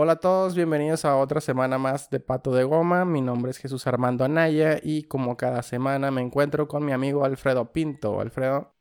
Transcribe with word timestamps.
Hola 0.00 0.12
a 0.12 0.20
todos, 0.20 0.54
bienvenidos 0.54 1.04
a 1.04 1.16
otra 1.16 1.40
semana 1.40 1.76
más 1.76 2.08
de 2.08 2.20
Pato 2.20 2.54
de 2.54 2.62
Goma. 2.62 3.04
Mi 3.04 3.20
nombre 3.20 3.50
es 3.50 3.58
Jesús 3.58 3.84
Armando 3.88 4.24
Anaya 4.24 4.78
y 4.80 5.02
como 5.02 5.36
cada 5.36 5.60
semana 5.64 6.12
me 6.12 6.20
encuentro 6.20 6.68
con 6.68 6.84
mi 6.84 6.92
amigo 6.92 7.24
Alfredo 7.24 7.72
Pinto. 7.72 8.20
Alfredo. 8.20 8.76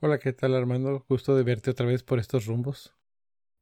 Hola, 0.00 0.18
¿qué 0.18 0.34
tal 0.34 0.54
Armando? 0.54 1.06
Gusto 1.08 1.34
de 1.34 1.42
verte 1.42 1.70
otra 1.70 1.86
vez 1.86 2.02
por 2.02 2.18
estos 2.18 2.44
rumbos. 2.44 2.94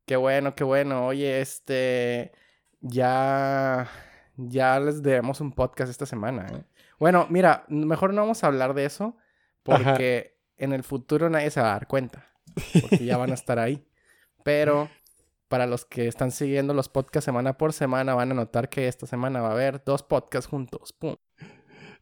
Qué 0.04 0.16
bueno, 0.16 0.56
qué 0.56 0.64
bueno. 0.64 1.06
Oye, 1.06 1.40
este 1.40 2.32
ya 2.80 3.88
ya 4.34 4.80
les 4.80 5.00
debemos 5.00 5.40
un 5.40 5.52
podcast 5.52 5.92
esta 5.92 6.06
semana. 6.06 6.48
¿eh? 6.52 6.64
Bueno, 6.98 7.28
mira, 7.30 7.66
mejor 7.68 8.14
no 8.14 8.22
vamos 8.22 8.42
a 8.42 8.48
hablar 8.48 8.74
de 8.74 8.84
eso 8.84 9.16
porque 9.62 10.40
en 10.56 10.72
el 10.72 10.82
futuro 10.82 11.30
nadie 11.30 11.52
se 11.52 11.60
va 11.60 11.68
a 11.68 11.74
dar 11.74 11.86
cuenta 11.86 12.26
porque 12.80 13.04
ya 13.04 13.16
van 13.16 13.30
a 13.30 13.34
estar 13.34 13.60
ahí. 13.60 13.86
Pero 14.42 14.90
para 15.48 15.66
los 15.66 15.84
que 15.84 16.08
están 16.08 16.30
siguiendo 16.30 16.74
los 16.74 16.88
podcasts 16.88 17.24
semana 17.24 17.56
por 17.56 17.72
semana, 17.72 18.14
van 18.14 18.32
a 18.32 18.34
notar 18.34 18.68
que 18.68 18.88
esta 18.88 19.06
semana 19.06 19.40
va 19.40 19.48
a 19.48 19.52
haber 19.52 19.82
dos 19.84 20.02
podcasts 20.02 20.48
juntos. 20.48 20.92
¡Pum! 20.92 21.16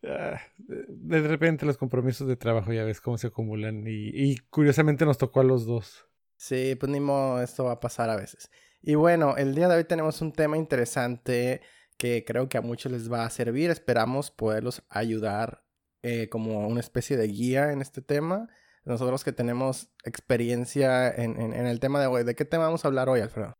Ah, 0.07 0.41
de 0.59 1.21
repente 1.23 1.65
los 1.65 1.79
compromisos 1.79 2.29
de 2.29 2.37
trabajo 2.37 2.73
ya 2.73 2.85
ves 2.85 3.01
cómo 3.01 3.17
se 3.17 3.29
acumulan 3.29 3.85
y, 3.87 4.37
curiosamente 4.51 5.05
nos 5.05 5.19
tocó 5.19 5.41
a 5.41 5.45
los 5.45 5.67
dos. 5.67 6.07
Sí, 6.37 6.77
pues 6.79 6.91
ni 6.91 7.01
modo, 7.01 7.43
esto 7.43 7.65
va 7.65 7.73
a 7.73 7.81
pasar 7.81 8.11
a 8.11 8.17
veces. 8.17 8.51
Y 8.83 8.97
bueno, 8.97 9.37
el 9.37 9.55
día 9.55 9.69
de 9.69 9.77
hoy 9.77 9.85
tenemos 9.85 10.21
un 10.21 10.33
tema 10.33 10.59
interesante 10.59 11.63
que 11.97 12.25
creo 12.27 12.49
que 12.49 12.59
a 12.59 12.63
muchos 12.63 12.93
les 12.93 13.11
va 13.11 13.25
a 13.25 13.31
servir. 13.31 13.71
Esperamos 13.71 14.31
poderlos 14.31 14.83
ayudar 14.91 15.65
eh, 16.03 16.29
como 16.29 16.67
una 16.67 16.81
especie 16.81 17.17
de 17.17 17.29
guía 17.29 17.73
en 17.73 17.81
este 17.81 18.03
tema 18.03 18.49
nosotros 18.85 19.25
que 19.25 19.33
tenemos 19.33 19.91
experiencia 20.05 21.11
en, 21.11 21.37
el 21.53 21.81
tema 21.81 22.01
de 22.01 22.07
hoy. 22.07 22.25
¿De 22.25 22.35
qué 22.35 22.45
tema 22.45 22.65
vamos 22.65 22.85
a 22.85 22.89
hablar 22.89 23.09
hoy, 23.09 23.21
Alfredo? 23.21 23.57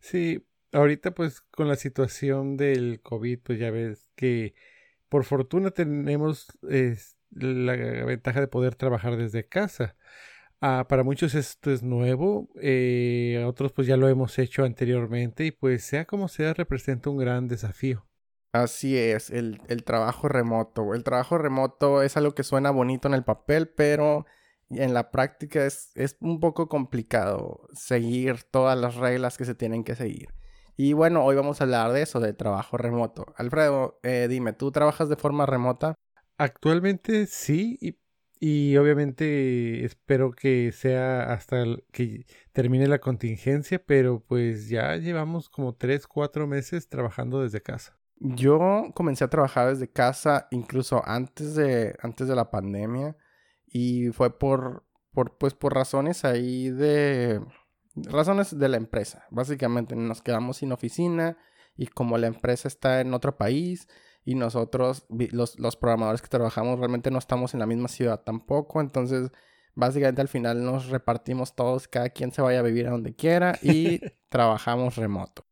Sí, 0.00 0.46
ahorita 0.72 1.12
pues 1.12 1.40
con 1.40 1.68
la 1.68 1.76
situación 1.76 2.56
del 2.56 3.00
COVID, 3.02 3.40
pues 3.40 3.58
ya 3.58 3.70
ves 3.70 4.10
que 4.16 4.54
por 5.08 5.24
fortuna 5.24 5.70
tenemos 5.70 6.46
la 7.30 7.72
ventaja 8.04 8.40
de 8.40 8.48
poder 8.48 8.74
trabajar 8.74 9.16
desde 9.16 9.46
casa. 9.46 9.96
Ah, 10.60 10.86
para 10.88 11.04
muchos 11.04 11.36
esto 11.36 11.70
es 11.70 11.84
nuevo, 11.84 12.48
eh, 12.60 13.44
otros 13.46 13.72
pues 13.72 13.86
ya 13.86 13.96
lo 13.96 14.08
hemos 14.08 14.40
hecho 14.40 14.64
anteriormente 14.64 15.46
y 15.46 15.52
pues 15.52 15.84
sea 15.84 16.04
como 16.04 16.26
sea 16.26 16.52
representa 16.52 17.10
un 17.10 17.16
gran 17.16 17.46
desafío. 17.46 18.08
Así 18.52 18.96
es, 18.98 19.30
el, 19.30 19.60
el 19.68 19.84
trabajo 19.84 20.28
remoto. 20.28 20.94
El 20.94 21.04
trabajo 21.04 21.38
remoto 21.38 22.02
es 22.02 22.16
algo 22.16 22.34
que 22.34 22.42
suena 22.42 22.72
bonito 22.72 23.06
en 23.06 23.14
el 23.14 23.22
papel, 23.22 23.68
pero 23.68 24.26
en 24.70 24.94
la 24.94 25.10
práctica 25.10 25.64
es, 25.64 25.90
es 25.94 26.16
un 26.20 26.40
poco 26.40 26.68
complicado 26.68 27.68
seguir 27.72 28.42
todas 28.44 28.78
las 28.78 28.96
reglas 28.96 29.36
que 29.38 29.44
se 29.44 29.54
tienen 29.54 29.84
que 29.84 29.94
seguir. 29.94 30.28
Y 30.76 30.92
bueno, 30.92 31.24
hoy 31.24 31.34
vamos 31.34 31.60
a 31.60 31.64
hablar 31.64 31.92
de 31.92 32.02
eso, 32.02 32.20
de 32.20 32.32
trabajo 32.34 32.76
remoto. 32.76 33.26
Alfredo, 33.36 33.98
eh, 34.04 34.28
dime, 34.30 34.52
¿tú 34.52 34.70
trabajas 34.70 35.08
de 35.08 35.16
forma 35.16 35.44
remota? 35.44 35.96
Actualmente 36.36 37.26
sí, 37.26 37.76
y, 37.80 37.98
y, 38.38 38.76
obviamente 38.76 39.84
espero 39.84 40.30
que 40.30 40.70
sea 40.70 41.32
hasta 41.32 41.64
que 41.90 42.26
termine 42.52 42.86
la 42.86 43.00
contingencia, 43.00 43.82
pero 43.84 44.20
pues 44.20 44.68
ya 44.68 44.94
llevamos 44.94 45.48
como 45.48 45.74
3, 45.74 46.06
4 46.06 46.46
meses 46.46 46.88
trabajando 46.88 47.42
desde 47.42 47.60
casa. 47.60 47.98
Yo 48.20 48.84
comencé 48.94 49.24
a 49.24 49.30
trabajar 49.30 49.70
desde 49.70 49.90
casa 49.90 50.46
incluso 50.52 51.02
antes 51.04 51.56
de, 51.56 51.96
antes 52.00 52.28
de 52.28 52.36
la 52.36 52.52
pandemia. 52.52 53.16
Y 53.72 54.08
fue 54.10 54.38
por, 54.38 54.84
por, 55.12 55.36
pues, 55.38 55.54
por 55.54 55.74
razones 55.74 56.24
ahí 56.24 56.70
de... 56.70 57.40
Razones 57.94 58.56
de 58.56 58.68
la 58.68 58.76
empresa. 58.76 59.26
Básicamente 59.30 59.96
nos 59.96 60.22
quedamos 60.22 60.58
sin 60.58 60.72
oficina 60.72 61.36
y 61.76 61.88
como 61.88 62.16
la 62.16 62.28
empresa 62.28 62.68
está 62.68 63.00
en 63.00 63.12
otro 63.12 63.36
país 63.36 63.88
y 64.24 64.34
nosotros, 64.34 65.06
los, 65.08 65.58
los 65.58 65.76
programadores 65.76 66.20
que 66.20 66.28
trabajamos, 66.28 66.78
realmente 66.78 67.10
no 67.10 67.18
estamos 67.18 67.54
en 67.54 67.60
la 67.60 67.66
misma 67.66 67.88
ciudad 67.88 68.20
tampoco. 68.20 68.80
Entonces, 68.80 69.30
básicamente 69.74 70.20
al 70.20 70.28
final 70.28 70.64
nos 70.64 70.90
repartimos 70.90 71.54
todos, 71.54 71.88
cada 71.88 72.10
quien 72.10 72.32
se 72.32 72.42
vaya 72.42 72.58
a 72.58 72.62
vivir 72.62 72.88
a 72.88 72.90
donde 72.90 73.14
quiera 73.14 73.58
y 73.62 74.00
trabajamos 74.28 74.96
remoto. 74.96 75.46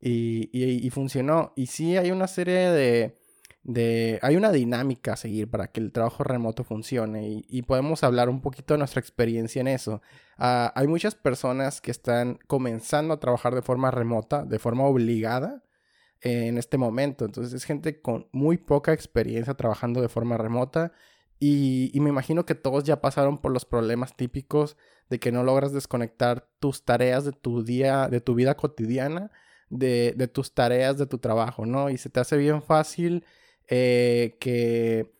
Y, 0.00 0.50
y, 0.52 0.84
y, 0.86 0.90
funcionó. 0.90 1.52
Y 1.54 1.66
sí 1.66 1.96
hay 1.96 2.10
una 2.10 2.28
serie 2.28 2.70
de, 2.70 3.18
de... 3.68 4.18
Hay 4.22 4.36
una 4.36 4.50
dinámica 4.50 5.12
a 5.12 5.16
seguir 5.16 5.50
para 5.50 5.68
que 5.68 5.80
el 5.80 5.92
trabajo 5.92 6.24
remoto 6.24 6.64
funcione 6.64 7.44
y, 7.46 7.62
podemos 7.62 8.02
hablar 8.02 8.30
un 8.30 8.40
poquito 8.40 8.72
de 8.72 8.78
nuestra 8.78 9.00
experiencia 9.00 9.60
en 9.60 9.68
eso. 9.68 10.00
Ah, 10.38 10.72
hay 10.74 10.86
muchas 10.86 11.14
personas 11.14 11.82
que 11.82 11.90
están 11.90 12.38
comenzando 12.46 13.12
a 13.12 13.20
trabajar 13.20 13.54
de 13.54 13.60
forma 13.60 13.90
remota, 13.90 14.44
de 14.46 14.58
forma 14.58 14.84
obligada 14.84 15.62
en 16.22 16.56
este 16.56 16.78
momento. 16.78 17.26
Entonces 17.26 17.52
es 17.52 17.64
gente 17.64 18.00
con 18.00 18.26
muy 18.32 18.56
poca 18.56 18.94
experiencia 18.94 19.52
trabajando 19.52 20.00
de 20.00 20.08
forma 20.08 20.38
remota 20.38 20.92
y, 21.38 21.92
me 22.00 22.08
imagino 22.08 22.46
que 22.46 22.54
todos 22.54 22.84
ya 22.84 23.02
pasaron 23.02 23.36
por 23.36 23.52
los 23.52 23.66
problemas 23.66 24.16
típicos 24.16 24.78
de 25.10 25.20
que 25.20 25.30
no 25.30 25.44
logras 25.44 25.74
desconectar 25.74 26.48
tus 26.58 26.86
tareas 26.86 27.26
de 27.26 27.32
tu 27.32 27.62
día, 27.64 28.08
de 28.08 28.22
tu 28.22 28.34
vida 28.34 28.56
cotidiana, 28.56 29.30
de 29.68 30.30
tus 30.32 30.54
tareas 30.54 30.96
de 30.96 31.06
tu 31.06 31.18
trabajo, 31.18 31.66
¿no? 31.66 31.90
Y 31.90 31.98
se 31.98 32.08
te 32.08 32.20
hace 32.20 32.38
bien 32.38 32.62
fácil 32.62 33.26
eh, 33.68 34.36
que 34.40 35.12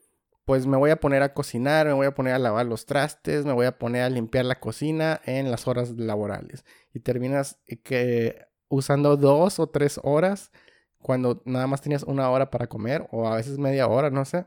pues 0.45 0.67
me 0.67 0.79
voy 0.79 0.91
a 0.91 0.97
poner 0.97 1.23
a 1.23 1.35
cocinar, 1.35 1.87
me 1.87 1.93
voy 1.93 2.07
a 2.07 2.15
poner 2.15 2.33
a 2.33 2.39
lavar 2.39 2.65
los 2.65 2.87
trastes, 2.87 3.45
me 3.45 3.53
voy 3.53 3.67
a 3.67 3.79
poner 3.79 4.03
a 4.03 4.09
limpiar 4.09 4.47
la 4.47 4.61
cocina 4.61 5.21
en 5.27 5.51
las 5.51 5.69
horas 5.69 5.91
laborales. 5.91 6.65
Y 6.95 7.01
terminas 7.01 7.61
eh, 7.67 7.83
que 7.83 8.47
usando 8.69 9.19
dos 9.19 9.59
o 9.59 9.69
tres 9.69 10.01
horas 10.03 10.51
cuando 11.03 11.43
nada 11.45 11.67
más 11.67 11.83
tenías 11.83 12.03
una 12.03 12.31
hora 12.31 12.51
para 12.51 12.67
comer 12.67 13.07
o 13.11 13.29
a 13.29 13.37
veces 13.37 13.59
media 13.59 13.89
hora, 13.89 14.11
no 14.11 14.25
sé. 14.25 14.47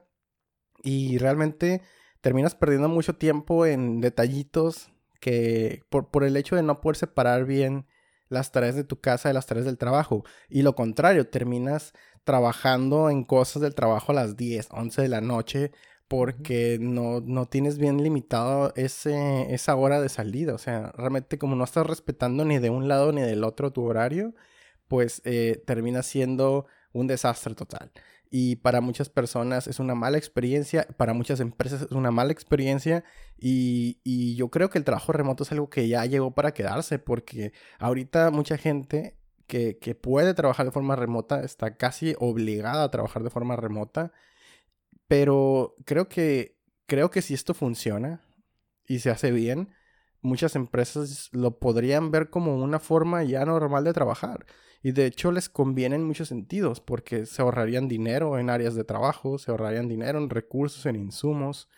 Y 0.83 1.19
realmente 1.19 1.81
terminas 2.22 2.56
perdiendo 2.56 2.89
mucho 2.89 3.16
tiempo 3.16 3.68
en 3.68 4.01
detallitos 4.01 4.91
que 5.19 5.83
por, 5.89 6.09
por 6.09 6.23
el 6.23 6.35
hecho 6.35 6.56
de 6.56 6.63
no 6.63 6.81
poder 6.81 6.97
separar 6.97 7.45
bien 7.45 7.85
las 8.31 8.52
tareas 8.52 8.75
de 8.75 8.84
tu 8.84 9.00
casa 9.00 9.30
de 9.30 9.34
las 9.34 9.46
tareas 9.46 9.66
del 9.66 9.78
trabajo. 9.78 10.24
Y 10.50 10.64
lo 10.64 10.74
contrario, 10.74 11.28
terminas 11.28 11.94
trabajando 12.24 13.09
en 13.09 13.24
cosas 13.24 13.62
del 13.62 13.75
trabajo 13.75 14.12
a 14.12 14.16
las 14.16 14.38
10, 14.38 14.69
11 14.72 15.02
de 15.02 15.08
la 15.09 15.22
noche 15.22 15.72
porque 16.08 16.78
no, 16.80 17.22
no 17.22 17.47
tienes 17.47 17.78
bien 17.78 18.03
limitado 18.03 18.74
ese, 18.75 19.53
esa 19.53 19.75
hora 19.75 20.02
de 20.02 20.09
salida. 20.09 20.53
O 20.53 20.58
sea, 20.58 20.92
realmente 20.96 21.38
como 21.38 21.56
no 21.56 21.64
estás 21.64 21.86
respetando 21.88 22.46
ni 22.46 22.59
de 22.59 22.69
un 22.69 22.88
lado 22.88 23.12
ni 23.12 23.22
del 23.22 23.44
otro 23.44 23.72
tu 23.72 23.84
horario, 23.84 24.34
pues 24.88 25.22
eh, 25.25 25.62
termina 25.66 26.03
siendo 26.03 26.68
un 26.94 27.08
desastre 27.08 27.56
total. 27.56 27.92
Y 28.31 28.56
para 28.56 28.81
muchas 28.81 29.09
personas 29.09 29.68
es 29.68 29.80
una 29.80 29.94
mala 29.94 30.18
experiencia, 30.18 30.88
para 30.97 31.14
muchas 31.14 31.40
empresas 31.42 31.84
es 31.84 31.92
una 31.92 32.12
mala 32.12 32.31
experiencia. 32.31 33.03
Y, 33.38 34.00
y 34.03 34.36
yo 34.36 34.50
creo 34.50 34.69
que 34.69 34.80
el 34.80 34.86
trabajo 34.86 35.12
remoto 35.12 35.44
es 35.44 35.52
algo 35.52 35.69
que 35.69 35.88
ya 35.88 36.06
llegó 36.06 36.31
para 36.34 36.53
quedarse, 36.53 36.97
porque 36.97 37.52
ahorita 37.78 38.31
mucha 38.31 38.58
gente 38.58 39.22
que, 39.52 39.96
puede 39.96 40.34
trabajar 40.34 40.66
de 40.66 40.72
forma 40.72 40.96
remota, 40.96 41.44
está 41.44 41.75
casi 41.75 42.16
obligada 42.19 42.84
a 42.84 42.92
trabajar 42.92 43.24
de 43.24 43.30
forma 43.30 43.56
remota. 43.56 44.14
Pero 45.08 45.75
creo 45.86 46.08
que, 46.08 46.58
creo 46.86 47.12
que 47.12 47.22
si 47.22 47.34
esto 47.34 47.53
funciona 47.53 48.24
y 48.88 49.00
se 49.00 49.09
hace 49.09 49.31
bien, 49.31 49.69
muchas 50.22 50.56
empresas 50.56 51.30
lo 51.34 51.59
podrían 51.59 52.12
ver 52.12 52.30
como 52.30 52.56
una 52.56 52.80
forma 52.80 53.24
ya 53.24 53.46
normal 53.46 53.84
de 53.84 53.94
trabajar. 53.94 54.46
Y 54.84 54.92
de 54.94 55.06
hecho 55.06 55.31
les 55.31 55.50
conviene 55.50 55.96
en 55.96 56.03
muchos 56.03 56.28
sentidos, 56.28 56.80
porque 56.81 57.25
se 57.25 57.42
ahorrarían 57.42 57.88
dinero 57.88 58.40
en 58.40 58.50
áreas 58.50 58.75
de 58.75 58.84
trabajo, 58.84 59.38
se 59.38 59.52
ahorrarían 59.52 59.88
dinero 59.88 60.18
en 60.19 60.30
recursos, 60.30 60.86
en 60.86 60.96
insumos. 60.96 61.69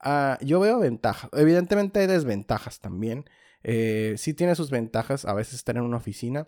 Ah, 0.00 0.38
yo 0.42 0.60
veo 0.60 0.78
ventajas. 0.78 1.30
Evidentemente 1.32 2.00
hay 2.00 2.06
desventajas 2.06 2.80
también. 2.80 3.24
Eh, 3.62 4.14
sí 4.16 4.34
tiene 4.34 4.54
sus 4.54 4.70
ventajas 4.70 5.24
a 5.24 5.34
veces 5.34 5.54
estar 5.54 5.76
en 5.76 5.82
una 5.82 5.96
oficina, 5.96 6.46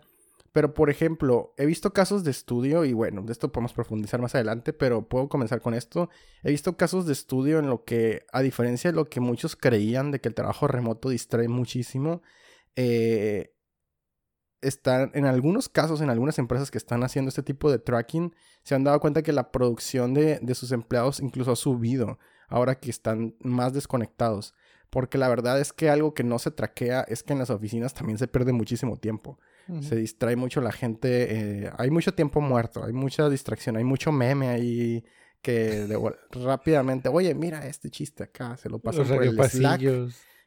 pero, 0.51 0.73
por 0.73 0.89
ejemplo, 0.89 1.53
he 1.57 1.65
visto 1.65 1.93
casos 1.93 2.23
de 2.23 2.31
estudio, 2.31 2.83
y 2.85 2.93
bueno, 2.93 3.21
de 3.21 3.31
esto 3.31 3.51
podemos 3.51 3.73
profundizar 3.73 4.19
más 4.19 4.33
adelante, 4.35 4.73
pero 4.73 5.07
puedo 5.07 5.29
comenzar 5.29 5.61
con 5.61 5.73
esto. 5.73 6.09
He 6.43 6.49
visto 6.51 6.75
casos 6.75 7.05
de 7.05 7.13
estudio 7.13 7.59
en 7.59 7.67
lo 7.67 7.83
que, 7.83 8.25
a 8.31 8.41
diferencia 8.41 8.91
de 8.91 8.95
lo 8.95 9.09
que 9.09 9.19
muchos 9.19 9.55
creían 9.55 10.11
de 10.11 10.19
que 10.21 10.29
el 10.29 10.35
trabajo 10.35 10.67
remoto 10.67 11.09
distrae 11.09 11.47
muchísimo, 11.47 12.23
eh, 12.75 13.53
están, 14.61 15.11
en 15.13 15.25
algunos 15.25 15.69
casos, 15.69 16.01
en 16.01 16.09
algunas 16.09 16.39
empresas 16.39 16.71
que 16.71 16.77
están 16.77 17.03
haciendo 17.03 17.29
este 17.29 17.43
tipo 17.43 17.71
de 17.71 17.79
tracking, 17.79 18.33
se 18.63 18.75
han 18.75 18.83
dado 18.83 18.99
cuenta 18.99 19.21
que 19.21 19.33
la 19.33 19.51
producción 19.51 20.13
de, 20.13 20.39
de 20.41 20.55
sus 20.55 20.71
empleados 20.71 21.19
incluso 21.19 21.51
ha 21.51 21.55
subido 21.55 22.19
ahora 22.47 22.75
que 22.75 22.89
están 22.89 23.35
más 23.41 23.73
desconectados. 23.73 24.53
Porque 24.89 25.19
la 25.19 25.29
verdad 25.29 25.59
es 25.59 25.71
que 25.71 25.89
algo 25.89 26.13
que 26.13 26.23
no 26.23 26.39
se 26.39 26.49
traquea 26.49 27.01
es 27.01 27.21
que 27.21 27.33
en 27.33 27.39
las 27.39 27.51
oficinas 27.51 27.93
también 27.93 28.17
se 28.17 28.27
pierde 28.27 28.53
muchísimo 28.53 28.97
tiempo. 28.97 29.39
Se 29.81 29.95
distrae 29.95 30.35
mucho 30.35 30.61
la 30.61 30.71
gente. 30.71 31.65
Eh, 31.65 31.71
hay 31.77 31.91
mucho 31.91 32.11
tiempo 32.15 32.41
muerto, 32.41 32.83
hay 32.83 32.91
mucha 32.91 33.29
distracción, 33.29 33.77
hay 33.77 33.83
mucho 33.83 34.11
meme 34.11 34.49
ahí 34.49 35.05
que 35.43 35.87
rápidamente, 36.31 37.07
oye, 37.07 37.33
mira 37.35 37.65
este 37.67 37.89
chiste 37.89 38.23
acá, 38.23 38.57
se 38.57 38.67
lo 38.67 38.79
pasan 38.79 39.07
por 39.07 39.23
el 39.23 39.37
Slack 39.37 39.81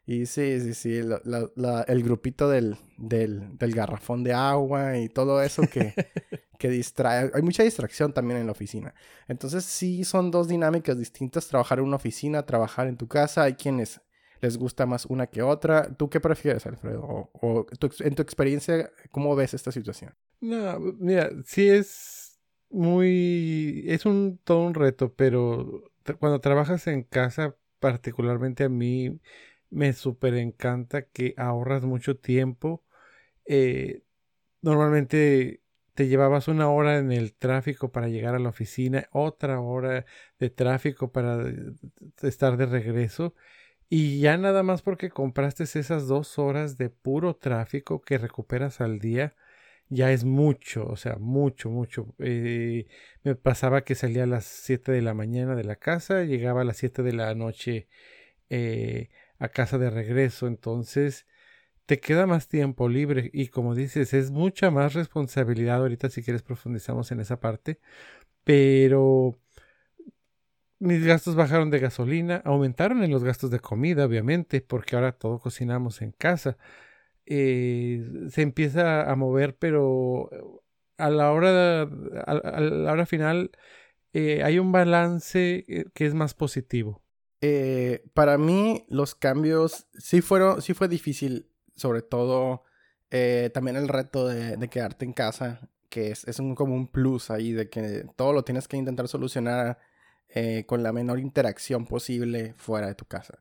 Y 0.04 0.26
sí, 0.26 0.60
sí, 0.60 0.74
sí, 0.74 0.96
el 0.96 2.02
grupito 2.02 2.48
del, 2.48 2.76
del, 2.98 3.56
del, 3.56 3.72
garrafón 3.72 4.24
de 4.24 4.32
agua 4.32 4.98
y 4.98 5.08
todo 5.08 5.40
eso 5.40 5.62
que, 5.62 5.94
que 6.58 6.68
distrae. 6.68 7.30
Hay 7.32 7.42
mucha 7.42 7.62
distracción 7.62 8.12
también 8.12 8.40
en 8.40 8.46
la 8.46 8.52
oficina. 8.52 8.94
Entonces 9.28 9.64
sí 9.64 10.02
son 10.02 10.32
dos 10.32 10.48
dinámicas 10.48 10.98
distintas, 10.98 11.46
trabajar 11.46 11.78
en 11.78 11.84
una 11.84 11.96
oficina, 11.96 12.44
trabajar 12.44 12.88
en 12.88 12.96
tu 12.96 13.06
casa. 13.06 13.44
Hay 13.44 13.54
quienes 13.54 14.00
les 14.40 14.58
gusta 14.58 14.86
más 14.86 15.06
una 15.06 15.28
que 15.28 15.40
otra. 15.40 15.94
¿Tú 15.94 16.10
qué 16.10 16.18
prefieres, 16.18 16.66
Alfredo? 16.66 17.30
O, 17.32 17.66
en 18.00 18.14
tu 18.16 18.22
experiencia, 18.22 18.90
¿cómo 19.12 19.36
ves 19.36 19.54
esta 19.54 19.70
situación? 19.70 20.14
No, 20.40 20.80
mira, 20.98 21.30
sí 21.44 21.68
es 21.68 22.40
muy... 22.68 23.84
es 23.86 24.04
un 24.04 24.40
todo 24.42 24.66
un 24.66 24.74
reto, 24.74 25.14
pero 25.14 25.84
cuando 26.18 26.40
trabajas 26.40 26.88
en 26.88 27.04
casa, 27.04 27.56
particularmente 27.78 28.64
a 28.64 28.68
mí 28.68 29.20
me 29.72 29.92
súper 29.94 30.34
encanta 30.34 31.02
que 31.02 31.34
ahorras 31.36 31.84
mucho 31.84 32.16
tiempo. 32.18 32.84
Eh, 33.46 34.02
normalmente 34.62 35.62
te 35.94 36.08
llevabas 36.08 36.48
una 36.48 36.70
hora 36.70 36.98
en 36.98 37.12
el 37.12 37.34
tráfico 37.34 37.92
para 37.92 38.08
llegar 38.08 38.34
a 38.34 38.38
la 38.38 38.50
oficina, 38.50 39.08
otra 39.12 39.60
hora 39.60 40.06
de 40.38 40.50
tráfico 40.50 41.12
para 41.12 41.44
estar 42.22 42.56
de 42.56 42.66
regreso. 42.66 43.34
Y 43.88 44.20
ya 44.20 44.38
nada 44.38 44.62
más 44.62 44.82
porque 44.82 45.10
compraste 45.10 45.64
esas 45.64 46.08
dos 46.08 46.38
horas 46.38 46.78
de 46.78 46.90
puro 46.90 47.36
tráfico 47.36 48.00
que 48.02 48.18
recuperas 48.18 48.80
al 48.80 49.00
día, 49.00 49.36
ya 49.90 50.12
es 50.12 50.24
mucho, 50.24 50.86
o 50.86 50.96
sea, 50.96 51.16
mucho, 51.18 51.70
mucho. 51.70 52.14
Eh, 52.18 52.86
me 53.24 53.34
pasaba 53.36 53.84
que 53.84 53.94
salía 53.94 54.24
a 54.24 54.26
las 54.26 54.46
7 54.46 54.92
de 54.92 55.02
la 55.02 55.14
mañana 55.14 55.54
de 55.56 55.64
la 55.64 55.76
casa, 55.76 56.24
llegaba 56.24 56.62
a 56.62 56.64
las 56.64 56.78
7 56.78 57.02
de 57.02 57.12
la 57.12 57.34
noche 57.34 57.88
eh, 58.50 59.10
a 59.42 59.48
casa 59.48 59.76
de 59.78 59.90
regreso, 59.90 60.46
entonces 60.46 61.26
te 61.86 62.00
queda 62.00 62.26
más 62.26 62.48
tiempo 62.48 62.88
libre 62.88 63.30
y 63.34 63.48
como 63.48 63.74
dices, 63.74 64.14
es 64.14 64.30
mucha 64.30 64.70
más 64.70 64.94
responsabilidad 64.94 65.78
ahorita 65.78 66.10
si 66.10 66.22
quieres 66.22 66.42
profundizamos 66.42 67.10
en 67.12 67.20
esa 67.20 67.40
parte, 67.40 67.80
pero 68.44 69.36
mis 70.78 71.04
gastos 71.04 71.34
bajaron 71.34 71.70
de 71.70 71.80
gasolina, 71.80 72.42
aumentaron 72.44 73.02
en 73.02 73.10
los 73.10 73.24
gastos 73.24 73.50
de 73.50 73.60
comida, 73.60 74.06
obviamente, 74.06 74.60
porque 74.60 74.96
ahora 74.96 75.12
todo 75.12 75.38
cocinamos 75.40 76.02
en 76.02 76.12
casa. 76.12 76.56
Eh, 77.26 78.28
se 78.30 78.42
empieza 78.42 79.10
a 79.10 79.16
mover, 79.16 79.56
pero 79.56 80.30
a 80.98 81.10
la 81.10 81.32
hora, 81.32 81.82
a, 81.82 82.60
la 82.60 82.92
hora 82.92 83.06
final 83.06 83.50
eh, 84.12 84.42
hay 84.44 84.58
un 84.58 84.72
balance 84.72 85.64
eh, 85.68 85.86
que 85.94 86.06
es 86.06 86.14
más 86.14 86.34
positivo. 86.34 87.01
Eh, 87.44 88.04
para 88.14 88.38
mí 88.38 88.86
los 88.88 89.16
cambios 89.16 89.88
sí 89.98 90.20
fueron, 90.20 90.62
sí 90.62 90.74
fue 90.74 90.86
difícil, 90.86 91.50
sobre 91.74 92.00
todo 92.00 92.62
eh, 93.10 93.50
también 93.52 93.76
el 93.76 93.88
reto 93.88 94.28
de, 94.28 94.56
quedarte 94.68 95.04
en 95.04 95.12
casa, 95.12 95.68
que 95.90 96.12
es, 96.12 96.24
es 96.28 96.38
un, 96.38 96.54
como 96.54 96.76
un 96.76 96.86
plus 96.86 97.32
ahí, 97.32 97.52
de 97.52 97.68
que 97.68 98.06
todo 98.14 98.32
lo 98.32 98.44
tienes 98.44 98.68
que 98.68 98.76
intentar 98.76 99.08
solucionar 99.08 99.80
eh, 100.28 100.64
con 100.66 100.84
la 100.84 100.92
menor 100.92 101.18
interacción 101.18 101.84
posible 101.84 102.54
fuera 102.56 102.86
de 102.86 102.94
tu 102.94 103.06
casa. 103.06 103.40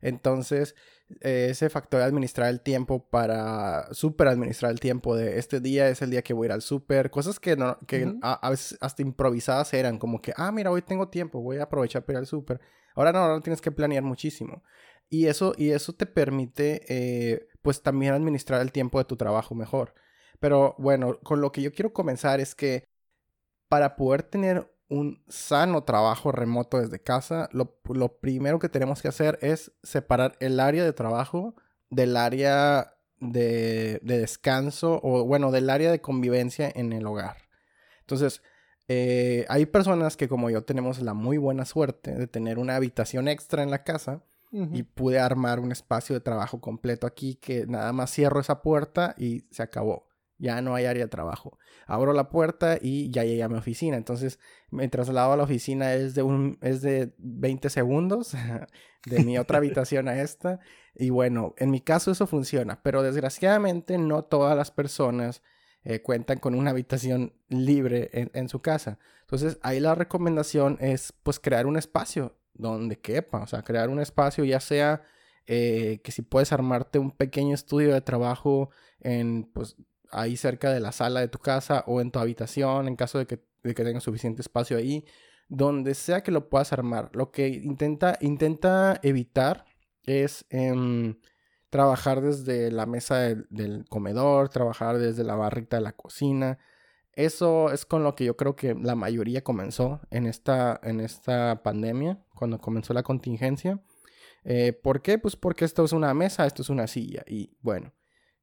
Entonces, 0.00 0.74
ese 1.20 1.68
factor 1.68 2.00
de 2.00 2.06
administrar 2.06 2.48
el 2.48 2.62
tiempo 2.62 3.06
para 3.10 3.92
super 3.92 4.28
administrar 4.28 4.72
el 4.72 4.80
tiempo 4.80 5.14
de 5.14 5.38
este 5.38 5.60
día 5.60 5.88
es 5.90 6.00
el 6.00 6.10
día 6.10 6.22
que 6.22 6.32
voy 6.32 6.46
a 6.46 6.48
ir 6.48 6.52
al 6.52 6.62
súper, 6.62 7.10
cosas 7.10 7.38
que, 7.38 7.54
no, 7.54 7.78
que 7.86 8.14
a, 8.22 8.50
veces 8.50 8.78
hasta 8.80 9.02
improvisadas 9.02 9.74
eran, 9.74 9.98
como 9.98 10.22
que, 10.22 10.32
ah, 10.36 10.50
mira, 10.50 10.70
hoy 10.70 10.80
tengo 10.80 11.08
tiempo, 11.08 11.42
voy 11.42 11.58
a 11.58 11.64
aprovechar 11.64 12.02
para 12.04 12.14
ir 12.14 12.20
al 12.20 12.26
súper 12.26 12.58
Ahora 12.94 13.12
no, 13.12 13.18
ahora 13.20 13.40
tienes 13.40 13.60
que 13.60 13.72
planear 13.72 14.02
muchísimo. 14.02 14.62
Y 15.08 15.26
eso, 15.26 15.54
y 15.58 15.70
eso 15.70 15.92
te 15.92 16.06
permite, 16.06 16.82
eh, 16.88 17.48
pues 17.62 17.82
también 17.82 18.14
administrar 18.14 18.60
el 18.62 18.72
tiempo 18.72 18.98
de 18.98 19.04
tu 19.04 19.16
trabajo 19.16 19.54
mejor. 19.54 19.94
Pero 20.40 20.74
bueno, 20.78 21.18
con 21.22 21.40
lo 21.40 21.52
que 21.52 21.62
yo 21.62 21.72
quiero 21.72 21.92
comenzar 21.92 22.40
es 22.40 22.54
que 22.54 22.88
para 23.68 23.96
poder 23.96 24.22
tener 24.22 24.72
un 24.88 25.24
sano 25.28 25.84
trabajo 25.84 26.32
remoto 26.32 26.78
desde 26.78 27.00
casa, 27.02 27.48
lo, 27.52 27.80
primero 28.20 28.58
que 28.58 28.68
tenemos 28.68 29.00
que 29.00 29.08
hacer 29.08 29.38
es 29.40 29.72
separar 29.82 30.36
el 30.40 30.60
área 30.60 30.84
de 30.84 30.92
trabajo 30.92 31.54
del 31.88 32.16
área 32.16 32.94
de, 33.18 34.00
de, 34.02 34.18
descanso 34.18 35.00
o 35.02 35.24
bueno, 35.24 35.50
del 35.50 35.70
área 35.70 35.90
de 35.90 36.00
convivencia 36.00 36.70
en 36.74 36.92
el 36.92 37.06
hogar. 37.06 37.36
Entonces, 38.00 38.42
eh, 38.88 39.46
hay 39.48 39.66
personas 39.66 40.16
que 40.16 40.28
como 40.28 40.50
yo 40.50 40.64
tenemos 40.64 41.00
la 41.00 41.14
muy 41.14 41.36
buena 41.38 41.64
suerte 41.64 42.14
de 42.14 42.26
tener 42.26 42.58
una 42.58 42.76
habitación 42.76 43.28
extra 43.28 43.62
en 43.62 43.70
la 43.70 43.84
casa 43.84 44.22
y 44.52 44.82
pude 44.82 45.18
armar 45.18 45.60
un 45.60 45.72
espacio 45.72 46.14
de 46.14 46.20
trabajo 46.20 46.60
completo 46.60 47.06
aquí 47.06 47.36
que 47.36 47.66
nada 47.66 47.90
más 47.94 48.12
cierro 48.12 48.38
esa 48.38 48.60
puerta 48.60 49.14
y 49.16 49.46
se 49.50 49.62
acabó. 49.62 50.08
Ya 50.36 50.60
no 50.60 50.74
hay 50.74 50.84
área 50.84 51.04
de 51.04 51.08
trabajo. 51.08 51.56
Abro 51.86 52.12
la 52.12 52.28
puerta 52.28 52.76
y 52.78 53.10
ya 53.10 53.24
llegué 53.24 53.42
a 53.44 53.48
mi 53.48 53.56
oficina. 53.56 53.96
Entonces 53.96 54.38
me 54.70 54.88
traslado 54.88 55.32
a 55.32 55.36
la 55.38 55.44
oficina 55.44 55.94
es 55.94 56.14
de, 56.14 56.22
un, 56.22 56.58
es 56.60 56.82
de 56.82 57.14
20 57.16 57.70
segundos 57.70 58.34
de 59.06 59.24
mi 59.24 59.38
otra 59.38 59.56
habitación 59.58 60.06
a 60.08 60.20
esta. 60.20 60.60
Y 60.94 61.08
bueno, 61.08 61.54
en 61.56 61.70
mi 61.70 61.80
caso 61.80 62.10
eso 62.10 62.26
funciona, 62.26 62.82
pero 62.82 63.02
desgraciadamente 63.02 63.96
no 63.96 64.24
todas 64.24 64.54
las 64.54 64.70
personas 64.70 65.42
eh, 65.84 66.00
cuentan 66.00 66.38
con 66.38 66.54
una 66.54 66.70
habitación 66.70 67.32
libre 67.48 68.10
en, 68.12 68.48
su 68.48 68.60
casa. 68.60 68.98
Entonces 69.22 69.58
ahí 69.62 69.80
la 69.80 69.94
recomendación 69.94 70.78
es 70.80 71.12
pues 71.22 71.40
crear 71.40 71.66
un 71.66 71.76
espacio 71.76 72.36
donde 72.54 72.98
quepa, 72.98 73.42
o 73.42 73.46
sea, 73.46 73.62
crear 73.62 73.88
un 73.88 74.00
espacio 74.00 74.44
ya 74.44 74.60
sea 74.60 75.02
eh, 75.46 76.00
que 76.04 76.12
si 76.12 76.22
puedes 76.22 76.52
armarte 76.52 76.98
un 76.98 77.10
pequeño 77.10 77.54
estudio 77.54 77.92
de 77.94 78.00
trabajo 78.00 78.70
en 79.00 79.44
pues 79.52 79.76
ahí 80.10 80.36
cerca 80.36 80.72
de 80.72 80.78
la 80.78 80.92
sala 80.92 81.20
de 81.20 81.28
tu 81.28 81.38
casa 81.38 81.82
o 81.86 82.00
en 82.00 82.12
tu 82.12 82.20
habitación 82.20 82.86
en 82.86 82.94
caso 82.94 83.18
de 83.18 83.26
que, 83.26 83.42
de 83.64 83.74
que 83.74 83.84
tengas 83.84 84.04
suficiente 84.04 84.42
espacio 84.42 84.76
ahí, 84.76 85.04
donde 85.48 85.94
sea 85.94 86.22
que 86.22 86.30
lo 86.30 86.48
puedas 86.48 86.72
armar. 86.72 87.10
Lo 87.14 87.32
que 87.32 87.48
intenta, 87.48 88.18
intenta 88.20 89.00
evitar 89.02 89.64
es... 90.04 90.44
Em, 90.50 91.16
trabajar 91.72 92.20
desde 92.20 92.70
la 92.70 92.84
mesa 92.84 93.16
del, 93.48 93.86
comedor, 93.88 94.50
trabajar 94.50 94.98
desde 94.98 95.24
la 95.24 95.36
barrita 95.36 95.78
de 95.78 95.82
la 95.82 95.92
cocina. 95.92 96.58
Eso 97.14 97.72
es 97.72 97.86
con 97.86 98.04
lo 98.04 98.14
que 98.14 98.26
yo 98.26 98.36
creo 98.36 98.54
que 98.54 98.74
la 98.74 98.94
mayoría 98.94 99.42
comenzó 99.42 100.02
en 100.10 100.26
esta, 100.26 100.78
en 100.82 101.00
esta 101.00 101.62
pandemia, 101.62 102.22
cuando 102.34 102.58
comenzó 102.58 102.92
la 102.92 103.02
contingencia. 103.02 103.82
Eh, 104.44 104.74
¿Por 104.74 105.00
qué? 105.00 105.16
Pues 105.16 105.34
porque 105.34 105.64
esto 105.64 105.82
es 105.82 105.92
una 105.92 106.12
mesa, 106.12 106.44
esto 106.44 106.60
es 106.60 106.68
una 106.68 106.86
silla. 106.86 107.24
Y 107.26 107.56
bueno, 107.62 107.94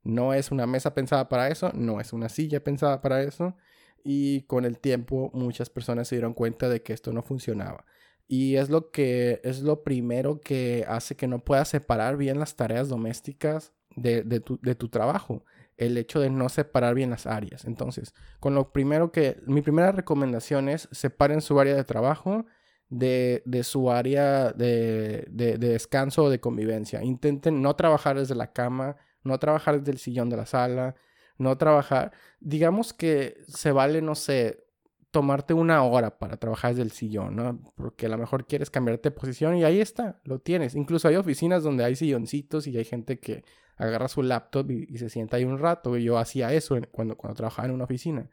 no 0.02 0.34
es 0.34 0.50
una 0.50 0.66
mesa 0.66 0.96
pensada 0.96 1.30
para 1.30 1.50
eso, 1.50 1.72
no 1.76 2.02
es 2.02 2.14
una 2.14 2.30
silla 2.30 2.64
pensada 2.64 3.00
para 3.00 3.22
eso. 3.22 3.56
Y 4.04 4.42
con 4.48 4.66
el 4.66 4.80
tiempo 4.80 5.30
muchas 5.36 5.69
personas 5.69 6.07
se 6.07 6.16
dieron 6.16 6.33
cuenta 6.33 6.68
de 6.68 6.81
que 6.81 6.94
esto 6.94 7.14
no 7.14 7.21
funcionaba. 7.21 7.86
Y 8.31 8.57
es 8.57 8.69
lo 8.69 8.92
que 8.92 9.42
es 9.44 9.62
lo 9.62 9.83
primero 9.83 10.40
que 10.40 10.86
hace 10.88 11.16
que 11.16 11.28
no 11.28 11.40
puedas 11.40 11.68
separar 11.68 12.16
bien 12.16 12.40
las 12.40 12.56
tareas 12.56 12.88
domésticas 12.88 13.74
de, 13.95 14.21
tu, 14.40 14.59
de, 14.62 14.76
tu, 14.76 14.88
trabajo. 14.88 15.44
El 15.78 15.98
hecho 15.98 16.19
de 16.19 16.30
no 16.30 16.48
separar 16.48 16.94
bien 16.94 17.09
las 17.09 17.26
áreas. 17.26 17.66
Entonces, 17.66 18.14
con 18.40 18.54
lo 18.54 18.71
primero 18.71 19.12
que. 19.12 19.42
Mi 19.48 19.64
primera 19.64 19.92
recomendación 19.92 20.69
es 20.69 20.88
separen 20.92 21.42
su 21.42 21.59
área 21.59 21.76
de 21.76 21.83
trabajo 21.83 22.45
de, 22.90 23.42
de 23.45 23.64
su 23.64 23.92
área 23.92 24.52
de, 24.52 25.26
de, 25.30 25.57
descanso 25.57 26.26
o 26.26 26.30
de 26.30 26.40
convivencia. 26.40 27.04
Intenten 27.04 27.64
no 27.64 27.76
trabajar 27.76 28.19
desde 28.19 28.36
la 28.36 28.52
cama, 28.54 28.98
no 29.24 29.40
trabajar 29.40 29.80
desde 29.80 29.94
el 29.94 29.98
sillón 29.98 30.30
de 30.30 30.38
la 30.38 30.45
sala, 30.45 30.95
no 31.40 31.57
trabajar. 31.57 32.12
Digamos 32.40 32.94
que 32.94 33.42
se 33.48 33.71
vale, 33.71 34.04
no 34.04 34.14
sé, 34.14 34.66
tomarte 35.11 35.54
una 35.54 35.83
hora 35.83 36.18
para 36.19 36.37
trabajar 36.37 36.71
desde 36.71 36.83
el 36.83 36.92
sillón, 36.92 37.35
¿no? 37.35 37.59
Porque 37.75 38.06
a 38.06 38.09
lo 38.09 38.18
mejor 38.18 38.45
quieres 38.45 38.69
cambiarte 38.69 39.09
de 39.09 39.16
posición 39.16 39.57
y 39.57 39.63
ahí 39.63 39.81
está, 39.81 40.19
lo 40.23 40.39
tienes. 40.39 40.75
Incluso 40.75 41.07
hay 41.07 41.16
oficinas 41.16 41.63
donde 41.63 41.83
hay 41.83 41.95
silloncitos 41.95 42.68
y 42.68 42.78
hay 42.78 42.85
gente 42.85 43.19
que 43.19 43.44
agarra 43.78 44.07
su 44.07 44.21
laptop 44.21 44.69
y, 44.71 44.97
se 44.97 45.09
sienta 45.09 45.37
ahí 45.37 45.45
un 45.45 45.57
rato. 45.57 45.97
Yo 45.97 46.18
hacía 46.18 46.54
eso 46.54 46.78
cuando, 46.92 47.18
cuando 47.18 47.35
trabajaba 47.35 47.68
en 47.68 47.73
una 47.73 47.85
oficina. 47.85 48.30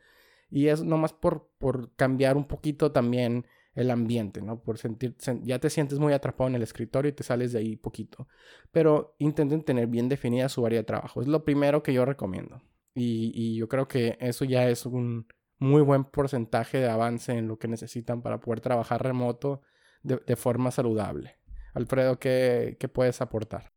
Y 0.50 0.68
es 0.68 0.82
nomás 0.82 1.12
por, 1.12 1.48
por 1.58 1.94
cambiar 1.96 2.36
un 2.36 2.46
poquito 2.46 2.92
también 2.92 3.46
el 3.74 3.90
ambiente, 3.90 4.42
¿no? 4.42 4.60
Por 4.62 4.78
sentir, 4.78 5.16
ya 5.42 5.58
te 5.58 5.70
sientes 5.70 5.98
muy 5.98 6.12
atrapado 6.12 6.48
en 6.48 6.56
el 6.56 6.62
escritorio 6.62 7.10
y 7.10 7.12
te 7.12 7.22
sales 7.22 7.52
de 7.52 7.60
ahí 7.60 7.76
poquito. 7.76 8.28
Pero 8.72 9.14
intenten 9.18 9.62
tener 9.62 9.86
bien 9.86 10.08
definida 10.08 10.48
su 10.48 10.64
área 10.66 10.80
de 10.80 10.84
trabajo. 10.84 11.22
Es 11.22 11.28
lo 11.28 11.44
primero 11.44 11.82
que 11.82 11.92
yo 11.92 12.04
recomiendo. 12.04 12.62
Y, 12.94 13.32
y 13.34 13.56
yo 13.56 13.68
creo 13.68 13.88
que 13.88 14.16
eso 14.20 14.44
ya 14.46 14.68
es 14.68 14.86
un, 14.86 15.26
muy 15.58 15.82
buen 15.82 16.04
porcentaje 16.04 16.78
de 16.78 16.88
avance 16.88 17.32
en 17.32 17.48
lo 17.48 17.58
que 17.58 17.68
necesitan 17.68 18.22
para 18.22 18.40
poder 18.40 18.60
trabajar 18.60 19.02
remoto 19.02 19.62
de, 20.02 20.36
forma 20.36 20.70
saludable. 20.70 21.36
Alfredo, 21.74 22.18
¿qué, 22.18 22.76
puedes 22.92 23.20
aportar? 23.20 23.72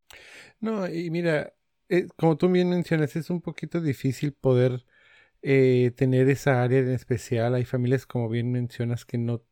No, 0.60 0.88
y 0.88 1.10
mira, 1.10 1.54
eh, 1.90 2.08
como 2.18 2.38
tú 2.38 2.50
bien 2.50 2.70
mencionas, 2.70 3.16
es 3.16 3.30
un 3.30 3.42
poquito 3.42 3.82
difícil 3.82 4.34
poder 4.34 4.86
eh, 5.42 5.92
tener 5.96 6.30
esa 6.30 6.62
área 6.64 6.80
en 6.80 6.90
especial. 6.90 7.56
Hay 7.56 7.66
familias, 7.66 8.06
como 8.06 8.30
bien 8.30 8.52
mencionas, 8.52 9.06
que 9.06 9.18
no 9.18 9.44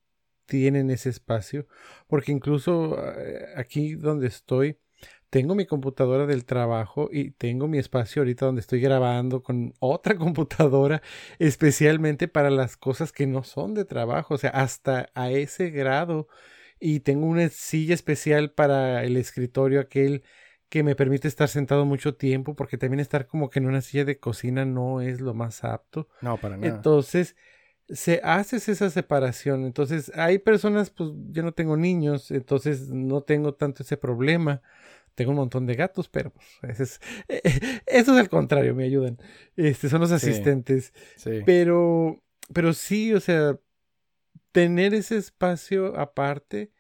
tienen 0.46 0.90
ese 0.92 1.10
espacio, 1.10 1.68
porque 2.08 2.32
incluso 2.32 2.98
eh, 3.20 3.48
aquí 3.56 3.96
donde 3.96 4.28
estoy, 4.28 4.80
tengo 5.30 5.56
mi 5.56 5.66
computadora 5.66 6.26
del 6.26 6.46
trabajo 6.46 7.10
y 7.12 7.32
tengo 7.32 7.68
mi 7.68 7.78
espacio 7.78 8.22
ahorita 8.22 8.46
donde 8.46 8.62
estoy 8.62 8.80
grabando 8.80 9.44
con 9.44 9.74
otra 9.80 10.16
computadora 10.18 11.02
especialmente 11.40 12.28
para 12.28 12.50
las 12.50 12.78
cosas 12.78 13.12
que 13.12 13.28
no 13.28 13.44
son 13.44 13.74
de 13.74 13.86
trabajo, 13.86 14.36
o 14.36 14.38
sea, 14.38 14.52
hasta 14.52 15.10
a 15.14 15.32
ese 15.32 15.70
grado 15.70 16.28
y 16.80 17.02
tengo 17.02 17.26
una 17.26 17.50
silla 17.50 17.94
especial 17.94 18.52
para 18.52 19.04
el 19.04 19.18
escritorio 19.18 19.80
aquel 19.80 20.24
que 20.70 20.84
me 20.84 20.96
permite 20.96 21.28
estar 21.28 21.48
sentado 21.48 21.86
mucho 21.86 22.16
tiempo 22.16 22.56
porque 22.56 22.78
también 22.78 23.00
estar 23.00 23.26
como 23.28 23.50
que 23.50 23.60
en 23.60 23.68
una 23.68 23.82
silla 23.82 24.06
de 24.06 24.20
cocina 24.20 24.66
no 24.66 25.02
es 25.02 25.22
lo 25.22 25.34
más 25.34 25.64
apto. 25.64 26.10
No, 26.22 26.38
para 26.38 26.58
nada. 26.58 26.76
Entonces, 26.76 27.36
se 27.90 28.20
hace 28.24 28.58
esa 28.58 28.90
separación. 28.90 29.66
Entonces, 29.66 30.12
hay 30.16 30.40
personas, 30.40 30.90
pues 30.90 31.12
yo 31.32 31.42
no 31.42 31.54
tengo 31.54 31.78
niños, 31.78 32.32
entonces 32.32 32.90
no 32.90 33.22
tengo 33.22 33.54
tanto 33.54 33.84
ese 33.84 33.96
problema. 33.96 34.62
Tengo 35.18 35.32
un 35.32 35.38
montón 35.38 35.66
de 35.66 35.74
gatos, 35.74 36.10
pero 36.10 36.32
pues, 36.62 36.80
es, 36.80 37.02
eso 37.88 38.14
es 38.14 38.20
al 38.20 38.30
contrario, 38.30 38.76
me 38.76 38.84
ayudan. 38.84 39.18
Este, 39.56 39.90
son 39.90 40.02
los 40.02 40.12
asistentes. 40.12 40.94
Sí. 41.16 41.42
Pero, 41.44 42.22
pero 42.54 42.72
sí, 42.74 43.16
o 43.16 43.20
sea, 43.20 43.58
tener 44.52 44.94
ese 44.94 45.18
espacio 45.18 46.00
aparte, 46.00 46.72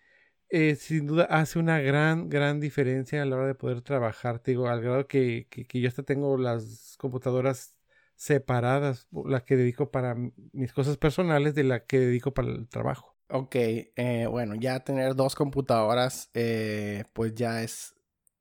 eh, 0.49 0.75
sin 0.75 1.07
duda 1.07 1.23
hace 1.23 1.57
una 1.57 1.79
gran, 1.79 2.29
gran 2.29 2.59
diferencia 2.59 3.23
a 3.23 3.25
la 3.25 3.37
hora 3.37 3.47
de 3.47 3.55
poder 3.55 3.81
trabajar. 3.81 4.37
Te 4.37 4.51
digo, 4.51 4.67
al 4.67 4.81
grado 4.83 5.07
que, 5.07 5.47
que, 5.49 5.65
que 5.65 5.81
yo 5.81 5.87
hasta 5.87 6.03
tengo 6.03 6.37
las 6.37 6.95
computadoras 6.99 7.75
separadas, 8.15 9.07
la 9.25 9.43
que 9.43 9.57
dedico 9.57 9.89
para 9.89 10.15
mis 10.53 10.73
cosas 10.73 10.97
personales 10.97 11.55
de 11.55 11.63
la 11.63 11.85
que 11.85 11.97
dedico 11.97 12.35
para 12.35 12.49
el 12.49 12.69
trabajo. 12.69 13.17
Ok, 13.29 13.55
eh, 13.55 14.27
bueno, 14.29 14.53
ya 14.53 14.79
tener 14.81 15.13
dos 15.15 15.35
computadoras, 15.35 16.29
eh, 16.33 17.03
pues 17.13 17.33
ya 17.33 17.61
es, 17.61 17.96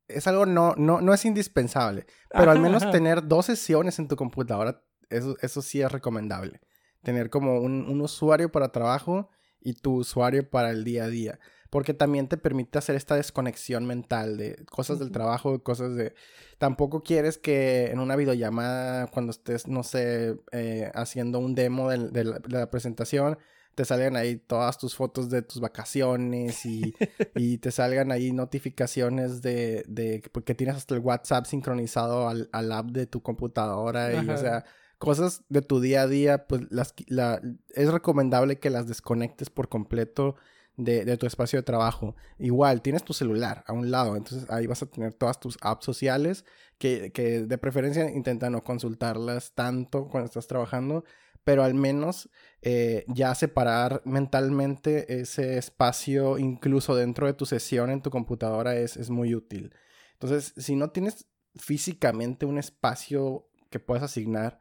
es 0.09 0.27
algo 0.27 0.47
no, 0.47 0.75
no, 0.77 1.01
no 1.01 1.15
es 1.15 1.25
indispensable, 1.25 2.07
pero 2.31 2.51
al 2.51 2.61
menos 2.61 2.91
tener 2.93 3.27
dos 3.27 3.47
sesiones 3.47 3.99
en 3.99 4.09
tu 4.09 4.17
computadora, 4.17 4.83
eso, 5.11 5.37
eso 5.41 5.63
sí 5.63 5.81
es 5.81 5.91
recomendable. 5.91 6.61
Tener 7.03 7.31
como 7.31 7.61
un, 7.61 7.89
un 7.89 8.01
usuario 8.01 8.51
para 8.51 8.73
trabajo 8.73 9.31
y 9.61 9.75
tu 9.75 9.97
usuario 9.97 10.49
para 10.49 10.71
el 10.71 10.85
día 10.85 11.05
a 11.05 11.09
día 11.09 11.39
porque 11.71 11.95
también 11.95 12.29
te 12.29 12.37
permite 12.37 12.79
hacer 12.79 12.97
esta 12.97 13.17
desconexión 13.17 13.87
mental 13.87 14.37
de 14.37 14.65
cosas 14.71 14.99
del 14.99 15.11
trabajo, 15.11 15.63
cosas 15.63 15.95
de... 15.95 16.15
Tampoco 16.59 17.03
quieres 17.03 17.39
que 17.39 17.91
en 17.91 17.99
una 17.99 18.17
videollamada, 18.17 19.09
cuando 19.09 19.31
estés, 19.31 19.67
no 19.67 19.83
sé, 19.83 20.39
eh, 20.53 20.91
haciendo 20.95 21.39
un 21.39 21.55
demo 21.55 21.91
de, 21.91 22.25
la, 22.25 22.71
presentación, 22.71 23.39
te 23.77 23.85
salgan 23.85 24.17
ahí 24.17 24.37
todas 24.37 24.79
tus 24.79 24.97
fotos 24.97 25.29
de 25.29 25.43
tus 25.43 25.61
vacaciones 25.61 26.65
y, 26.65 26.95
y 27.37 27.59
te 27.59 27.71
salgan 27.71 28.11
ahí 28.11 28.33
notificaciones 28.33 29.43
de, 29.43 29.85
de, 29.87 30.23
porque 30.33 30.55
tienes 30.55 30.77
hasta 30.77 30.95
el 30.95 31.03
WhatsApp 31.03 31.45
sincronizado 31.45 32.27
al, 32.29 32.49
al 32.53 32.73
app 32.73 32.87
de 32.87 33.07
tu 33.07 33.23
computadora 33.23 34.15
y, 34.15 34.29
o 34.31 34.37
sea, 34.39 34.65
cosas 34.97 35.45
de 35.51 35.61
tu 35.61 35.79
día 35.81 36.03
a 36.03 36.07
día, 36.07 36.47
pues 36.47 36.63
las, 36.71 36.95
la, 37.07 37.43
es 37.75 37.93
recomendable 37.93 38.59
que 38.59 38.71
las 38.71 38.89
desconectes 38.89 39.51
por 39.51 39.69
completo 39.69 40.37
de, 40.79 41.17
tu 41.19 41.27
espacio 41.27 41.59
de 41.59 41.63
trabajo. 41.63 42.17
Igual, 42.39 42.81
tienes 42.81 43.05
tu 43.05 43.13
celular 43.13 43.63
a 43.67 43.75
un 43.75 43.91
lado, 43.91 44.17
entonces 44.17 44.51
ahí 44.51 44.67
vas 44.67 44.83
a 44.83 44.87
tener 44.87 45.13
todas 45.13 45.39
tus 45.39 45.59
apps 45.61 45.85
sociales 45.85 46.47
que, 46.79 47.11
de 47.47 47.59
preferencia 47.59 48.11
intenta 48.11 48.49
no 48.49 48.65
consultarlas 48.65 49.53
tanto 49.53 50.09
cuando 50.09 50.27
estás 50.27 50.47
trabajando, 50.47 51.05
pero 51.47 51.63
al 51.63 51.75
menos 51.75 52.29
eh, 52.61 53.05
ya 53.07 53.33
separar 53.37 54.03
mentalmente 54.05 55.21
ese 55.21 55.59
espacio 55.59 56.39
incluso 56.39 56.97
dentro 56.97 57.29
de 57.29 57.35
tu 57.35 57.47
sesión 57.47 57.89
en 57.89 58.03
tu 58.03 58.11
computadora 58.11 58.75
es, 58.75 58.97
es 58.97 59.11
muy 59.11 59.33
útil. 59.33 59.73
Entonces, 60.15 60.55
si 60.57 60.75
no 60.75 60.91
tienes 60.91 61.29
físicamente 61.55 62.47
un 62.47 62.59
espacio 62.59 63.49
que 63.71 63.79
puedas 63.79 64.03
asignar, 64.03 64.59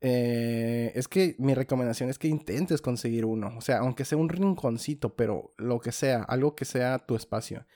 eh, 0.00 0.92
es 0.94 1.08
que 1.08 1.34
mi 1.40 1.52
recomendación 1.52 2.10
es 2.10 2.18
que 2.20 2.28
intentes 2.28 2.80
conseguir 2.80 3.24
uno. 3.24 3.52
O 3.58 3.60
sea, 3.60 3.78
aunque 3.78 4.04
sea 4.04 4.16
un 4.16 4.28
rinconcito, 4.28 5.16
pero 5.16 5.52
lo 5.58 5.80
que 5.80 5.90
sea, 5.90 6.22
algo 6.22 6.54
que 6.54 6.64
sea 6.64 7.00
tu 7.00 7.16
espacio. 7.16 7.66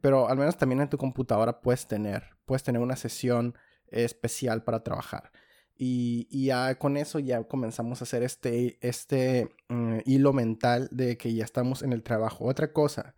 Pero 0.00 0.28
al 0.28 0.36
menos 0.36 0.56
también 0.56 0.80
en 0.80 0.90
tu 0.90 0.98
computadora 0.98 1.60
puedes 1.60 1.86
tener, 1.86 2.24
puedes 2.44 2.64
tener 2.64 2.82
una 2.82 2.96
sesión 2.96 3.54
especial 3.86 4.64
para 4.64 4.82
trabajar. 4.82 5.30
Y, 5.82 6.44
ya 6.46 6.74
con 6.74 6.98
eso 6.98 7.18
ya 7.20 7.42
comenzamos 7.44 8.02
a 8.02 8.04
hacer 8.04 8.22
este, 8.22 8.78
este 8.86 9.48
mm, 9.68 10.00
hilo 10.04 10.34
mental 10.34 10.88
de 10.90 11.16
que 11.16 11.32
ya 11.32 11.44
estamos 11.44 11.82
en 11.82 11.94
el 11.94 12.02
trabajo. 12.02 12.44
Otra 12.44 12.72
cosa, 12.72 13.14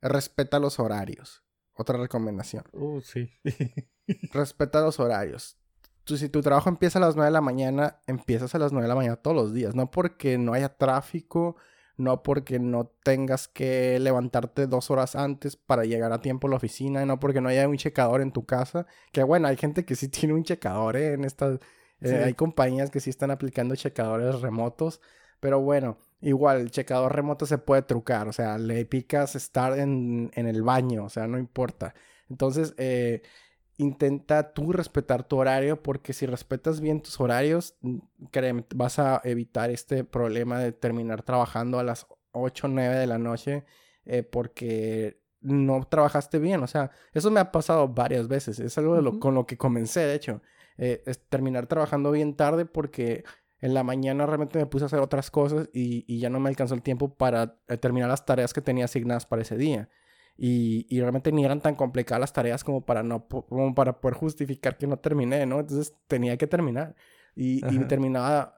respeta 0.00 0.58
los 0.58 0.78
horarios. 0.78 1.44
Otra 1.74 1.98
recomendación. 1.98 2.64
Uh, 2.72 3.02
sí. 3.02 3.30
respeta 4.32 4.80
los 4.80 4.98
horarios 4.98 5.58
si 6.16 6.28
tu 6.28 6.40
trabajo 6.40 6.68
empieza 6.68 7.00
a 7.00 7.02
las 7.02 7.16
9 7.16 7.26
de 7.26 7.32
la 7.32 7.40
mañana, 7.40 7.98
empiezas 8.06 8.54
a 8.54 8.58
las 8.58 8.70
9 8.70 8.84
de 8.84 8.88
la 8.88 8.94
mañana 8.94 9.16
todos 9.16 9.36
los 9.36 9.52
días. 9.52 9.74
No 9.74 9.90
porque 9.90 10.38
no 10.38 10.52
haya 10.52 10.76
tráfico, 10.76 11.56
no 11.96 12.22
porque 12.22 12.60
no 12.60 12.92
tengas 13.02 13.48
que 13.48 13.98
levantarte 13.98 14.68
dos 14.68 14.90
horas 14.90 15.16
antes 15.16 15.56
para 15.56 15.84
llegar 15.84 16.12
a 16.12 16.20
tiempo 16.20 16.46
a 16.46 16.50
la 16.50 16.56
oficina, 16.56 17.04
no 17.06 17.18
porque 17.18 17.40
no 17.40 17.48
haya 17.48 17.68
un 17.68 17.76
checador 17.76 18.20
en 18.20 18.30
tu 18.30 18.46
casa. 18.46 18.86
Que 19.10 19.24
bueno, 19.24 19.48
hay 19.48 19.56
gente 19.56 19.84
que 19.84 19.96
sí 19.96 20.08
tiene 20.08 20.34
un 20.34 20.44
checador 20.44 20.96
¿eh? 20.96 21.14
en 21.14 21.24
estas... 21.24 21.58
Eh, 22.00 22.22
hay 22.24 22.34
compañías 22.34 22.90
que 22.90 23.00
sí 23.00 23.10
están 23.10 23.30
aplicando 23.30 23.76
checadores 23.76 24.40
remotos. 24.40 25.00
Pero 25.40 25.60
bueno, 25.60 25.98
igual 26.20 26.60
el 26.60 26.70
checador 26.70 27.14
remoto 27.14 27.46
se 27.46 27.58
puede 27.58 27.82
trucar. 27.82 28.28
O 28.28 28.32
sea, 28.32 28.58
le 28.58 28.84
picas 28.86 29.36
estar 29.36 29.78
en, 29.78 30.30
en 30.34 30.46
el 30.46 30.62
baño. 30.62 31.04
O 31.04 31.08
sea, 31.08 31.26
no 31.26 31.38
importa. 31.38 31.94
Entonces, 32.28 32.74
eh, 32.78 33.22
intenta 33.78 34.52
tú 34.52 34.72
respetar 34.72 35.24
tu 35.24 35.36
horario 35.38 35.82
porque 35.82 36.12
si 36.12 36.26
respetas 36.26 36.80
bien 36.80 37.00
tus 37.02 37.20
horarios, 37.20 37.76
mm, 37.82 37.98
créeme, 38.30 38.64
vas 38.74 38.98
a 38.98 39.20
evitar 39.24 39.70
este 39.70 40.04
problema 40.04 40.58
de 40.58 40.72
terminar 40.72 41.22
trabajando 41.22 41.78
a 41.78 41.84
las 41.84 42.06
8 42.32 42.66
o 42.66 42.70
9 42.70 42.96
de 42.96 43.06
la 43.06 43.18
noche 43.18 43.64
eh, 44.04 44.22
porque 44.22 45.20
no 45.40 45.86
trabajaste 45.88 46.38
bien. 46.38 46.62
O 46.62 46.66
sea, 46.66 46.90
eso 47.12 47.30
me 47.30 47.40
ha 47.40 47.52
pasado 47.52 47.88
varias 47.88 48.28
veces. 48.28 48.58
Es 48.60 48.78
algo 48.78 48.96
de 48.96 49.02
lo, 49.02 49.18
con 49.18 49.34
lo 49.34 49.46
que 49.46 49.58
comencé, 49.58 50.00
de 50.00 50.14
hecho. 50.14 50.42
Eh, 50.78 51.02
es 51.06 51.20
terminar 51.28 51.66
trabajando 51.66 52.10
bien 52.10 52.34
tarde 52.34 52.66
porque 52.66 53.24
en 53.60 53.74
la 53.74 53.82
mañana 53.82 54.26
realmente 54.26 54.58
me 54.58 54.66
puse 54.66 54.84
a 54.84 54.86
hacer 54.86 55.00
otras 55.00 55.30
cosas 55.30 55.68
y, 55.72 56.04
y 56.06 56.18
ya 56.18 56.28
no 56.28 56.40
me 56.40 56.48
alcanzó 56.48 56.74
el 56.74 56.82
tiempo 56.82 57.14
para 57.14 57.56
eh, 57.68 57.76
terminar 57.78 58.08
las 58.08 58.26
tareas 58.26 58.52
que 58.52 58.60
tenía 58.60 58.84
asignadas 58.84 59.26
para 59.26 59.42
ese 59.42 59.56
día. 59.56 59.88
Y, 60.38 60.86
y, 60.90 61.00
realmente 61.00 61.32
ni 61.32 61.46
eran 61.46 61.62
tan 61.62 61.74
complicadas 61.76 62.20
las 62.20 62.32
tareas 62.34 62.62
como 62.62 62.84
para, 62.84 63.02
no, 63.02 63.26
como 63.26 63.74
para 63.74 64.02
poder 64.02 64.18
justificar 64.18 64.76
que 64.76 64.86
no 64.86 64.98
terminé, 64.98 65.46
¿no? 65.46 65.60
Entonces 65.60 65.94
tenía 66.08 66.36
que 66.36 66.46
terminar. 66.46 66.94
Y, 67.34 67.66
y 67.74 67.78
terminaba 67.80 68.54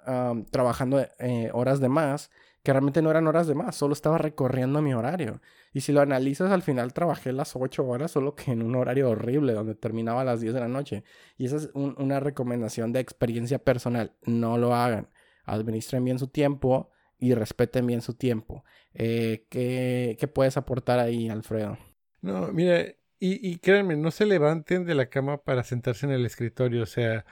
trabajando 0.51 1.05
eh, 1.19 1.51
horas 1.53 1.81
de 1.81 1.89
más, 1.89 2.31
que 2.63 2.73
realmente 2.73 3.03
no 3.03 3.11
eran 3.11 3.27
horas 3.27 3.47
de 3.47 3.55
más, 3.55 3.75
solo 3.75 3.93
estaba 3.93 4.19
recorriendo 4.19 4.83
mi 4.83 4.95
horario. 4.95 5.41
Y 5.73 5.81
si 5.81 5.93
lo 5.93 6.01
analizas, 6.01 6.51
al 6.51 6.63
final 6.63 6.93
trabajé 6.93 7.33
las 7.33 7.55
8 7.55 7.87
horas, 7.87 8.11
solo 8.11 8.35
que 8.35 8.53
en 8.53 8.63
un 8.63 8.75
horario 8.75 9.11
horrible, 9.11 9.53
donde 9.53 9.75
terminaba 9.75 10.23
a 10.23 10.25
las 10.25 10.41
10 10.41 10.55
de 10.55 10.61
la 10.61 10.69
noche. 10.69 11.05
Y 11.37 11.47
esa 11.47 11.57
es 11.57 11.71
una 11.75 12.21
recomendación 12.21 12.93
de 12.93 13.01
experiencia 13.01 13.59
personal. 13.59 14.15
No 14.25 14.59
lo 14.59 14.75
hagan. 14.75 15.09
Administren 15.45 16.05
bien 16.05 16.19
su 16.19 16.29
tiempo 16.29 16.91
y 17.19 17.35
respeten 17.35 17.87
bien 17.87 18.01
su 18.01 18.15
tiempo. 18.15 18.65
Eh, 18.95 19.47
¿qué, 19.51 20.31
puedes 20.33 20.57
aportar 20.57 20.99
ahí, 20.99 21.29
Alfredo? 21.29 21.79
No, 22.21 22.49
mira, 22.53 22.83
y, 23.19 23.49
y 23.49 23.59
créanme, 23.59 23.97
no 23.97 24.11
se 24.11 24.27
levanten 24.27 24.85
de 24.85 24.95
la 24.95 25.09
cama 25.09 25.39
para 25.43 25.65
sentarse 25.65 26.07
en 26.07 26.13
el 26.13 26.25
escritorio. 26.25 26.83
O 26.83 26.87
sea, 26.87 27.25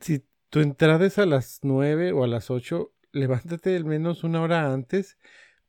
si 0.00 0.24
tu 0.50 0.60
entrada 0.60 1.06
es 1.06 1.18
a 1.18 1.26
las 1.26 1.60
nueve 1.62 2.12
o 2.12 2.24
a 2.24 2.28
las 2.28 2.50
ocho, 2.50 2.92
levántate 3.12 3.76
al 3.76 3.84
menos 3.84 4.24
una 4.24 4.42
hora 4.42 4.72
antes 4.72 5.18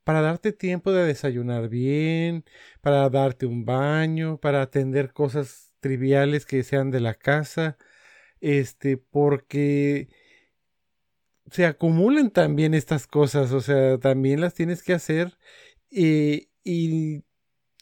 para 0.04 0.20
darte 0.22 0.52
tiempo 0.52 0.92
de 0.92 1.06
desayunar 1.06 1.68
bien, 1.68 2.44
para 2.80 3.08
darte 3.10 3.46
un 3.46 3.64
baño, 3.64 4.38
para 4.38 4.62
atender 4.62 5.12
cosas 5.12 5.72
triviales 5.80 6.46
que 6.46 6.62
sean 6.62 6.90
de 6.90 7.00
la 7.00 7.14
casa, 7.14 7.76
este, 8.40 8.96
porque 8.98 10.08
se 11.50 11.66
acumulan 11.66 12.30
también 12.30 12.74
estas 12.74 13.06
cosas, 13.06 13.52
o 13.52 13.60
sea, 13.60 13.98
también 13.98 14.40
las 14.40 14.54
tienes 14.54 14.82
que 14.82 14.94
hacer 14.94 15.38
y, 15.90 16.50
y 16.64 17.24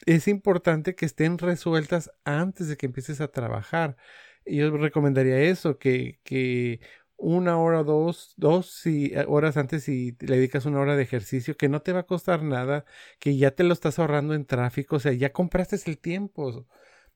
es 0.07 0.29
importante 0.29 0.95
que 0.95 1.07
estén 1.07 1.38
resueltas 1.38 2.11
antes 2.25 2.69
de 2.69 2.76
que 2.76 2.87
empieces 2.87 3.21
a 3.21 3.29
trabajar. 3.29 3.97
Yo 4.45 4.76
recomendaría 4.76 5.41
eso, 5.43 5.79
que, 5.79 6.21
que 6.25 6.81
una 7.23 7.59
hora, 7.59 7.83
dos, 7.85 8.35
dos 8.37 8.85
eh, 8.87 9.25
horas 9.29 9.57
antes 9.57 9.85
si 9.85 10.17
le 10.21 10.37
dedicas 10.37 10.67
una 10.67 10.81
hora 10.81 10.97
de 10.97 11.02
ejercicio, 11.05 11.57
que 11.57 11.69
no 11.69 11.81
te 11.83 11.93
va 11.93 12.00
a 12.00 12.07
costar 12.07 12.43
nada, 12.43 12.85
que 13.19 13.37
ya 13.37 13.52
te 13.52 13.64
lo 13.64 13.73
estás 13.73 13.99
ahorrando 13.99 14.35
en 14.35 14.45
tráfico, 14.47 14.97
o 14.97 15.00
sea, 15.00 15.12
ya 15.12 15.33
compraste 15.33 15.76
el 15.87 15.99
tiempo. 15.99 16.67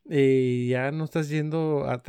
Eh, 0.09 0.67
ya 0.71 0.93
no 0.93 1.05
estás 1.05 1.29
yendo 1.29 1.85
a, 1.89 2.01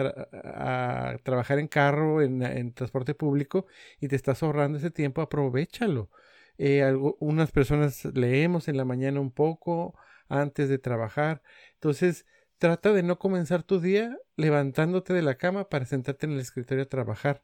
trabajar 1.24 1.60
en 1.60 1.68
carro, 1.68 2.22
en, 2.22 2.74
transporte 2.74 3.16
público 3.16 3.66
y 4.00 4.08
te 4.08 4.16
estás 4.16 4.44
ahorrando 4.44 4.77
ese 4.77 4.92
tiempo, 4.92 5.22
aprovechalo. 5.22 6.10
Eh, 6.60 6.84
unas 7.20 7.51
personas 7.51 8.06
leemos 8.06 8.68
en 8.68 8.77
la 8.77 8.86
mañana 8.86 9.20
un 9.20 9.32
poco 9.32 9.96
antes 10.30 10.70
de 10.70 10.77
trabajar. 10.80 11.42
Entonces, 11.75 12.25
trata 12.58 12.94
de 12.94 13.04
no 13.04 13.20
comenzar 13.20 13.63
tu 13.63 13.80
día 13.80 14.18
levantándote 14.36 15.13
de 15.13 15.22
la 15.22 15.36
cama 15.38 15.70
para 15.70 15.86
sentarte 15.86 16.25
en 16.25 16.34
el 16.34 16.39
escritorio 16.39 16.84
a 16.84 16.88
trabajar, 16.89 17.44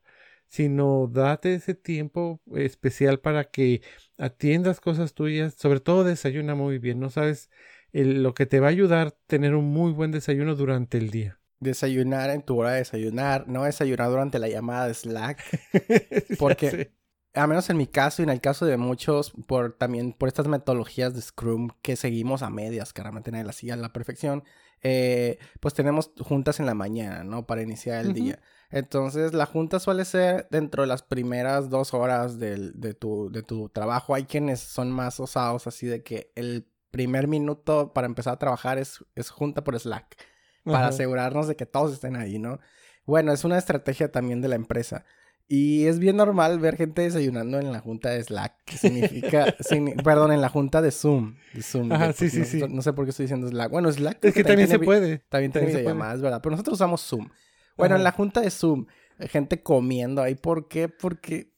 sino 0.53 1.09
date 1.11 1.55
ese 1.55 1.73
tiempo 1.73 2.39
especial 2.53 3.19
para 3.19 3.45
que 3.45 3.81
atiendas 4.19 4.79
cosas 4.79 5.15
tuyas, 5.15 5.55
sobre 5.55 5.79
todo 5.79 6.03
desayuna 6.03 6.53
muy 6.53 6.77
bien, 6.77 6.99
no 6.99 7.09
sabes 7.09 7.49
lo 7.91 8.35
que 8.35 8.45
te 8.45 8.59
va 8.59 8.67
a 8.67 8.69
ayudar 8.69 9.17
tener 9.25 9.55
un 9.55 9.73
muy 9.73 9.93
buen 9.93 10.11
desayuno 10.11 10.53
durante 10.53 10.99
el 10.99 11.09
día. 11.09 11.39
Desayunar 11.59 12.29
en 12.29 12.43
tu 12.43 12.59
hora 12.59 12.73
de 12.73 12.79
desayunar, 12.79 13.47
no 13.47 13.63
desayunar 13.63 14.11
durante 14.11 14.37
la 14.37 14.47
llamada 14.47 14.85
de 14.85 14.93
Slack, 14.93 15.41
porque 16.37 16.91
a 17.33 17.47
menos 17.47 17.71
en 17.71 17.77
mi 17.77 17.87
caso 17.87 18.21
y 18.21 18.25
en 18.25 18.29
el 18.29 18.39
caso 18.39 18.67
de 18.67 18.77
muchos, 18.77 19.33
por 19.47 19.73
también 19.73 20.13
por 20.13 20.27
estas 20.27 20.47
metodologías 20.47 21.15
de 21.15 21.21
Scrum 21.23 21.69
que 21.81 21.95
seguimos 21.95 22.43
a 22.43 22.51
medias, 22.51 22.93
que 22.93 23.01
realmente 23.01 23.31
nadie 23.31 23.45
las 23.45 23.55
sigue 23.55 23.71
a 23.71 23.75
la 23.75 23.91
perfección, 23.91 24.43
eh, 24.83 25.39
pues 25.59 25.73
tenemos 25.73 26.11
juntas 26.19 26.59
en 26.59 26.67
la 26.67 26.75
mañana, 26.75 27.23
¿no? 27.23 27.47
Para 27.47 27.63
iniciar 27.63 28.05
el 28.05 28.13
día. 28.13 28.39
Entonces, 28.73 29.33
la 29.33 29.45
junta 29.45 29.79
suele 29.79 30.03
ser 30.03 30.47
dentro 30.49 30.81
de 30.81 30.87
las 30.87 31.03
primeras 31.03 31.69
dos 31.69 31.93
horas 31.93 32.39
del, 32.39 32.73
de, 32.81 32.95
tu, 32.95 33.29
de 33.31 33.43
tu 33.43 33.69
trabajo. 33.69 34.15
Hay 34.15 34.23
quienes 34.23 34.61
son 34.61 34.91
más 34.91 35.19
osados, 35.19 35.67
así 35.67 35.85
de 35.85 36.01
que 36.01 36.31
el 36.35 36.67
primer 36.89 37.27
minuto 37.27 37.93
para 37.93 38.07
empezar 38.07 38.33
a 38.33 38.39
trabajar 38.39 38.79
es, 38.79 39.05
es 39.13 39.29
junta 39.29 39.63
por 39.63 39.79
Slack, 39.79 40.17
para 40.63 40.87
asegurarnos 40.87 41.47
de 41.47 41.55
que 41.55 41.67
todos 41.67 41.93
estén 41.93 42.15
ahí, 42.15 42.39
¿no? 42.39 42.59
Bueno, 43.05 43.31
es 43.31 43.43
una 43.43 43.59
estrategia 43.59 44.11
también 44.11 44.41
de 44.41 44.47
la 44.47 44.55
empresa. 44.55 45.05
Y 45.47 45.85
es 45.85 45.99
bien 45.99 46.15
normal 46.15 46.57
ver 46.57 46.75
gente 46.75 47.03
desayunando 47.03 47.59
en 47.59 47.71
la 47.71 47.79
junta 47.79 48.09
de 48.09 48.23
Slack, 48.23 48.55
que 48.65 48.77
significa, 48.77 49.55
perdón, 50.03 50.31
en 50.31 50.41
la 50.41 50.49
junta 50.49 50.81
de 50.81 50.89
Zoom. 50.89 51.35
Zoom 51.61 51.91
Ajá, 51.91 52.11
sí, 52.13 52.27
sí, 52.31 52.39
no, 52.39 52.45
sí. 52.45 52.63
No 52.69 52.81
sé 52.81 52.93
por 52.93 53.05
qué 53.05 53.11
estoy 53.11 53.25
diciendo 53.25 53.47
Slack. 53.49 53.69
Bueno, 53.69 53.91
Slack. 53.91 54.23
Es 54.25 54.33
que 54.33 54.43
también, 54.43 54.67
se 54.67 54.79
puede. 54.79 55.19
También, 55.29 55.51
tiene 55.51 55.83
llamadas, 55.83 56.21
¿verdad? 56.21 56.39
Pero 56.41 56.51
nosotros 56.51 56.75
usamos 56.75 57.01
Zoom. 57.01 57.29
Bueno, 57.77 57.95
en 57.95 58.03
la 58.03 58.11
junta 58.11 58.41
de 58.41 58.51
Zoom, 58.51 58.85
gente 59.19 59.61
comiendo 59.63 60.21
ahí. 60.21 60.35
¿Por 60.35 60.67
qué? 60.67 60.89
Porque 60.89 61.53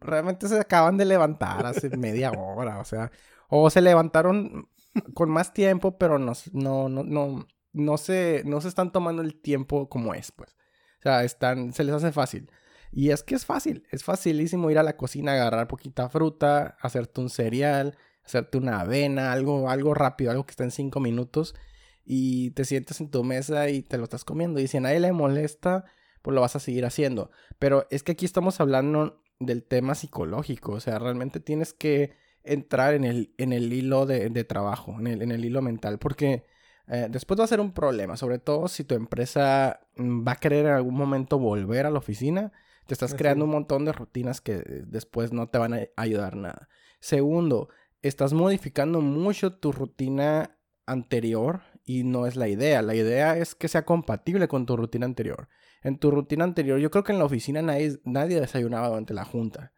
realmente 0.00 0.48
se 0.48 0.58
acaban 0.58 0.96
de 0.96 1.04
levantar 1.04 1.66
hace 1.66 1.88
media 1.96 2.32
hora, 2.32 2.78
o 2.78 2.84
sea, 2.84 3.10
o 3.48 3.70
se 3.70 3.80
levantaron 3.80 4.68
con 5.14 5.30
más 5.30 5.52
tiempo, 5.52 5.98
pero 5.98 6.18
no, 6.18 6.32
no, 6.52 6.88
no, 6.88 7.02
no, 7.04 7.46
no 7.72 7.96
se, 7.96 8.42
no 8.44 8.60
se 8.60 8.68
están 8.68 8.92
tomando 8.92 9.22
el 9.22 9.40
tiempo 9.40 9.88
como 9.88 10.14
es, 10.14 10.32
pues. 10.32 10.56
O 10.98 11.02
sea, 11.02 11.24
están, 11.24 11.72
se 11.72 11.84
les 11.84 11.94
hace 11.94 12.12
fácil. 12.12 12.50
Y 12.92 13.10
es 13.10 13.22
que 13.22 13.36
es 13.36 13.46
fácil, 13.46 13.86
es 13.90 14.02
facilísimo 14.02 14.70
ir 14.70 14.78
a 14.78 14.82
la 14.82 14.96
cocina, 14.96 15.32
agarrar 15.32 15.68
poquita 15.68 16.08
fruta, 16.08 16.76
hacerte 16.80 17.20
un 17.20 17.30
cereal, 17.30 17.96
hacerte 18.24 18.58
una 18.58 18.80
avena, 18.80 19.32
algo, 19.32 19.70
algo 19.70 19.94
rápido, 19.94 20.32
algo 20.32 20.44
que 20.44 20.50
está 20.50 20.64
en 20.64 20.72
cinco 20.72 20.98
minutos 20.98 21.54
y 22.04 22.50
te 22.52 22.64
sientes 22.64 23.00
en 23.00 23.10
tu 23.10 23.24
mesa 23.24 23.68
y 23.68 23.82
te 23.82 23.98
lo 23.98 24.04
estás 24.04 24.24
comiendo. 24.24 24.60
Y 24.60 24.66
si 24.68 24.78
a 24.78 24.80
nadie 24.80 25.00
le 25.00 25.12
molesta, 25.12 25.84
pues 26.22 26.34
lo 26.34 26.40
vas 26.40 26.56
a 26.56 26.60
seguir 26.60 26.84
haciendo. 26.84 27.30
Pero 27.58 27.86
es 27.90 28.02
que 28.02 28.12
aquí 28.12 28.24
estamos 28.24 28.60
hablando 28.60 29.22
del 29.38 29.62
tema 29.62 29.94
psicológico, 29.94 30.72
o 30.72 30.80
sea, 30.80 30.98
realmente 30.98 31.40
tienes 31.40 31.72
que 31.72 32.12
entrar 32.42 32.94
en 32.94 33.04
el, 33.04 33.34
en 33.38 33.52
el 33.52 33.72
hilo 33.72 34.06
de, 34.06 34.44
trabajo, 34.44 34.96
en 34.98 35.06
el, 35.06 35.22
en 35.22 35.32
el 35.32 35.44
hilo 35.44 35.62
mental, 35.62 35.98
porque 35.98 36.44
eh, 36.88 37.08
después 37.10 37.40
va 37.40 37.44
a 37.44 37.48
ser 37.48 37.60
un 37.60 37.72
problema, 37.72 38.16
sobre 38.16 38.38
todo 38.38 38.68
si 38.68 38.84
tu 38.84 38.94
empresa 38.94 39.80
mm, 39.96 40.26
va 40.26 40.32
a 40.32 40.36
querer 40.36 40.66
en 40.66 40.72
algún 40.72 40.94
momento 40.94 41.38
volver 41.38 41.86
a 41.86 41.90
la 41.90 41.98
oficina 41.98 42.52
te 42.90 42.94
estás 42.94 43.14
creando 43.14 43.44
un 43.44 43.52
montón 43.52 43.84
de 43.84 43.92
rutinas 43.92 44.40
que 44.40 44.64
después 44.84 45.32
no 45.32 45.48
te 45.48 45.58
van 45.58 45.74
a 45.74 45.86
ayudar 45.94 46.34
nada. 46.34 46.68
Segundo, 46.98 47.68
estás 48.02 48.32
modificando 48.32 49.00
mucho 49.00 49.52
tu 49.52 49.70
rutina 49.70 50.58
anterior 50.86 51.60
y 51.84 52.04
no 52.04 52.26
es 52.26 52.36
la 52.36 52.48
idea. 52.48 52.82
La 52.82 52.94
idea 52.94 53.36
es 53.36 53.54
que 53.54 53.68
sea 53.68 53.84
compatible 53.84 54.48
con 54.48 54.66
tu 54.66 54.76
rutina 54.76 55.06
anterior. 55.06 55.48
En 55.82 55.98
tu 55.98 56.10
rutina 56.10 56.44
anterior, 56.44 56.78
yo 56.78 56.90
creo 56.90 57.04
que 57.04 57.12
en 57.12 57.18
la 57.18 57.24
oficina 57.24 57.62
nadie, 57.62 57.98
nadie 58.04 58.40
desayunaba 58.40 58.88
durante 58.88 59.14
la 59.14 59.24
junta. 59.24 59.72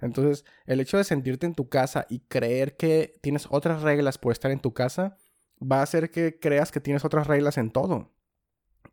Entonces, 0.00 0.44
el 0.66 0.80
hecho 0.80 0.96
de 0.96 1.04
sentirte 1.04 1.46
en 1.46 1.54
tu 1.54 1.68
casa 1.68 2.06
y 2.08 2.20
creer 2.20 2.76
que 2.76 3.18
tienes 3.20 3.48
otras 3.50 3.82
reglas 3.82 4.18
por 4.18 4.32
estar 4.32 4.50
en 4.50 4.60
tu 4.60 4.72
casa, 4.72 5.16
va 5.60 5.80
a 5.80 5.82
hacer 5.82 6.10
que 6.10 6.38
creas 6.38 6.70
que 6.70 6.80
tienes 6.80 7.04
otras 7.04 7.26
reglas 7.26 7.58
en 7.58 7.70
todo. 7.70 8.14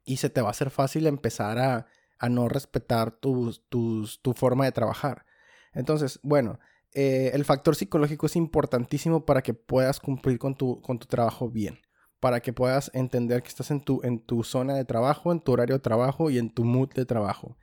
Y 0.04 0.18
se 0.18 0.30
te 0.30 0.42
va 0.42 0.48
a 0.48 0.52
hacer 0.52 0.72
fácil 0.72 1.06
empezar 1.06 1.60
a 1.60 1.88
a 2.20 2.30
no 2.30 2.48
respetar 2.48 3.12
tus, 3.12 3.68
tus, 3.70 4.22
tu 4.22 4.34
forma 4.34 4.66
de 4.66 4.72
trabajar. 4.72 5.26
Entonces, 5.74 6.20
bueno, 6.24 6.60
eh, 6.94 7.32
el 7.34 7.46
factor 7.46 7.76
psicológico 7.76 8.26
es 8.26 8.36
importantísimo 8.36 9.26
para 9.26 9.42
que 9.42 9.54
puedas 9.54 10.00
cumplir 10.00 10.40
con 10.40 10.56
tu, 10.56 10.82
con 10.82 11.00
tu 11.00 11.08
trabajo 11.08 11.50
bien, 11.50 11.80
para 12.20 12.42
que 12.42 12.54
puedas 12.54 12.92
entender 12.94 13.42
que 13.44 13.50
estás 13.50 13.72
en 13.72 13.82
tu, 13.82 14.02
en 14.04 14.20
tu 14.20 14.44
zona 14.44 14.74
de 14.74 14.86
trabajo, 14.86 15.32
en 15.32 15.42
tu 15.42 15.52
horario 15.52 15.76
de 15.76 15.82
trabajo 15.82 16.30
y 16.30 16.38
en 16.38 16.50
tu 16.50 16.64
mood 16.64 16.94
de 16.94 17.06
trabajo. 17.06 17.58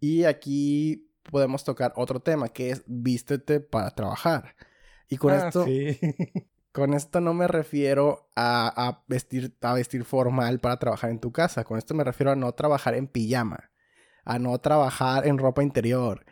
Y 0.00 0.24
aquí 0.24 1.10
podemos 1.30 1.64
tocar 1.64 1.92
otro 1.96 2.20
tema 2.20 2.48
que 2.48 2.70
es 2.70 2.82
vístete 2.86 3.60
para 3.60 3.90
trabajar. 3.90 4.56
Y 5.08 5.16
con 5.16 5.32
ah, 5.32 5.48
esto, 5.48 5.66
con 6.72 6.94
esto 6.94 7.20
no 7.20 7.34
me 7.34 7.48
refiero 7.48 8.28
a, 8.36 8.88
a, 8.88 9.04
vestir, 9.06 9.56
a 9.62 9.74
vestir 9.74 10.04
formal 10.04 10.60
para 10.60 10.78
trabajar 10.78 11.10
en 11.10 11.20
tu 11.20 11.32
casa. 11.32 11.64
Con 11.64 11.78
esto 11.78 11.94
me 11.94 12.04
refiero 12.04 12.32
a 12.32 12.36
no 12.36 12.52
trabajar 12.52 12.94
en 12.94 13.06
pijama 13.06 13.70
a 14.24 14.38
no 14.38 14.58
trabajar 14.58 15.26
en 15.26 15.38
ropa 15.38 15.62
interior, 15.62 16.24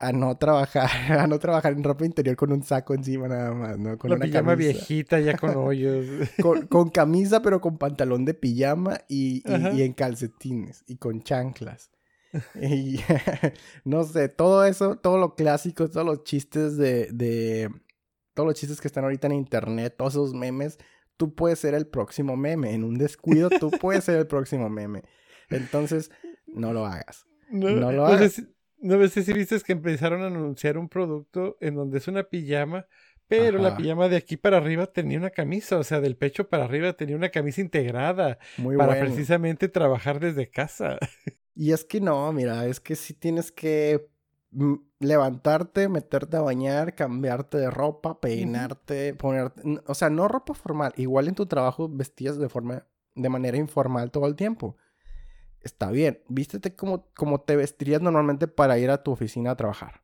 a 0.00 0.12
no 0.12 0.36
trabajar, 0.38 0.88
a 1.20 1.26
no 1.26 1.38
trabajar 1.38 1.74
en 1.74 1.84
ropa 1.84 2.06
interior 2.06 2.34
con 2.34 2.50
un 2.52 2.62
saco 2.62 2.94
encima 2.94 3.28
nada 3.28 3.52
más, 3.52 3.78
¿no? 3.78 3.98
Con 3.98 4.10
una 4.10 4.24
pijama 4.24 4.54
viejita 4.54 5.20
ya 5.20 5.36
con 5.36 5.56
hoyos. 5.56 6.06
con, 6.68 6.88
camisa 6.88 7.42
pero 7.42 7.60
con 7.60 7.76
pantalón 7.76 8.24
de 8.24 8.34
pijama 8.34 8.98
y, 9.08 9.42
y, 9.46 9.82
en 9.82 9.92
calcetines 9.92 10.84
y 10.86 10.96
con 10.96 11.22
chanclas. 11.22 11.90
y 12.60 12.98
no 13.84 14.04
sé, 14.04 14.28
todo 14.30 14.64
eso, 14.64 14.96
todo 14.96 15.18
lo 15.18 15.34
clásico, 15.34 15.88
todos 15.90 16.06
los 16.06 16.24
chistes 16.24 16.78
de, 16.78 17.08
de, 17.12 17.68
todos 18.32 18.46
los 18.46 18.58
chistes 18.58 18.80
que 18.80 18.88
están 18.88 19.04
ahorita 19.04 19.26
en 19.26 19.34
internet, 19.34 19.94
todos 19.98 20.14
esos 20.14 20.32
memes, 20.32 20.78
tú 21.18 21.34
puedes 21.34 21.58
ser 21.58 21.74
el 21.74 21.86
próximo 21.86 22.38
meme. 22.38 22.72
En 22.72 22.84
un 22.84 22.96
descuido, 22.96 23.50
tú 23.50 23.70
puedes 23.70 24.04
ser 24.04 24.16
el 24.16 24.26
próximo 24.26 24.70
meme. 24.70 25.02
Entonces, 25.50 26.10
no 26.46 26.72
lo 26.72 26.86
hagas. 26.86 27.26
No, 27.50 27.68
no 27.68 27.92
lo 27.92 28.06
hagas. 28.06 28.42
No 28.80 29.06
sé, 29.08 29.22
si 29.22 29.32
viste 29.32 29.60
que 29.60 29.72
empezaron 29.72 30.22
a 30.22 30.26
anunciar 30.26 30.78
un 30.78 30.88
producto 30.88 31.56
en 31.60 31.74
donde 31.74 31.98
es 31.98 32.08
una 32.08 32.24
pijama, 32.24 32.86
pero 33.28 33.58
la 33.58 33.76
pijama 33.76 34.08
de 34.08 34.16
aquí 34.16 34.36
para 34.36 34.56
arriba 34.56 34.86
tenía 34.86 35.18
una 35.18 35.30
camisa, 35.30 35.78
o 35.78 35.84
sea, 35.84 36.00
del 36.00 36.16
pecho 36.16 36.48
para 36.48 36.64
arriba 36.64 36.94
tenía 36.94 37.14
una 37.14 37.28
camisa 37.28 37.60
integrada 37.60 38.38
Muy 38.56 38.76
para 38.76 38.98
precisamente 38.98 39.68
trabajar 39.68 40.18
desde 40.18 40.50
casa. 40.50 40.98
Y 41.52 41.72
es 41.72 41.84
que 41.84 42.00
no, 42.00 42.32
mira, 42.32 42.64
es 42.66 42.80
que 42.80 42.96
si 42.96 43.12
tienes 43.12 43.52
que 43.52 44.08
mm, 44.52 44.74
levantarte, 45.00 45.90
meterte 45.90 46.38
a 46.38 46.40
bañar, 46.40 46.94
cambiarte 46.94 47.58
de 47.58 47.70
ropa, 47.70 48.18
peinarte, 48.18 49.12
ponerte, 49.12 49.60
o 49.86 49.94
sea, 49.94 50.08
no 50.08 50.26
ropa 50.26 50.54
formal, 50.54 50.92
igual 50.96 51.28
en 51.28 51.34
tu 51.34 51.44
trabajo 51.44 51.86
vestías 51.86 52.38
de 52.38 52.48
forma 52.48 52.86
de 53.14 53.28
manera 53.28 53.58
informal 53.58 54.10
todo 54.10 54.26
el 54.26 54.36
tiempo 54.36 54.76
está 55.62 55.90
bien. 55.90 56.22
Vístete 56.28 56.74
como, 56.74 57.06
como 57.14 57.40
te 57.40 57.56
vestirías 57.56 58.00
normalmente 58.00 58.48
para 58.48 58.78
ir 58.78 58.90
a 58.90 59.02
tu 59.02 59.12
oficina 59.12 59.52
a 59.52 59.56
trabajar. 59.56 60.02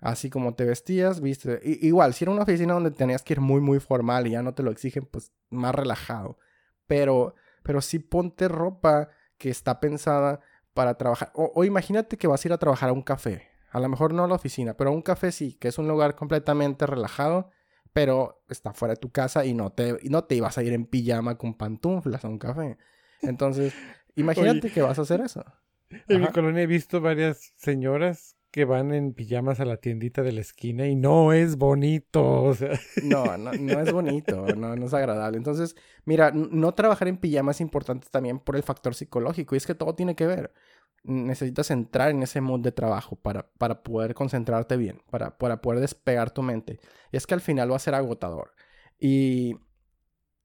Así 0.00 0.28
como 0.28 0.54
te 0.54 0.64
vestías, 0.64 1.20
viste. 1.20 1.60
igual, 1.64 2.12
si 2.12 2.24
era 2.24 2.32
una 2.32 2.42
oficina 2.42 2.74
donde 2.74 2.90
tenías 2.90 3.22
que 3.22 3.34
ir 3.34 3.40
muy, 3.40 3.60
muy 3.60 3.80
formal 3.80 4.26
y 4.26 4.30
ya 4.30 4.42
no 4.42 4.54
te 4.54 4.62
lo 4.62 4.70
exigen, 4.70 5.06
pues 5.06 5.32
más 5.50 5.74
relajado. 5.74 6.38
Pero, 6.86 7.34
pero 7.62 7.80
sí 7.80 7.98
ponte 7.98 8.48
ropa 8.48 9.08
que 9.38 9.50
está 9.50 9.80
pensada 9.80 10.40
para 10.74 10.94
trabajar. 10.96 11.32
O, 11.34 11.64
imagínate 11.64 12.18
que 12.18 12.26
vas 12.26 12.44
a 12.44 12.48
ir 12.48 12.52
a 12.52 12.58
trabajar 12.58 12.90
a 12.90 12.92
un 12.92 13.02
café. 13.02 13.48
A 13.70 13.80
lo 13.80 13.88
mejor 13.88 14.12
no 14.12 14.24
a 14.24 14.28
la 14.28 14.34
oficina, 14.34 14.76
pero 14.76 14.90
a 14.90 14.92
un 14.92 15.02
café 15.02 15.32
sí, 15.32 15.54
que 15.54 15.68
es 15.68 15.78
un 15.78 15.88
lugar 15.88 16.14
completamente 16.14 16.86
relajado, 16.86 17.50
pero 17.92 18.44
está 18.48 18.74
fuera 18.74 18.94
de 18.94 19.00
tu 19.00 19.10
casa 19.10 19.44
y 19.44 19.54
no 19.54 19.72
te, 19.72 19.96
y 20.02 20.10
no 20.10 20.24
te 20.24 20.34
ibas 20.34 20.58
a 20.58 20.62
ir 20.62 20.72
en 20.72 20.86
pijama 20.86 21.36
con 21.38 21.54
pantuflas 21.54 22.24
a 22.24 22.28
un 22.28 22.38
café. 22.38 22.76
Entonces, 23.22 23.74
Imagínate 24.16 24.70
que 24.70 24.82
vas 24.82 24.98
a 24.98 25.02
hacer 25.02 25.20
eso. 25.20 25.44
En 26.08 26.20
mi 26.20 26.26
colonia 26.28 26.62
he 26.62 26.66
visto 26.66 27.00
varias 27.00 27.52
señoras 27.56 28.36
que 28.50 28.64
van 28.64 28.94
en 28.94 29.12
pijamas 29.12 29.60
a 29.60 29.66
la 29.66 29.76
tiendita 29.76 30.22
de 30.22 30.32
la 30.32 30.40
esquina 30.40 30.86
y 30.86 30.96
no 30.96 31.34
es 31.34 31.56
bonito. 31.56 32.42
O 32.42 32.54
sea. 32.54 32.70
No, 33.02 33.36
no, 33.36 33.52
no 33.52 33.80
es 33.80 33.92
bonito, 33.92 34.46
no, 34.56 34.74
no 34.74 34.86
es 34.86 34.94
agradable. 34.94 35.36
Entonces, 35.36 35.76
mira, 36.06 36.32
no 36.32 36.72
trabajar 36.72 37.08
en 37.08 37.18
pijama 37.18 37.50
es 37.50 37.60
importante 37.60 38.08
también 38.10 38.38
por 38.38 38.56
el 38.56 38.62
factor 38.62 38.94
psicológico 38.94 39.54
y 39.54 39.58
es 39.58 39.66
que 39.66 39.74
todo 39.74 39.94
tiene 39.94 40.16
que 40.16 40.26
ver. 40.26 40.54
Necesitas 41.04 41.70
entrar 41.70 42.10
en 42.10 42.22
ese 42.22 42.40
mood 42.40 42.60
de 42.60 42.72
trabajo 42.72 43.16
para, 43.16 43.50
para 43.58 43.82
poder 43.82 44.14
concentrarte 44.14 44.78
bien, 44.78 45.02
para, 45.10 45.36
para 45.36 45.60
poder 45.60 45.80
despegar 45.80 46.30
tu 46.30 46.42
mente. 46.42 46.80
Y 47.12 47.18
es 47.18 47.26
que 47.26 47.34
al 47.34 47.42
final 47.42 47.70
va 47.70 47.76
a 47.76 47.80
ser 47.80 47.94
agotador. 47.94 48.54
Y 48.98 49.56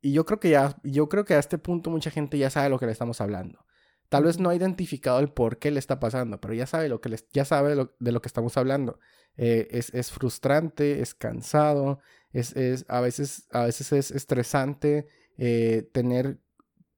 y 0.02 0.14
yo 0.14 0.26
creo 0.26 0.40
que 0.40 0.50
ya, 0.50 0.78
yo 0.84 1.10
creo 1.10 1.26
que 1.26 1.36
a 1.36 1.40
este 1.40 1.58
punto 1.58 1.90
mucha 1.90 2.12
gente 2.12 2.38
ya 2.38 2.50
sabe 2.50 2.70
lo 2.70 2.80
que 2.80 2.86
le 2.86 2.92
estamos 2.92 3.22
hablando. 3.22 3.66
Tal 4.10 4.26
vez 4.26 4.40
no 4.40 4.50
ha 4.50 4.56
identificado 4.56 5.20
el 5.20 5.30
por 5.30 5.58
qué 5.58 5.72
le 5.72 5.80
está 5.80 6.00
pasando, 6.00 6.42
pero 6.42 6.54
ya 6.54 6.66
sabe 6.66 6.90
lo 6.90 7.00
que 7.00 7.10
les, 7.10 7.30
ya 7.32 7.46
sabe 7.46 7.70
de 7.70 8.12
lo, 8.12 8.22
que 8.22 8.28
estamos 8.28 8.58
hablando. 8.58 9.00
Eh, 9.38 9.68
es, 9.72 9.94
es, 9.94 10.12
frustrante, 10.12 11.02
es 11.02 11.14
cansado, 11.14 12.00
es, 12.34 12.54
es, 12.56 12.84
a, 12.90 13.00
veces, 13.00 13.48
a 13.52 13.66
veces 13.66 13.94
es 13.94 14.12
estresante 14.12 15.08
eh, 15.38 15.90
tener 15.94 16.40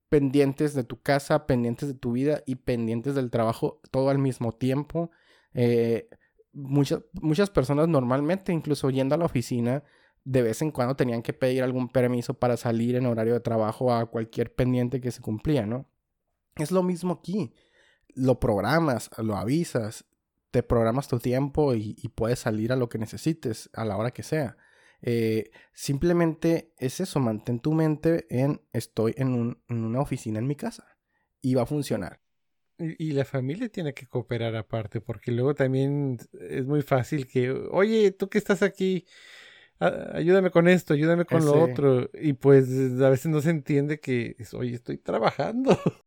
pendientes 0.09 0.73
de 0.73 0.83
tu 0.83 1.01
casa, 1.01 1.45
pendientes 1.45 1.87
de 1.87 1.95
tu 1.95 2.13
vida 2.13 2.43
y 2.45 2.55
pendientes 2.55 3.15
del 3.15 3.31
trabajo 3.31 3.79
todo 3.91 4.09
al 4.09 4.19
mismo 4.19 4.51
tiempo. 4.51 5.11
Eh, 5.53 6.07
muchas, 6.51 7.01
muchas 7.13 7.49
personas 7.49 7.87
normalmente, 7.87 8.53
incluso 8.53 8.89
yendo 8.89 9.15
a 9.15 9.17
la 9.17 9.25
oficina, 9.25 9.83
de 10.25 10.41
vez 10.41 10.61
en 10.61 10.71
cuando 10.71 10.95
tenían 10.95 11.21
que 11.21 11.33
pedir 11.33 11.63
algún 11.63 11.89
permiso 11.89 12.33
para 12.33 12.57
salir 12.57 12.95
en 12.95 13.05
horario 13.05 13.33
de 13.33 13.39
trabajo 13.39 13.93
a 13.93 14.05
cualquier 14.05 14.53
pendiente 14.53 15.01
que 15.01 15.11
se 15.11 15.21
cumplía, 15.21 15.65
¿no? 15.65 15.89
Es 16.55 16.71
lo 16.71 16.83
mismo 16.83 17.13
aquí. 17.13 17.53
Lo 18.15 18.39
programas, 18.39 19.09
lo 19.17 19.35
avisas, 19.35 20.05
te 20.51 20.61
programas 20.61 21.07
tu 21.07 21.19
tiempo 21.19 21.73
y, 21.73 21.95
puedes 22.15 22.39
salir 22.39 22.71
a 22.71 22.75
lo 22.75 22.87
que 22.87 22.99
necesites, 22.99 23.71
a 23.73 23.85
la 23.85 23.97
hora 23.97 24.11
que 24.11 24.21
sea. 24.21 24.55
Eh, 25.01 25.49
simplemente 25.73 26.73
es 26.77 26.99
eso, 26.99 27.19
mantén 27.19 27.59
tu 27.59 27.73
mente 27.73 28.27
en 28.29 28.61
estoy 28.71 29.13
en, 29.17 29.57
en, 29.67 29.83
una 29.83 29.99
oficina 29.99 30.39
en 30.39 30.47
mi 30.47 30.55
casa 30.55 30.95
y 31.41 31.55
va 31.55 31.63
a 31.63 31.65
funcionar. 31.65 32.21
Y, 32.77 33.13
la 33.13 33.25
familia 33.25 33.69
tiene 33.69 33.93
que 33.93 34.05
cooperar 34.05 34.55
aparte, 34.55 35.01
porque 35.01 35.31
luego 35.31 35.55
también 35.55 36.19
es 36.39 36.65
muy 36.65 36.81
fácil 36.81 37.27
que, 37.27 37.51
oye, 37.51 38.11
tú 38.11 38.29
que 38.29 38.37
estás 38.37 38.61
aquí, 38.61 39.05
ayúdame 40.13 40.51
con 40.51 40.67
esto, 40.67 40.93
ayúdame 40.93 41.25
con 41.25 41.45
lo 41.45 41.61
otro. 41.61 42.09
Y 42.13 42.33
pues 42.33 42.69
a 43.01 43.09
veces 43.09 43.27
no 43.27 43.41
se 43.41 43.49
entiende 43.49 43.99
que, 43.99 44.35
oye, 44.53 44.75
estoy 44.75 44.97
trabajando. 44.97 45.77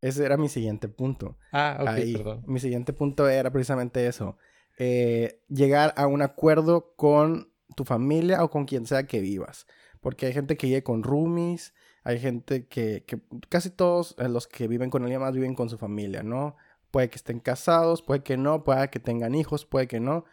Ese 0.00 0.24
era 0.24 0.36
mi 0.36 0.48
siguiente 0.48 0.88
punto. 0.88 1.36
Ah, 1.52 1.78
ok, 1.80 2.16
perdón. 2.16 2.44
Mi 2.46 2.60
siguiente 2.60 2.92
punto 2.92 3.28
era 3.28 3.50
precisamente 3.50 4.06
eso. 4.06 4.36
Eh, 4.78 5.42
llegar 5.48 5.92
a 5.96 6.06
un 6.06 6.22
acuerdo 6.22 6.94
con 6.94 7.52
tu 7.74 7.84
familia 7.84 8.44
o 8.44 8.50
con 8.50 8.64
quien 8.64 8.86
sea 8.86 9.06
que 9.06 9.20
vivas. 9.20 9.66
Porque 10.00 10.26
hay 10.26 10.32
gente 10.32 10.56
que 10.56 10.68
vive 10.68 10.84
con 10.84 11.02
roomies, 11.02 11.74
hay 12.04 12.20
gente 12.20 12.66
que, 12.68 13.04
que 13.04 13.20
casi 13.48 13.70
todos 13.70 14.14
eh, 14.18 14.28
los 14.28 14.46
que 14.46 14.68
viven 14.68 14.90
con 14.90 15.02
alguien 15.02 15.20
más 15.20 15.34
viven 15.34 15.54
con 15.54 15.68
su 15.68 15.78
familia, 15.78 16.22
¿no? 16.22 16.56
Puede 16.92 17.10
que 17.10 17.16
estén 17.16 17.40
casados, 17.40 18.02
puede 18.02 18.22
que 18.22 18.36
no, 18.36 18.62
puede 18.62 18.88
que 18.90 19.00
tengan 19.00 19.34
hijos, 19.34 19.66
puede 19.66 19.88
que 19.88 20.00
no. 20.00 20.24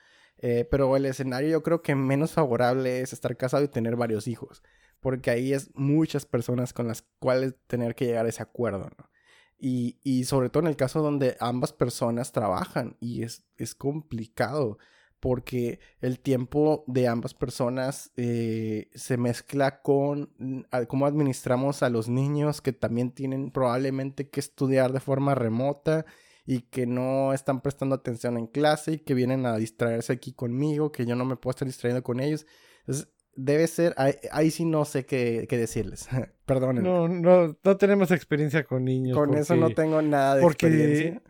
Eh, 0.47 0.63
pero 0.69 0.95
el 0.95 1.07
escenario 1.07 1.49
yo 1.49 1.63
creo 1.63 1.81
que 1.81 1.95
menos 1.95 2.33
favorable 2.33 3.01
es 3.01 3.13
estar 3.13 3.35
casado 3.35 3.63
y 3.63 3.67
tener 3.67 3.95
varios 3.95 4.27
hijos, 4.27 4.61
porque 4.99 5.31
ahí 5.31 5.53
es 5.53 5.71
muchas 5.73 6.27
personas 6.27 6.71
con 6.71 6.87
las 6.87 7.01
cuales 7.17 7.55
tener 7.65 7.95
que 7.95 8.05
llegar 8.05 8.27
a 8.27 8.29
ese 8.29 8.43
acuerdo, 8.43 8.91
¿no? 8.95 9.09
Y, 9.57 9.97
y 10.03 10.25
sobre 10.25 10.51
todo 10.51 10.61
en 10.61 10.67
el 10.67 10.75
caso 10.75 11.01
donde 11.01 11.35
ambas 11.39 11.73
personas 11.73 12.31
trabajan 12.31 12.95
y 12.99 13.23
es, 13.23 13.43
es 13.57 13.73
complicado 13.73 14.77
porque 15.19 15.79
el 15.99 16.19
tiempo 16.19 16.83
de 16.85 17.07
ambas 17.07 17.33
personas 17.33 18.11
eh, 18.15 18.91
se 18.93 19.17
mezcla 19.17 19.81
con 19.81 20.29
mm, 20.37 20.61
cómo 20.87 21.07
administramos 21.07 21.81
a 21.81 21.89
los 21.89 22.07
niños 22.07 22.61
que 22.61 22.71
también 22.71 23.09
tienen 23.09 23.49
probablemente 23.49 24.29
que 24.29 24.41
estudiar 24.41 24.93
de 24.93 24.99
forma 24.99 25.33
remota 25.33 26.05
y 26.45 26.61
que 26.61 26.85
no 26.85 27.33
están 27.33 27.61
prestando 27.61 27.95
atención 27.95 28.37
en 28.37 28.47
clase 28.47 28.93
y 28.93 28.99
que 28.99 29.13
vienen 29.13 29.45
a 29.45 29.57
distraerse 29.57 30.13
aquí 30.13 30.33
conmigo, 30.33 30.91
que 30.91 31.05
yo 31.05 31.15
no 31.15 31.25
me 31.25 31.35
puedo 31.35 31.51
estar 31.51 31.67
distrayendo 31.67 32.03
con 32.03 32.19
ellos. 32.19 32.45
Entonces, 32.81 33.09
debe 33.35 33.67
ser, 33.67 33.95
ahí, 33.97 34.51
sí 34.51 34.65
no 34.65 34.85
sé 34.85 35.05
qué, 35.05 35.47
qué 35.49 35.57
decirles. 35.57 36.07
Perdónenme. 36.45 36.87
No, 36.87 37.07
no, 37.07 37.57
no 37.63 37.77
tenemos 37.77 38.11
experiencia 38.11 38.63
con 38.63 38.85
niños. 38.85 39.17
Con 39.17 39.33
eso 39.35 39.55
no 39.55 39.71
tengo 39.71 40.01
nada 40.01 40.35
de 40.35 40.41
porque 40.41 40.67
experiencia. 40.67 41.21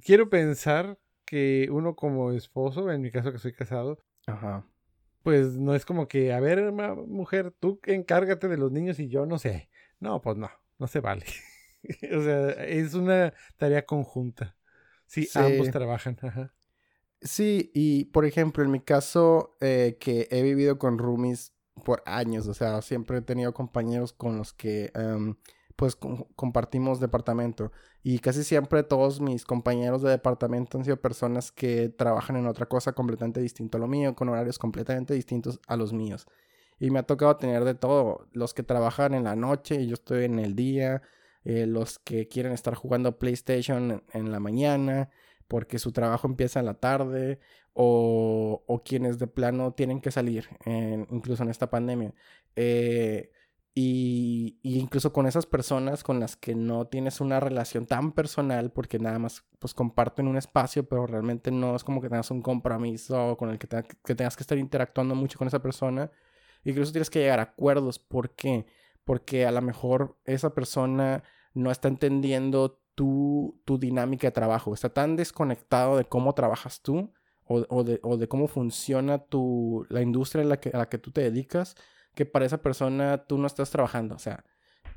quiero 0.00 0.28
pensar 0.28 0.98
que 1.24 1.68
uno 1.70 1.96
como 1.96 2.32
esposo, 2.32 2.90
en 2.90 3.00
mi 3.00 3.10
caso 3.10 3.32
que 3.32 3.38
soy 3.38 3.54
casado, 3.54 3.98
Ajá. 4.26 4.66
pues 5.22 5.56
no 5.56 5.74
es 5.74 5.86
como 5.86 6.06
que, 6.06 6.32
a 6.32 6.40
ver, 6.40 6.72
mujer, 6.72 7.52
tú 7.58 7.80
encárgate 7.84 8.48
de 8.48 8.58
los 8.58 8.70
niños 8.70 8.98
y 8.98 9.08
yo 9.08 9.24
no 9.24 9.38
sé. 9.38 9.70
No, 9.98 10.20
pues 10.20 10.36
no, 10.36 10.50
no 10.78 10.86
se 10.86 11.00
vale. 11.00 11.24
o 12.16 12.22
sea, 12.22 12.50
es 12.64 12.94
una 12.94 13.32
tarea 13.56 13.84
conjunta. 13.84 14.56
Sí, 15.06 15.28
ambos 15.34 15.70
trabajan. 15.70 16.16
Sí, 17.20 17.70
y 17.74 18.06
por 18.06 18.24
ejemplo, 18.24 18.64
en 18.64 18.70
mi 18.70 18.80
caso, 18.80 19.56
eh, 19.60 19.96
que 20.00 20.26
he 20.30 20.42
vivido 20.42 20.78
con 20.78 20.98
roomies 20.98 21.52
por 21.84 22.02
años, 22.06 22.46
o 22.48 22.54
sea, 22.54 22.82
siempre 22.82 23.18
he 23.18 23.22
tenido 23.22 23.52
compañeros 23.52 24.12
con 24.12 24.38
los 24.38 24.52
que 24.52 24.90
em, 24.94 25.36
pues 25.76 25.96
compartimos 25.96 27.00
departamento 27.00 27.72
y 28.02 28.18
casi 28.18 28.44
siempre 28.44 28.82
todos 28.82 29.20
mis 29.20 29.44
compañeros 29.44 30.02
de 30.02 30.10
departamento 30.10 30.78
han 30.78 30.84
sido 30.84 31.00
personas 31.00 31.52
que 31.52 31.88
trabajan 31.88 32.36
en 32.36 32.46
otra 32.46 32.66
cosa 32.66 32.92
completamente 32.92 33.40
distinta 33.40 33.78
a 33.78 33.80
lo 33.80 33.88
mío, 33.88 34.14
con 34.14 34.28
horarios 34.28 34.58
completamente 34.58 35.14
distintos 35.14 35.60
a 35.66 35.76
los 35.76 35.92
míos. 35.92 36.26
Y 36.78 36.90
me 36.90 36.98
ha 36.98 37.04
tocado 37.04 37.36
tener 37.36 37.64
de 37.64 37.74
todo, 37.74 38.28
los 38.32 38.54
que 38.54 38.62
trabajan 38.62 39.14
en 39.14 39.24
la 39.24 39.36
noche 39.36 39.76
y 39.76 39.86
yo 39.86 39.94
estoy 39.94 40.24
en 40.24 40.38
el 40.38 40.56
día, 40.56 41.02
eh, 41.44 41.66
los 41.66 41.98
que 41.98 42.28
quieren 42.28 42.52
estar 42.52 42.74
jugando 42.74 43.18
PlayStation 43.18 44.02
en, 44.12 44.32
la 44.32 44.40
mañana 44.40 45.10
porque 45.48 45.78
su 45.78 45.92
trabajo 45.92 46.26
empieza 46.26 46.60
en 46.60 46.66
la 46.66 46.74
tarde 46.74 47.40
o, 47.74 48.64
o 48.66 48.82
quienes 48.82 49.18
de 49.18 49.26
plano 49.26 49.72
tienen 49.72 50.00
que 50.00 50.10
salir, 50.10 50.48
incluso 51.10 51.42
en 51.42 51.50
esta 51.50 51.70
pandemia. 51.70 52.14
Eh, 52.56 53.32
y, 53.74 54.58
incluso 54.62 55.12
con 55.14 55.26
esas 55.26 55.46
personas 55.46 56.02
con 56.04 56.20
las 56.20 56.36
que 56.36 56.54
no 56.54 56.86
tienes 56.88 57.22
una 57.22 57.40
relación 57.40 57.86
tan 57.86 58.12
personal 58.12 58.70
porque 58.70 58.98
nada 58.98 59.18
más 59.18 59.44
pues 59.58 59.72
comparten 59.72 60.28
un 60.28 60.36
espacio 60.36 60.86
pero 60.86 61.06
realmente 61.06 61.50
no 61.50 61.74
es 61.74 61.82
como 61.82 62.02
que 62.02 62.10
tengas 62.10 62.30
un 62.30 62.42
compromiso 62.42 63.36
con 63.38 63.48
el 63.48 63.58
que, 63.58 63.68
que 64.04 64.14
tengas 64.14 64.36
que 64.36 64.42
estar 64.42 64.58
interactuando 64.58 65.14
mucho 65.14 65.38
con 65.38 65.48
esa 65.48 65.62
persona 65.62 66.10
incluso 66.64 66.92
tienes 66.92 67.08
que 67.08 67.20
llegar 67.20 67.40
a 67.40 67.44
acuerdos 67.44 67.98
¿por 67.98 68.34
qué? 68.34 68.66
porque 68.66 68.81
a 69.46 69.50
lo 69.50 69.62
mejor 69.62 70.18
esa 70.24 70.54
persona 70.54 71.22
no 71.54 71.70
está 71.70 71.88
entendiendo 71.88 72.80
tu, 72.94 73.60
tu 73.64 73.78
dinámica 73.78 74.28
de 74.28 74.32
trabajo, 74.32 74.74
está 74.74 74.92
tan 74.92 75.16
desconectado 75.16 75.96
de 75.96 76.04
cómo 76.04 76.34
trabajas 76.34 76.82
tú 76.82 77.12
o, 77.44 77.64
o, 77.68 77.84
de, 77.84 78.00
o 78.02 78.16
de, 78.16 78.28
cómo 78.28 78.48
funciona 78.48 79.18
tu, 79.18 79.86
la 79.88 80.02
industria 80.02 80.44
la 80.44 80.60
que, 80.60 80.70
a 80.70 80.78
la 80.78 80.88
que 80.88 80.98
tú 80.98 81.10
te 81.10 81.22
dedicas, 81.22 81.74
que 82.14 82.26
para 82.26 82.46
esa 82.46 82.62
persona 82.62 83.24
tú 83.26 83.38
no 83.38 83.46
estás 83.46 83.70
trabajando, 83.70 84.14
o 84.14 84.18
sea, 84.18 84.44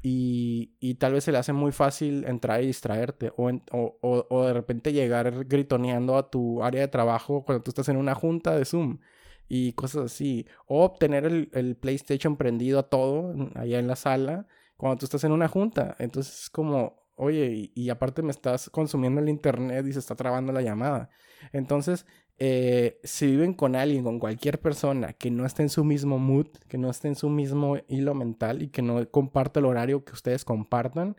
y, 0.01 0.75
y 0.79 0.95
tal 0.95 1.13
vez 1.13 1.23
se 1.23 1.31
le 1.31 1.39
hace 1.39 1.53
muy 1.53 1.71
fácil 1.71 2.25
entrar 2.25 2.61
y 2.61 2.67
distraerte 2.67 3.31
o, 3.37 3.49
o, 3.71 4.27
o, 4.29 4.45
de 4.45 4.53
repente 4.53 4.93
llegar 4.93 5.45
gritoneando 5.45 6.17
a 6.17 6.29
tu 6.29 6.63
área 6.63 6.81
de 6.81 6.87
trabajo 6.87 7.43
cuando 7.43 7.63
tú 7.63 7.71
estás 7.71 7.89
en 7.89 7.97
una 7.97 8.13
junta 8.13 8.55
de 8.55 8.65
Zoom 8.65 8.99
y 9.47 9.73
cosas 9.73 10.05
así. 10.05 10.47
O 10.67 10.91
tener 10.91 11.25
el, 11.25 11.49
el 11.53 11.75
PlayStation 11.75 12.37
prendido 12.37 12.79
a 12.79 12.89
todo 12.89 13.33
allá 13.55 13.79
en 13.79 13.87
la 13.87 13.95
sala 13.95 14.47
cuando 14.77 14.97
tú 14.97 15.05
estás 15.05 15.23
en 15.23 15.31
una 15.31 15.47
junta. 15.47 15.95
Entonces 15.99 16.43
es 16.43 16.49
como, 16.49 17.05
oye, 17.15 17.71
y, 17.73 17.89
aparte 17.89 18.21
me 18.21 18.31
estás 18.31 18.69
consumiendo 18.69 19.21
el 19.21 19.29
internet 19.29 19.85
y 19.87 19.93
se 19.93 19.99
está 19.99 20.15
trabando 20.15 20.51
la 20.51 20.61
llamada. 20.61 21.09
Entonces, 21.53 22.05
eh, 22.37 22.99
si 23.03 23.27
viven 23.27 23.53
con 23.53 23.75
alguien, 23.75 24.03
con 24.03 24.19
cualquier 24.19 24.59
persona 24.59 25.13
que 25.13 25.31
no 25.31 25.45
esté 25.45 25.63
en 25.63 25.69
su 25.69 25.83
mismo 25.83 26.19
mood, 26.19 26.47
que 26.67 26.77
no 26.77 26.89
esté 26.89 27.07
en 27.07 27.15
su 27.15 27.29
mismo 27.29 27.77
hilo 27.87 28.13
mental 28.13 28.61
y 28.61 28.69
que 28.69 28.81
no 28.81 29.09
comparte 29.09 29.59
el 29.59 29.65
horario 29.65 30.03
que 30.03 30.13
ustedes 30.13 30.43
compartan, 30.43 31.15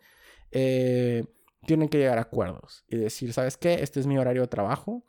eh, 0.50 1.24
tienen 1.66 1.88
que 1.88 1.98
llegar 1.98 2.18
a 2.18 2.22
acuerdos 2.22 2.84
y 2.88 2.96
decir, 2.96 3.32
¿sabes 3.32 3.56
qué? 3.56 3.74
Este 3.74 3.98
es 4.00 4.06
mi 4.06 4.18
horario 4.18 4.42
de 4.42 4.48
trabajo 4.48 5.04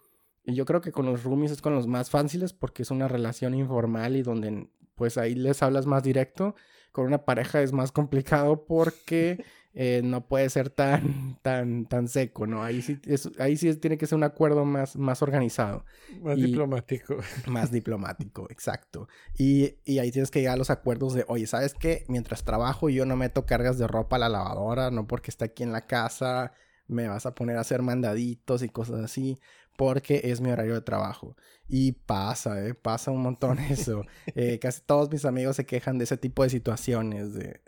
y 0.47 0.55
yo 0.55 0.65
creo 0.65 0.79
que 0.79 0.93
con 0.93 1.05
los 1.05 1.25
roomies 1.25 1.51
es 1.51 1.61
con 1.61 1.75
los 1.75 1.87
más 1.87 2.09
fáciles 2.09 2.53
porque 2.53 2.83
es 2.83 2.89
una 2.89 3.09
relación 3.09 3.53
informal 3.53 4.15
y 4.15 4.23
donde 4.23 4.69
pues 4.95 5.17
ahí 5.17 5.35
les 5.35 5.61
hablas 5.61 5.85
más 5.85 6.03
directo. 6.03 6.55
Con 6.93 7.05
una 7.05 7.25
pareja 7.25 7.61
es 7.61 7.73
más 7.73 7.91
complicado 7.91 8.65
porque 8.65 9.43
eh, 9.73 9.99
no 10.05 10.25
puede 10.25 10.49
ser 10.49 10.69
tan, 10.69 11.37
tan, 11.41 11.85
tan 11.85 12.07
seco, 12.07 12.47
¿no? 12.47 12.63
Ahí 12.63 12.81
sí, 12.81 12.97
ahí 13.39 13.57
sí 13.57 13.75
tiene 13.75 13.97
que 13.97 14.07
ser 14.07 14.15
un 14.15 14.23
acuerdo 14.23 14.63
más, 14.63 14.95
más 14.95 15.21
organizado. 15.21 15.83
Más 16.21 16.37
diplomático. 16.37 17.17
Más 17.47 17.69
diplomático, 17.69 18.47
exacto. 18.49 19.09
Y, 19.37 19.75
y, 19.83 19.99
ahí 19.99 20.11
tienes 20.11 20.31
que 20.31 20.39
llegar 20.39 20.53
a 20.53 20.57
los 20.57 20.69
acuerdos 20.69 21.13
de, 21.13 21.25
oye, 21.27 21.45
¿sabes 21.45 21.73
qué? 21.73 22.05
Mientras 22.07 22.45
trabajo 22.45 22.87
yo 22.89 23.05
no 23.05 23.17
meto 23.17 23.45
cargas 23.45 23.77
de 23.77 23.85
ropa 23.85 24.15
a 24.15 24.19
la 24.19 24.29
lavadora, 24.29 24.91
no 24.91 25.07
porque 25.07 25.29
está 25.29 25.45
aquí 25.45 25.63
en 25.63 25.73
la 25.73 25.87
casa, 25.87 26.53
me 26.87 27.07
vas 27.07 27.25
a 27.25 27.35
poner 27.35 27.57
a 27.57 27.61
hacer 27.61 27.81
mandaditos 27.81 28.63
y 28.63 28.69
cosas 28.69 29.03
así 29.03 29.39
porque 29.77 30.21
es 30.25 30.41
mi 30.41 30.51
horario 30.51 30.73
de 30.73 30.81
trabajo. 30.81 31.37
Y 31.69 31.93
pasa, 31.93 32.65
¿eh? 32.65 32.73
Pasa 32.73 33.11
un 33.11 33.21
montón 33.21 33.59
eso. 33.69 34.03
Eh, 34.35 34.59
casi 34.59 34.81
todos 34.81 35.09
mis 35.09 35.23
amigos 35.23 35.55
se 35.55 35.65
quejan 35.65 35.97
de 35.97 36.03
ese 36.03 36.17
tipo 36.17 36.43
de 36.43 36.49
situaciones. 36.49 37.33
De... 37.33 37.61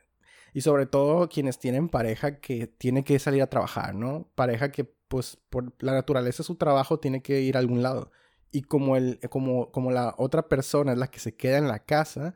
Y 0.54 0.62
sobre 0.62 0.88
todo 0.88 1.30
quienes 1.30 1.60
tienen 1.60 1.88
pareja 1.88 2.40
que 2.40 2.68
tiene 2.68 3.04
que 3.04 3.18
salir 3.20 3.42
a 3.44 3.50
trabajar, 3.50 3.96
¿no? 3.96 4.28
Pareja 4.36 4.72
que, 4.72 4.86
pues, 5.08 5.38
por 5.50 5.74
la 5.80 5.94
naturaleza 5.94 6.40
de 6.40 6.48
su 6.48 6.56
trabajo 6.56 7.00
tiene 7.00 7.22
que 7.22 7.42
ir 7.42 7.56
a 7.56 7.60
algún 7.60 7.84
lado. 7.84 8.12
Y 8.52 8.64
como, 8.64 8.96
el, 8.96 9.20
como, 9.30 9.72
como 9.72 9.92
la 9.92 10.16
otra 10.18 10.48
persona 10.50 10.94
es 10.94 10.98
la 10.98 11.12
que 11.12 11.20
se 11.20 11.36
queda 11.36 11.60
en 11.60 11.68
la 11.68 11.80
casa, 11.80 12.34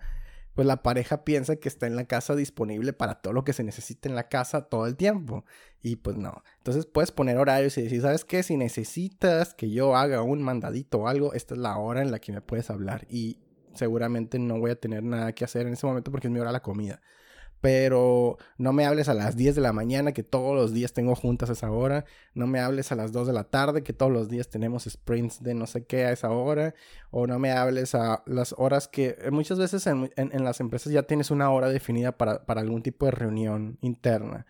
pues 0.54 0.68
la 0.68 0.84
pareja 0.84 1.24
piensa 1.24 1.56
que 1.56 1.68
está 1.68 1.88
en 1.88 1.96
la 1.96 2.06
casa 2.06 2.36
disponible 2.36 2.94
para 2.94 3.16
todo 3.22 3.34
lo 3.34 3.44
que 3.44 3.54
se 3.54 3.64
necesite 3.64 4.08
en 4.08 4.16
la 4.16 4.30
casa 4.30 4.64
todo 4.64 4.86
el 4.86 4.96
tiempo. 4.96 5.46
Y 5.82 5.98
pues 5.98 6.18
no. 6.18 6.44
Entonces 6.58 6.86
puedes 6.86 7.12
poner 7.12 7.38
horarios 7.38 7.78
y 7.78 7.84
decir, 7.84 8.02
¿sabes 8.02 8.24
qué? 8.24 8.44
Si 8.44 8.56
necesitas 8.56 9.54
que 9.54 9.72
yo 9.72 9.96
haga 9.96 10.22
un 10.22 10.44
mandadito 10.44 11.00
o 11.00 11.08
algo, 11.08 11.34
esta 11.34 11.56
es 11.56 11.60
la 11.60 11.78
hora 11.78 12.02
en 12.02 12.12
la 12.12 12.20
que 12.20 12.32
me 12.32 12.42
puedes 12.42 12.70
hablar. 12.70 13.06
Y 13.10 13.40
seguramente 13.74 14.38
no 14.40 14.60
voy 14.60 14.72
a 14.72 14.80
tener 14.80 15.04
nada 15.04 15.34
que 15.34 15.44
hacer 15.44 15.68
en 15.68 15.74
ese 15.74 15.88
momento 15.88 16.12
porque 16.12 16.28
es 16.28 16.34
mi 16.34 16.40
hora 16.40 16.50
de 16.50 16.54
la 16.54 16.62
comida. 16.62 17.02
Pero 17.64 18.38
no 18.58 18.74
me 18.74 18.86
hables 18.86 19.08
a 19.08 19.14
las 19.14 19.38
10 19.38 19.56
de 19.56 19.62
la 19.62 19.72
mañana, 19.72 20.12
que 20.12 20.22
todos 20.22 20.54
los 20.54 20.74
días 20.74 20.92
tengo 20.92 21.16
juntas 21.16 21.50
a 21.50 21.54
esa 21.54 21.72
hora, 21.72 22.04
no 22.34 22.46
me 22.46 22.60
hables 22.60 22.92
a 22.92 22.96
las 22.96 23.14
2 23.14 23.26
de 23.26 23.32
la 23.32 23.46
tarde, 23.46 23.84
que 23.84 23.94
todos 23.94 24.12
los 24.12 24.28
días 24.28 24.50
tenemos 24.50 24.84
sprints 24.84 25.42
de 25.42 25.54
no 25.54 25.66
sé 25.66 25.86
qué 25.86 26.04
a 26.04 26.12
esa 26.12 26.30
hora, 26.32 26.76
o 27.10 27.26
no 27.26 27.40
me 27.40 27.54
hables 27.54 27.96
a 27.96 28.22
las 28.26 28.54
horas 28.58 28.90
que 28.90 29.16
eh, 29.18 29.32
muchas 29.32 29.60
veces 29.60 29.88
en, 29.88 30.12
las 30.44 30.60
empresas 30.60 30.92
ya 30.92 31.04
tienes 31.04 31.32
una 31.32 31.52
hora 31.52 31.70
definida 31.70 32.18
para, 32.18 32.46
para 32.46 32.60
algún 32.60 32.84
tipo 32.84 33.06
de 33.06 33.12
reunión 33.12 33.78
interna 33.80 34.46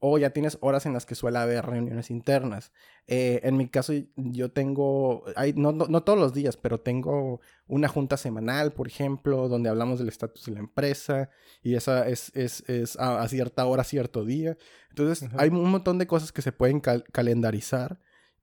o 0.00 0.18
ya 0.18 0.30
tienes 0.30 0.58
horas 0.60 0.86
en 0.86 0.92
las 0.92 1.06
que 1.06 1.14
suele 1.14 1.38
haber 1.38 1.66
reuniones 1.66 2.10
internas. 2.10 2.72
Eh, 3.06 3.40
en 3.42 3.56
mi 3.56 3.68
caso, 3.68 3.92
yo 4.16 4.50
tengo, 4.50 5.24
hay, 5.34 5.54
no, 5.54 5.72
no, 5.72 6.02
todos 6.02 6.18
los 6.18 6.32
días, 6.32 6.56
pero 6.56 6.80
tengo 6.80 7.40
una 7.66 7.88
junta 7.88 8.16
semanal, 8.16 8.72
por 8.72 8.86
ejemplo, 8.86 9.48
donde 9.48 9.68
hablamos 9.68 9.98
del 9.98 10.08
estatus 10.08 10.46
de 10.46 10.52
la 10.52 10.60
empresa 10.60 11.30
y 11.62 11.74
esa 11.74 12.08
es, 12.08 12.30
es, 12.36 12.68
es 12.68 12.96
a, 12.98 13.26
cierta 13.28 13.66
hora, 13.66 13.82
cierto 13.82 14.24
día. 14.24 14.56
Entonces, 14.90 15.28
hay 15.36 15.48
un 15.48 15.70
montón 15.70 15.98
de 15.98 16.06
cosas 16.06 16.32
que 16.32 16.42
se 16.42 16.52
pueden 16.52 16.80
calendarizar. 16.80 18.00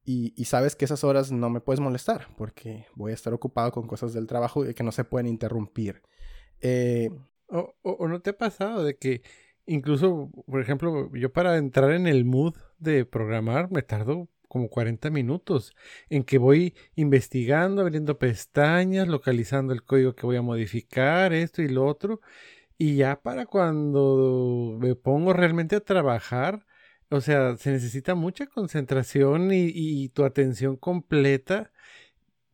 Y, 0.07 0.33
y, 0.39 0.45
sabes 0.45 0.75
que 0.75 0.85
esas 0.85 1.03
horas 1.03 1.31
no 1.31 1.49
me 1.49 1.61
puedes 1.61 1.79
molestar 1.79 2.27
porque 2.37 2.85
voy 2.93 3.11
a 3.11 3.15
estar 3.15 3.33
ocupado 3.33 3.71
con 3.71 3.87
cosas 3.87 4.13
del 4.13 4.27
trabajo 4.27 4.63
y 4.63 4.75
que 4.75 4.83
no 4.83 4.91
se 4.91 5.03
pueden 5.03 5.25
interrumpir. 5.25 6.03
Eh, 6.61 7.09
o, 7.47 7.75
o, 7.81 8.07
no 8.07 8.21
te 8.21 8.31
ha 8.31 8.37
pasado 8.37 8.83
de 8.83 8.97
que 8.97 9.21
Incluso, 9.67 10.29
por 10.45 10.61
ejemplo, 10.61 11.11
yo 11.15 11.31
para 11.33 11.57
entrar 11.57 11.91
en 11.91 12.07
el 12.07 12.23
mood 12.25 12.55
de 12.77 13.05
programar 13.05 13.71
me 13.71 13.81
tardo 13.81 14.29
como 14.47 14.69
40 14.69 15.09
minutos 15.09 15.73
en 16.09 16.23
que 16.23 16.37
voy 16.37 16.75
investigando, 16.95 17.81
abriendo 17.81 18.19
pestañas, 18.19 19.07
localizando 19.07 19.73
el 19.73 19.83
código 19.83 20.13
que 20.15 20.25
voy 20.27 20.37
a 20.37 20.41
modificar, 20.43 21.33
esto 21.33 21.61
y 21.63 21.67
lo 21.69 21.85
otro. 21.85 22.21
Y 22.77 22.97
ya 22.97 23.21
para 23.21 23.45
cuando 23.47 24.77
me 24.79 24.95
pongo 24.95 25.33
realmente 25.33 25.75
a 25.77 25.81
trabajar, 25.81 26.65
o 27.09 27.21
sea, 27.21 27.57
se 27.57 27.71
necesita 27.71 28.15
mucha 28.15 28.47
concentración 28.47 29.51
y, 29.53 29.71
y 29.73 30.09
tu 30.09 30.25
atención 30.25 30.77
completa 30.77 31.71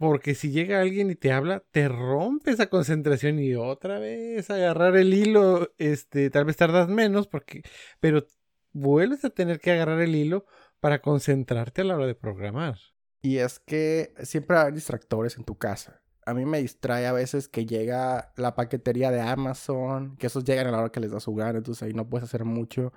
porque 0.01 0.33
si 0.33 0.49
llega 0.49 0.81
alguien 0.81 1.11
y 1.11 1.15
te 1.15 1.31
habla, 1.31 1.63
te 1.69 1.87
rompe 1.87 2.49
esa 2.49 2.71
concentración 2.71 3.37
y 3.37 3.53
otra 3.53 3.99
vez 3.99 4.49
agarrar 4.49 4.97
el 4.97 5.13
hilo, 5.13 5.71
este, 5.77 6.31
tal 6.31 6.45
vez 6.45 6.57
tardas 6.57 6.89
menos, 6.89 7.27
porque, 7.27 7.61
pero 7.99 8.25
vuelves 8.73 9.23
a 9.25 9.29
tener 9.29 9.59
que 9.59 9.69
agarrar 9.69 10.01
el 10.01 10.15
hilo 10.15 10.47
para 10.79 11.03
concentrarte 11.03 11.81
a 11.81 11.83
la 11.83 11.97
hora 11.97 12.07
de 12.07 12.15
programar. 12.15 12.79
Y 13.21 13.37
es 13.37 13.59
que 13.59 14.15
siempre 14.23 14.57
hay 14.57 14.71
distractores 14.71 15.37
en 15.37 15.43
tu 15.43 15.59
casa. 15.59 16.01
A 16.25 16.33
mí 16.33 16.45
me 16.45 16.59
distrae 16.59 17.05
a 17.05 17.13
veces 17.13 17.47
que 17.47 17.67
llega 17.67 18.33
la 18.37 18.55
paquetería 18.55 19.11
de 19.11 19.21
Amazon, 19.21 20.17
que 20.17 20.25
esos 20.25 20.43
llegan 20.43 20.65
a 20.65 20.71
la 20.71 20.79
hora 20.79 20.91
que 20.91 20.99
les 20.99 21.11
da 21.11 21.19
su 21.19 21.35
gana, 21.35 21.59
entonces 21.59 21.83
ahí 21.83 21.93
no 21.93 22.09
puedes 22.09 22.27
hacer 22.27 22.43
mucho. 22.43 22.91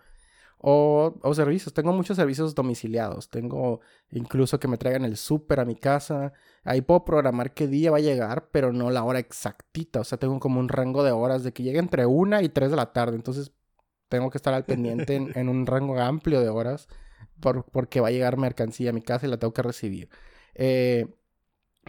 O, 0.67 1.15
o, 1.23 1.35
servicios. 1.35 1.75
Tengo 1.75 1.93
muchos 1.93 2.17
servicios 2.17 2.55
domiciliados. 2.55 3.29
Tengo 3.29 3.81
incluso 4.11 4.59
que 4.59 4.67
me 4.67 4.79
traigan 4.79 5.05
el 5.05 5.19
súper 5.19 5.61
a 5.61 5.67
mi 5.67 5.77
casa. 5.77 6.33
Ahí 6.63 6.81
puedo 6.81 7.05
programar 7.05 7.53
qué 7.53 7.67
día 7.67 7.91
va 7.91 7.99
a 7.99 8.01
llegar, 8.01 8.49
pero 8.51 8.73
no 8.73 8.91
la 8.91 9.05
hora 9.05 9.19
exactita. 9.19 10.01
O 10.01 10.05
sea, 10.05 10.17
tengo 10.17 10.41
como 10.41 10.61
un 10.61 10.71
rango 10.71 11.05
de 11.05 11.13
horas 11.13 11.45
de 11.45 11.53
que 11.53 11.63
llegue 11.63 11.79
entre 11.79 12.07
una 12.07 12.41
y 12.41 12.49
tres 12.49 12.71
de 12.71 12.77
la 12.77 12.95
tarde. 12.95 13.15
Entonces, 13.15 13.53
tengo 14.09 14.31
que 14.31 14.39
estar 14.39 14.55
al 14.55 14.65
pendiente 14.65 15.17
en, 15.17 15.49
un 15.51 15.67
rango 15.67 16.01
amplio 16.01 16.41
de 16.41 16.49
horas 16.49 16.89
por, 17.41 17.67
porque 17.67 18.01
va 18.01 18.09
a 18.09 18.13
llegar 18.13 18.39
mercancía 18.39 18.89
a 18.89 18.95
mi 18.95 19.03
casa 19.03 19.27
y 19.27 19.31
la 19.31 19.39
tengo 19.39 19.53
que 19.53 19.61
recibir. 19.61 20.09
Eh, 20.55 21.15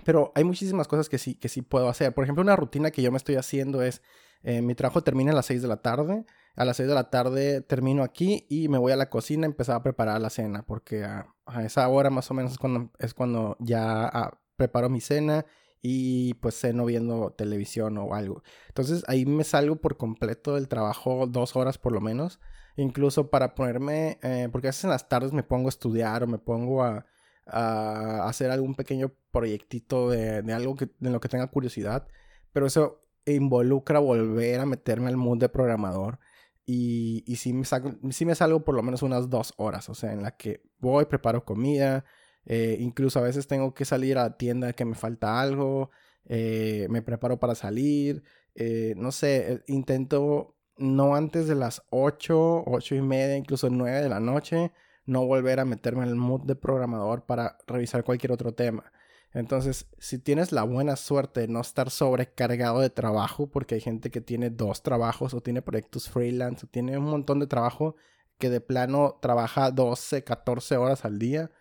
pero 0.03 0.33
hay 0.35 0.43
muchísimas 0.43 0.89
cosas 0.89 1.07
que 1.07 1.17
sí, 1.17 1.35
que 1.35 1.47
sí 1.47 1.61
puedo 1.61 1.87
hacer. 1.87 2.13
Por 2.13 2.25
ejemplo, 2.25 2.41
una 2.41 2.57
rutina 2.57 2.91
que 2.91 3.01
yo 3.01 3.09
me 3.09 3.17
estoy 3.17 3.35
haciendo 3.35 3.81
es, 3.81 4.01
eh, 4.43 4.61
mi 4.61 4.75
trabajo 4.75 5.01
termina 5.01 5.31
a 5.31 5.35
las 5.35 5.45
6 5.45 5.61
de 5.61 5.67
la 5.69 5.77
tarde 5.77 6.25
a 6.55 6.65
las 6.65 6.77
6 6.77 6.87
de 6.87 6.95
la 6.95 7.09
tarde 7.09 7.61
termino 7.61 8.03
aquí 8.03 8.45
y 8.49 8.69
me 8.69 8.77
voy 8.77 8.91
a 8.91 8.95
la 8.95 9.09
cocina 9.09 9.45
a 9.45 9.49
empezar 9.49 9.75
a 9.75 9.83
preparar 9.83 10.21
la 10.21 10.29
cena, 10.29 10.65
porque 10.65 11.03
a, 11.03 11.27
esa 11.63 11.87
hora 11.89 12.09
más 12.09 12.31
o 12.31 12.33
menos 12.33 12.53
es 12.53 12.57
cuando, 12.57 12.91
es 12.99 13.13
cuando 13.13 13.57
ya 13.59 14.05
ah, 14.05 14.39
preparo 14.55 14.89
mi 14.89 15.01
cena 15.01 15.45
y 15.81 16.33
pues 16.35 16.59
ceno 16.59 16.85
viendo 16.85 17.31
televisión 17.31 17.97
o 17.97 18.15
algo. 18.15 18.41
Entonces 18.69 19.03
ahí 19.07 19.25
me 19.25 19.43
salgo 19.43 19.75
por 19.75 19.97
completo 19.97 20.55
del 20.55 20.67
trabajo 20.67 21.27
dos 21.27 21.55
horas 21.55 21.77
por 21.77 21.91
lo 21.91 22.01
menos, 22.01 22.39
incluso 22.77 23.29
para 23.29 23.53
ponerme, 23.53 24.17
eh, 24.23 24.49
porque 24.51 24.67
a 24.67 24.69
veces 24.69 24.85
en 24.85 24.89
las 24.91 25.09
tardes 25.09 25.33
me 25.33 25.43
pongo 25.43 25.67
a 25.67 25.69
estudiar 25.69 26.23
o 26.23 26.27
me 26.27 26.39
pongo 26.39 26.83
a, 26.83 27.05
hacer 27.47 28.49
algún 28.49 28.73
pequeño 28.73 29.13
proyectito 29.31 30.09
de, 30.09 30.41
de 30.41 30.53
algo 30.53 30.75
que, 30.75 30.89
de 30.97 31.11
lo 31.11 31.19
que 31.19 31.29
tenga 31.29 31.45
curiosidad, 31.45 32.07
pero 32.51 32.65
eso 32.65 33.05
involucra 33.27 33.99
volver 33.99 34.61
a 34.61 34.65
meterme 34.65 35.09
al 35.09 35.17
mundo 35.17 35.43
de 35.45 35.49
programador 35.49 36.17
y, 36.65 37.23
y 37.27 37.35
sí, 37.35 37.53
me 37.53 37.63
me 38.01 38.35
salgo 38.35 38.63
por 38.63 38.75
lo 38.75 38.83
menos 38.83 39.03
unas 39.03 39.29
dos 39.29 39.53
horas, 39.57 39.89
o 39.89 39.95
sea, 39.95 40.13
en 40.13 40.23
la 40.23 40.35
que 40.35 40.63
voy, 40.79 41.05
preparo 41.05 41.45
comida, 41.45 42.05
eh, 42.45 42.77
incluso 42.79 43.19
a 43.19 43.23
veces 43.23 43.47
tengo 43.47 43.73
que 43.73 43.85
salir 43.85 44.17
a 44.17 44.23
la 44.23 44.37
tienda 44.37 44.73
que 44.73 44.85
me 44.85 44.95
falta 44.95 45.41
algo, 45.41 45.91
eh, 46.25 46.87
me 46.89 47.01
preparo 47.01 47.39
para 47.39 47.55
salir, 47.55 48.23
eh, 48.55 48.93
no 48.97 49.11
sé, 49.11 49.63
intento 49.67 50.55
no 50.77 51.15
antes 51.15 51.47
de 51.47 51.55
las 51.55 51.83
8, 51.89 52.63
8 52.65 52.95
y 52.95 53.01
media, 53.01 53.37
incluso 53.37 53.69
9 53.69 54.01
de 54.01 54.09
la 54.09 54.19
noche, 54.19 54.71
no 55.05 55.25
volver 55.25 55.59
a 55.59 55.65
meterme 55.65 56.03
en 56.03 56.09
el 56.09 56.15
mood 56.15 56.41
de 56.45 56.55
programador 56.55 57.25
para 57.25 57.57
revisar 57.67 58.03
cualquier 58.03 58.31
otro 58.31 58.53
tema. 58.53 58.91
Entonces, 59.35 59.85
si 59.99 60.17
tienes 60.17 60.53
la 60.53 60.63
buena 60.63 60.95
suerte 60.95 61.41
de 61.41 61.49
no 61.49 61.59
estar 61.59 61.89
sobrecargado 61.91 62.79
de 62.79 62.89
trabajo, 62.89 63.47
porque 63.47 63.75
hay 63.75 63.81
gente 63.81 64.09
que 64.09 64.21
tiene 64.21 64.49
dos 64.49 64.81
trabajos 64.81 65.33
o 65.33 65.41
tiene 65.41 65.61
proyectos 65.61 66.09
freelance 66.09 66.65
o 66.65 66.69
tiene 66.69 66.97
un 66.97 67.03
montón 67.03 67.41
de 67.41 67.47
trabajo 67.47 67.97
que 68.37 68.49
de 68.49 68.61
plano 68.61 69.19
trabaja 69.21 69.71
12, 69.71 70.23
14 70.23 70.77
horas 70.77 71.03
al 71.03 71.19
día, 71.19 71.51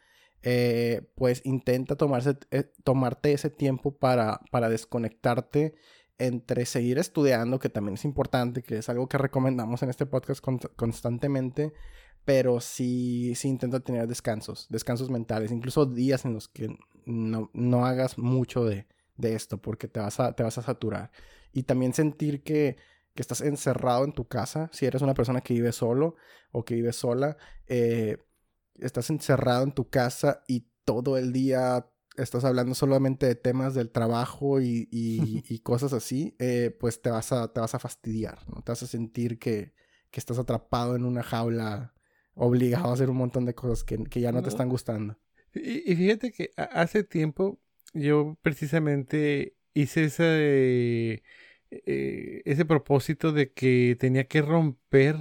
eh, 0.42 1.02
pues 1.16 1.42
intenta 1.44 1.96
tomarse, 1.96 2.36
eh, 2.52 2.70
tomarte 2.84 3.32
ese 3.32 3.50
tiempo 3.50 3.96
para, 3.98 4.40
para 4.52 4.68
desconectarte 4.68 5.74
entre 6.18 6.66
seguir 6.66 6.98
estudiando, 6.98 7.58
que 7.58 7.70
también 7.70 7.94
es 7.94 8.04
importante, 8.04 8.62
que 8.62 8.78
es 8.78 8.88
algo 8.88 9.08
que 9.08 9.18
recomendamos 9.18 9.82
en 9.82 9.90
este 9.90 10.06
podcast 10.06 10.44
constantemente, 10.76 11.72
pero 12.24 12.60
sí, 12.60 13.34
sí 13.34 13.48
intenta 13.48 13.80
tener 13.80 14.06
descansos, 14.08 14.66
descansos 14.70 15.10
mentales, 15.10 15.52
incluso 15.52 15.86
días 15.86 16.24
en 16.24 16.34
los 16.34 16.48
que 16.48 16.76
no, 17.04 17.50
no 17.52 17.84
hagas 17.84 18.18
mucho 18.18 18.64
de, 18.64 18.86
de, 19.16 19.34
esto 19.34 19.60
porque 19.60 19.88
te 19.88 20.00
vas, 20.00 20.20
a, 20.20 20.32
te 20.34 20.42
vas 20.42 20.56
a 20.58 20.62
saturar. 20.62 21.10
Y 21.52 21.64
también 21.64 21.92
sentir 21.92 22.42
que, 22.42 22.76
que, 23.14 23.22
estás 23.22 23.42
encerrado 23.42 24.04
en 24.04 24.12
tu 24.12 24.26
casa, 24.26 24.70
si 24.72 24.86
eres 24.86 25.02
una 25.02 25.14
persona 25.14 25.42
que 25.42 25.54
vive 25.54 25.72
solo 25.72 26.16
o 26.50 26.64
que 26.64 26.74
vive 26.76 26.92
sola, 26.92 27.36
eh, 27.66 28.18
estás 28.76 29.10
encerrado 29.10 29.64
en 29.64 29.72
tu 29.72 29.90
casa 29.90 30.42
y 30.48 30.66
todo 30.84 31.18
el 31.18 31.32
día 31.32 31.86
estás 32.16 32.44
hablando 32.44 32.74
solamente 32.74 33.26
de 33.26 33.34
temas 33.34 33.74
del 33.74 33.90
trabajo 33.90 34.60
y, 34.60 34.88
y, 34.90 35.58
cosas 35.62 35.92
así, 35.92 36.36
eh, 36.38 36.74
pues 36.78 37.02
te 37.02 37.10
vas, 37.10 37.32
a, 37.32 37.52
te 37.52 37.60
vas 37.60 37.74
a 37.74 37.78
fastidiar, 37.78 38.38
¿no? 38.48 38.62
Te 38.62 38.72
vas 38.72 38.82
a 38.82 38.86
sentir 38.86 39.38
que, 39.38 39.74
que 40.10 40.20
estás 40.20 40.38
atrapado 40.38 40.96
en 40.96 41.04
una 41.04 41.22
jaula 41.22 41.93
obligado 42.34 42.90
a 42.90 42.94
hacer 42.94 43.10
un 43.10 43.16
montón 43.16 43.44
de 43.44 43.54
cosas 43.54 43.84
que, 43.84 44.02
que 44.04 44.20
ya 44.20 44.32
no, 44.32 44.42
te 44.42 44.48
están 44.48 44.68
gustando. 44.68 45.16
Y, 45.54 45.94
fíjate 45.94 46.32
que 46.32 46.50
hace 46.56 47.04
tiempo 47.04 47.60
yo 47.92 48.36
precisamente 48.42 49.56
hice 49.72 50.04
ese, 50.04 51.22
eh, 51.70 52.42
ese 52.44 52.64
propósito 52.64 53.32
de 53.32 53.52
que 53.52 53.96
tenía 53.98 54.24
que 54.24 54.42
romper, 54.42 55.16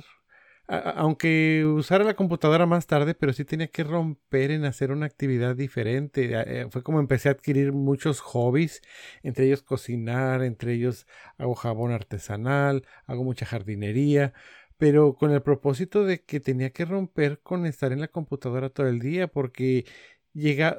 aunque 0.67 1.65
usara 1.65 2.04
la 2.04 2.15
computadora 2.15 2.65
más 2.65 2.88
tarde, 2.88 3.13
pero 3.13 3.34
sí 3.34 3.45
tenía 3.45 3.67
que 3.67 3.84
romper 3.84 4.49
en 4.49 4.65
hacer 4.65 4.91
una 4.91 5.06
actividad 5.06 5.56
diferente. 5.56 6.32
Eh, 6.34 6.67
fue 6.71 6.82
como 6.82 6.99
empecé 6.99 7.30
a 7.30 7.34
adquirir 7.34 7.73
muchos 7.73 8.19
hobbies, 8.21 8.82
entre 9.21 9.45
ellos 9.45 9.62
cocinar, 9.62 10.41
entre 10.41 10.73
ellos 10.73 11.06
hago 11.38 11.54
jabón 11.54 11.91
artesanal, 11.91 12.88
hago 13.06 13.23
mucha 13.23 13.45
jardinería 13.45 14.34
pero 14.77 15.15
con 15.15 15.31
el 15.31 15.41
propósito 15.41 16.05
de 16.05 16.23
que 16.23 16.39
tenía 16.39 16.71
que 16.71 16.86
romper 16.86 17.39
con 17.41 17.65
estar 17.65 17.91
en 17.91 18.01
la 18.01 18.07
computadora 18.07 18.69
todo 18.69 18.88
el 18.88 18.99
día, 18.99 19.27
porque 19.27 19.86
llega, 20.33 20.77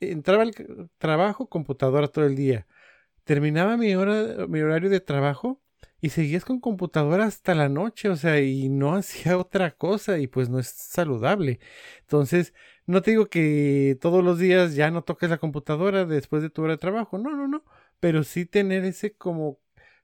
entraba 0.00 0.42
al 0.42 0.54
trabajo, 0.98 1.48
computadora 1.48 2.08
todo 2.08 2.26
el 2.26 2.36
día. 2.36 2.66
Terminaba 3.24 3.76
mi 3.76 3.94
hora, 3.96 4.46
mi 4.48 4.60
horario 4.60 4.90
de 4.90 5.00
trabajo 5.00 5.62
y 6.00 6.10
seguías 6.10 6.44
con 6.44 6.60
computadora 6.60 7.26
hasta 7.26 7.54
la 7.54 7.68
noche, 7.68 8.08
o 8.08 8.16
sea, 8.16 8.40
y 8.40 8.68
no 8.68 8.94
hacía 8.96 9.38
otra 9.38 9.72
cosa 9.72 10.18
y 10.18 10.26
pues 10.26 10.48
no 10.50 10.58
es 10.58 10.68
saludable. 10.68 11.60
Entonces, 12.02 12.54
no 12.86 13.02
te 13.02 13.12
digo 13.12 13.26
que 13.28 13.96
todos 14.00 14.24
los 14.24 14.38
días 14.38 14.74
ya 14.74 14.90
no 14.90 15.04
toques 15.04 15.30
la 15.30 15.38
computadora 15.38 16.04
después 16.04 16.42
de 16.42 16.50
tu 16.50 16.62
hora 16.62 16.72
de 16.74 16.78
trabajo, 16.78 17.18
no, 17.18 17.30
no, 17.36 17.48
no, 17.48 17.64
pero 18.00 18.24
sí 18.24 18.46
tener 18.46 18.84
ese 18.84 19.14
como 19.14 19.60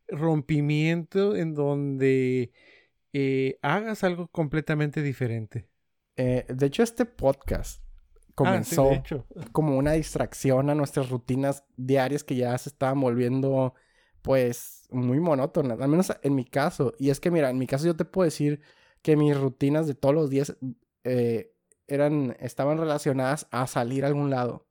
rompimiento 0.09 1.37
en 1.37 1.55
donde 1.55 2.53
eh, 3.13 3.59
hagas 3.63 4.05
algo 4.05 4.29
completamente 4.29 5.03
diferente. 5.03 5.69
Eh, 6.17 6.45
de 6.49 6.67
hecho, 6.67 6.83
este 6.83 7.05
podcast 7.05 7.83
comenzó 8.35 8.91
como 9.53 9.77
una 9.77 9.93
distracción 9.93 10.71
a 10.71 10.75
nuestras 10.75 11.11
rutinas 11.11 11.65
diarias 11.77 12.25
que 12.25 12.37
ya 12.37 12.57
se 12.59 12.69
estaban 12.69 13.01
volviendo 13.01 13.75
pues 14.23 14.87
muy 14.91 15.21
monótonas, 15.21 15.81
al 15.81 15.89
menos 15.89 16.13
en 16.23 16.35
mi 16.35 16.45
caso. 16.45 16.93
Y 16.99 17.11
es 17.11 17.21
que 17.21 17.31
mira, 17.31 17.51
en 17.51 17.59
mi 17.59 17.67
caso 17.67 17.87
yo 17.87 17.97
te 17.97 18.05
puedo 18.05 18.25
decir 18.25 18.61
que 19.03 19.17
mis 19.17 19.37
rutinas 19.37 19.87
de 19.87 19.95
todos 19.95 20.15
los 20.15 20.31
días 20.31 20.57
eh, 21.05 21.55
eran, 21.87 22.37
estaban 22.41 22.79
relacionadas 22.79 23.47
a 23.51 23.67
salir 23.67 24.05
a 24.05 24.09
algún 24.09 24.31
lado. 24.31 24.67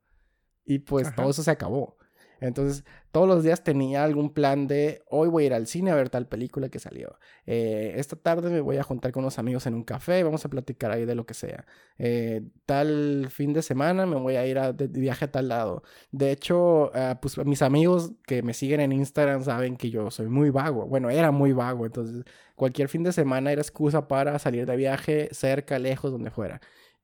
Y 0.64 0.80
pues 0.80 1.14
todo 1.14 1.30
eso 1.30 1.42
se 1.42 1.50
acabó. 1.50 1.97
Entonces, 2.40 2.84
todos 3.10 3.26
los 3.26 3.42
días 3.42 3.64
tenía 3.64 4.04
algún 4.04 4.32
plan 4.32 4.66
de 4.68 5.02
hoy 5.10 5.28
voy 5.28 5.44
a 5.44 5.46
ir 5.46 5.54
al 5.54 5.66
cine 5.66 5.90
a 5.90 5.94
ver 5.94 6.08
tal 6.08 6.26
película 6.28 6.68
que 6.68 6.78
salió. 6.78 7.18
Eh, 7.46 7.94
esta 7.96 8.16
tarde 8.16 8.50
me 8.50 8.60
voy 8.60 8.76
a 8.76 8.82
juntar 8.82 9.12
con 9.12 9.24
unos 9.24 9.38
amigos 9.38 9.66
en 9.66 9.74
un 9.74 9.82
café, 9.82 10.22
vamos 10.22 10.44
a 10.44 10.48
platicar 10.48 10.90
ahí 10.90 11.04
de 11.04 11.14
lo 11.14 11.26
que 11.26 11.34
sea. 11.34 11.66
Eh, 11.98 12.42
tal 12.66 13.28
fin 13.30 13.52
de 13.52 13.62
semana 13.62 14.06
me 14.06 14.16
voy 14.16 14.36
a 14.36 14.46
ir 14.46 14.58
a, 14.58 14.72
de 14.72 14.86
viaje 14.86 15.24
a 15.24 15.32
tal 15.32 15.48
lado. 15.48 15.82
De 16.12 16.30
hecho, 16.30 16.90
ah, 16.94 17.18
pues 17.20 17.38
mis 17.44 17.62
amigos 17.62 18.12
que 18.26 18.42
me 18.42 18.54
siguen 18.54 18.80
en 18.80 18.92
Instagram 18.92 19.42
saben 19.42 19.76
que 19.76 19.90
yo 19.90 20.10
soy 20.10 20.28
muy 20.28 20.50
vago. 20.50 20.86
Bueno, 20.86 21.10
era 21.10 21.30
muy 21.32 21.52
vago. 21.52 21.86
Entonces, 21.86 22.24
cualquier 22.54 22.88
fin 22.88 23.02
de 23.02 23.12
semana 23.12 23.52
era 23.52 23.62
excusa 23.62 24.08
para 24.08 24.38
salir 24.38 24.66
de 24.66 24.76
viaje 24.76 25.28
cerca, 25.32 25.78
lejos, 25.78 26.12
donde 26.12 26.30
fuera. 26.30 26.60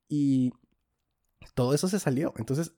Y 0.07 0.53
todo 1.55 1.73
eso 1.73 1.87
se 1.87 1.99
salió. 1.99 2.33
Entonces, 2.37 2.75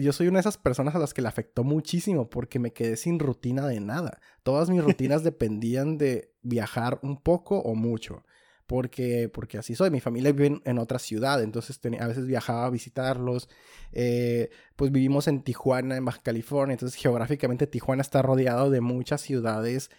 yo 0.00 0.12
soy 0.12 0.28
una 0.28 0.38
de 0.38 0.40
esas 0.40 0.58
personas 0.58 0.94
a 0.94 0.98
las 0.98 1.14
que 1.14 1.22
le 1.22 1.28
afectó 1.28 1.64
muchísimo 1.64 2.28
porque 2.30 2.58
me 2.58 2.72
quedé 2.72 2.96
sin 2.96 3.18
rutina 3.18 3.66
de 3.66 3.80
nada. 3.80 4.20
Todas 4.42 4.70
mis 4.70 4.82
rutinas 4.84 5.22
dependían 5.24 5.98
de 5.98 6.32
viajar 6.42 6.98
un 7.02 7.20
poco 7.20 7.58
o 7.58 7.74
mucho. 7.74 8.24
Porque, 8.66 9.30
porque 9.32 9.56
así 9.56 9.74
soy. 9.74 9.90
Mi 9.90 10.00
familia 10.00 10.30
vive 10.32 10.60
en, 10.62 10.78
otra 10.78 10.98
ciudad, 10.98 11.42
entonces 11.42 11.80
a 11.98 12.06
veces 12.06 12.26
viajaba 12.26 12.66
a 12.66 12.70
visitarlos. 12.70 13.48
Eh, 13.92 14.50
pues 14.76 14.92
vivimos 14.92 15.26
en 15.26 15.42
Tijuana, 15.42 15.96
en 15.96 16.04
Baja 16.04 16.20
California, 16.22 16.74
entonces 16.74 17.00
geográficamente 17.00 17.66
Tijuana 17.66 18.02
está 18.02 18.20
rodeado 18.20 18.68
de 18.68 18.82
muchas 18.82 19.22
ciudades 19.22 19.90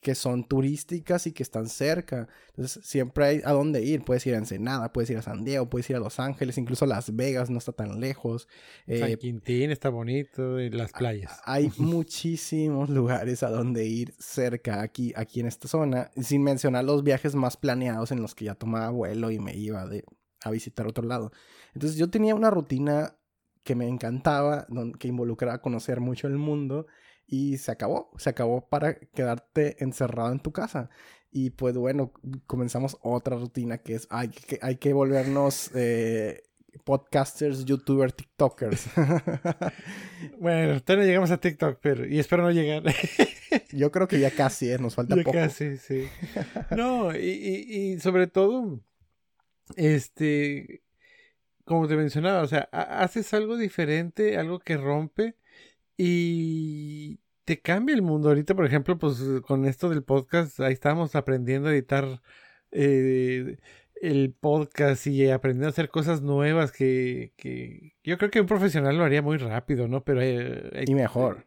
que 0.00 0.14
son 0.14 0.44
turísticas 0.44 1.26
y 1.26 1.32
que 1.32 1.42
están 1.42 1.68
cerca. 1.68 2.28
Entonces 2.48 2.84
siempre 2.84 3.24
hay 3.24 3.40
a 3.44 3.52
dónde 3.52 3.82
ir. 3.82 4.02
Puedes 4.02 4.26
ir 4.26 4.34
a 4.34 4.38
Ensenada, 4.38 4.92
puedes 4.92 5.10
ir 5.10 5.18
a 5.18 5.22
San 5.22 5.44
Diego, 5.44 5.68
puedes 5.68 5.88
ir 5.90 5.96
a 5.96 6.00
Los 6.00 6.20
Ángeles, 6.20 6.58
incluso 6.58 6.86
Las 6.86 7.14
Vegas 7.14 7.50
no 7.50 7.58
está 7.58 7.72
tan 7.72 8.00
lejos. 8.00 8.48
San 8.86 9.10
eh, 9.10 9.18
Quintín 9.18 9.70
está 9.70 9.88
bonito 9.88 10.60
y 10.60 10.70
las 10.70 10.92
playas. 10.92 11.40
Hay 11.44 11.70
muchísimos 11.78 12.90
lugares 12.90 13.42
a 13.42 13.50
donde 13.50 13.86
ir 13.86 14.14
cerca 14.18 14.82
aquí, 14.82 15.12
aquí 15.16 15.40
en 15.40 15.46
esta 15.46 15.68
zona, 15.68 16.10
sin 16.20 16.42
mencionar 16.42 16.84
los 16.84 17.02
viajes 17.02 17.34
más 17.34 17.56
planeados 17.56 18.12
en 18.12 18.22
los 18.22 18.34
que 18.34 18.46
ya 18.46 18.54
tomaba 18.54 18.90
vuelo 18.90 19.30
y 19.30 19.38
me 19.38 19.54
iba 19.56 19.86
de, 19.86 20.04
a 20.42 20.50
visitar 20.50 20.86
otro 20.86 21.04
lado. 21.04 21.32
Entonces 21.74 21.98
yo 21.98 22.08
tenía 22.10 22.34
una 22.34 22.50
rutina 22.50 23.16
que 23.64 23.74
me 23.74 23.88
encantaba, 23.88 24.66
que 24.98 25.08
involucraba 25.08 25.60
conocer 25.60 26.00
mucho 26.00 26.28
el 26.28 26.36
mundo 26.36 26.86
y 27.26 27.58
se 27.58 27.72
acabó, 27.72 28.10
se 28.18 28.30
acabó 28.30 28.68
para 28.68 28.94
quedarte 28.94 29.82
encerrado 29.82 30.32
en 30.32 30.40
tu 30.40 30.52
casa. 30.52 30.90
Y 31.30 31.50
pues 31.50 31.76
bueno, 31.76 32.12
comenzamos 32.46 32.96
otra 33.02 33.36
rutina 33.36 33.78
que 33.78 33.94
es, 33.94 34.06
hay 34.10 34.28
que, 34.28 34.58
hay 34.62 34.76
que 34.76 34.92
volvernos 34.92 35.70
eh, 35.74 36.44
podcasters, 36.84 37.64
youtubers, 37.64 38.14
tiktokers. 38.14 38.86
bueno, 40.38 40.80
todavía 40.82 41.04
no 41.04 41.08
llegamos 41.08 41.30
a 41.30 41.38
TikTok, 41.38 41.78
pero 41.82 42.06
y 42.06 42.18
espero 42.18 42.42
no 42.42 42.52
llegar. 42.52 42.84
Yo 43.72 43.90
creo 43.90 44.08
que 44.08 44.20
ya 44.20 44.30
casi, 44.30 44.70
¿eh? 44.70 44.78
nos 44.78 44.94
falta 44.94 45.16
ya 45.16 45.22
poco. 45.24 45.36
casi, 45.36 45.76
sí. 45.76 46.08
No, 46.74 47.14
y, 47.14 47.18
y, 47.18 47.92
y 47.92 48.00
sobre 48.00 48.28
todo, 48.28 48.80
este, 49.76 50.82
como 51.64 51.88
te 51.88 51.96
mencionaba, 51.96 52.42
o 52.42 52.46
sea, 52.46 52.68
haces 52.72 53.34
algo 53.34 53.56
diferente, 53.56 54.38
algo 54.38 54.58
que 54.60 54.76
rompe 54.76 55.36
y 55.96 57.20
te 57.44 57.60
cambia 57.60 57.94
el 57.94 58.02
mundo. 58.02 58.28
Ahorita, 58.28 58.54
por 58.54 58.66
ejemplo, 58.66 58.98
pues 58.98 59.18
con 59.46 59.66
esto 59.66 59.88
del 59.88 60.02
podcast, 60.02 60.60
ahí 60.60 60.72
estábamos 60.72 61.14
aprendiendo 61.14 61.68
a 61.68 61.72
editar 61.72 62.20
eh, 62.72 63.58
el 64.02 64.34
podcast 64.34 65.06
y 65.06 65.30
aprendiendo 65.30 65.68
a 65.68 65.70
hacer 65.70 65.88
cosas 65.88 66.22
nuevas 66.22 66.72
que, 66.72 67.32
que, 67.36 67.94
yo 68.04 68.18
creo 68.18 68.30
que 68.30 68.40
un 68.40 68.46
profesional 68.46 68.98
lo 68.98 69.04
haría 69.04 69.22
muy 69.22 69.38
rápido, 69.38 69.88
¿no? 69.88 70.04
Pero 70.04 70.22
y 70.24 70.94
mejor. 70.94 71.46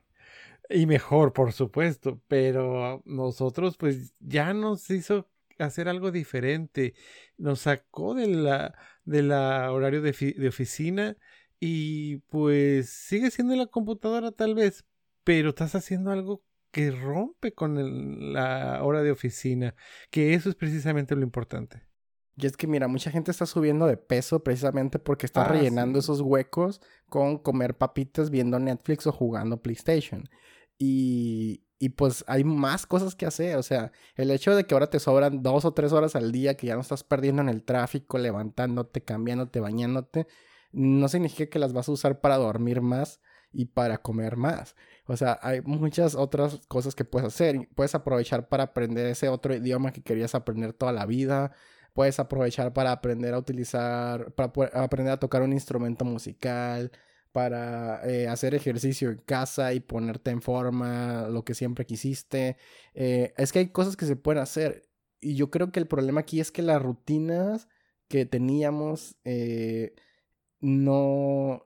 Y 0.70 0.86
mejor, 0.86 1.34
por 1.34 1.54
supuesto. 1.54 2.22
Pero 2.28 3.02
nosotros, 3.06 3.78
pues 3.78 4.14
ya 4.20 4.54
nos 4.54 4.90
hizo 4.90 5.28
hacer 5.60 5.90
algo 5.90 6.12
diferente. 6.12 6.94
Nos 7.38 7.62
sacó 7.62 8.16
de 8.16 8.28
la, 8.28 8.76
de 9.06 9.24
la 9.24 9.72
horario 9.72 10.02
de, 10.02 10.12
de 10.38 10.48
oficina 10.48 11.18
y 11.60 12.18
pues 12.30 12.90
sigue 12.90 13.32
siendo 13.32 13.56
la 13.56 13.68
computadora 13.68 14.32
tal 14.32 14.56
vez, 14.56 14.86
pero 15.24 15.50
estás 15.50 15.76
haciendo 15.76 16.12
algo 16.12 16.44
que 16.72 16.92
rompe 16.92 17.54
con 17.54 18.34
la 18.34 18.84
hora 18.84 19.02
de 19.02 19.12
oficina, 19.12 19.76
que 20.12 20.34
eso 20.34 20.50
es 20.50 20.56
precisamente 20.56 21.16
lo 21.16 21.24
importante. 21.24 21.90
Y 22.36 22.46
es 22.46 22.56
que 22.56 22.68
mira, 22.68 22.88
mucha 22.88 23.12
gente 23.12 23.32
está 23.32 23.46
subiendo 23.46 23.86
de 23.86 23.98
peso 23.98 24.44
precisamente 24.44 24.98
porque 24.98 25.26
está 25.26 25.44
ah, 25.44 25.48
rellenando 25.50 26.00
esos 26.00 26.22
huecos 26.22 26.82
con 27.10 27.38
comer 27.38 27.78
papitas 27.78 28.30
viendo 28.30 28.60
Netflix 28.60 29.08
o 29.08 29.12
jugando 29.12 29.62
PlayStation. 29.62 30.30
Y, 30.78 31.66
y 31.80 31.90
pues 31.90 32.24
hay 32.28 32.46
más 32.46 32.86
cosas 32.86 33.16
que 33.16 33.26
hacer. 33.26 33.58
O 33.58 33.64
sea, 33.64 33.92
el 34.16 34.32
hecho 34.32 34.56
de 34.56 34.64
que 34.64 34.74
ahora 34.74 34.90
te 34.90 35.00
sobran 35.00 35.44
dos 35.44 35.66
o 35.66 35.74
tres 35.74 35.92
horas 35.92 36.16
al 36.16 36.32
día, 36.32 36.56
que 36.56 36.68
ya 36.68 36.76
no 36.76 36.82
estás 36.82 37.04
perdiendo 37.04 37.42
en 37.42 37.50
el 37.50 37.64
tráfico, 37.64 38.18
levantándote, 38.18 39.02
cambiándote, 39.02 39.60
bañándote, 39.60 40.28
no 40.72 41.08
significa 41.08 41.50
que 41.50 41.60
las 41.60 41.74
vas 41.74 41.90
a 41.90 41.92
usar 41.92 42.22
para 42.22 42.38
dormir 42.38 42.82
más 42.82 43.22
y 43.52 43.66
para 43.66 44.00
comer 44.00 44.38
más. 44.38 44.76
O 45.06 45.18
sea, 45.18 45.40
hay 45.42 45.62
muchas 45.62 46.16
otras 46.16 46.62
cosas 46.68 46.96
que 46.96 47.06
puedes 47.06 47.28
hacer. 47.28 47.68
Puedes 47.76 47.96
aprovechar 47.96 48.48
para 48.48 48.64
aprender 48.66 49.08
ese 49.08 49.30
otro 49.30 49.56
idioma 49.56 49.92
que 49.92 50.04
querías 50.04 50.36
aprender 50.36 50.74
toda 50.74 50.92
la 50.92 51.06
vida. 51.06 51.52
Puedes 51.94 52.20
aprovechar 52.20 52.74
para 52.74 52.92
aprender 52.92 53.34
a 53.34 53.40
utilizar, 53.40 54.34
para 54.34 54.52
aprender 54.74 55.14
a 55.14 55.20
tocar 55.20 55.42
un 55.42 55.54
instrumento 55.54 56.06
musical, 56.06 56.92
para 57.32 58.08
eh, 58.08 58.28
hacer 58.28 58.56
ejercicio 58.56 59.10
en 59.10 59.18
casa 59.18 59.74
y 59.74 59.80
ponerte 59.80 60.32
en 60.32 60.42
forma, 60.42 61.28
lo 61.30 61.44
que 61.44 61.56
siempre 61.56 61.86
quisiste. 61.86 62.58
Eh, 62.94 63.34
es 63.38 63.52
que 63.52 63.60
hay 63.60 63.70
cosas 63.70 63.98
que 63.98 64.06
se 64.06 64.16
pueden 64.16 64.42
hacer. 64.42 64.90
Y 65.22 65.36
yo 65.36 65.50
creo 65.50 65.72
que 65.72 65.80
el 65.80 65.88
problema 65.88 66.22
aquí 66.22 66.40
es 66.40 66.52
que 66.52 66.62
las 66.62 66.82
rutinas 66.82 67.68
que 68.08 68.26
teníamos 68.26 69.18
eh, 69.26 69.94
no, 70.62 71.66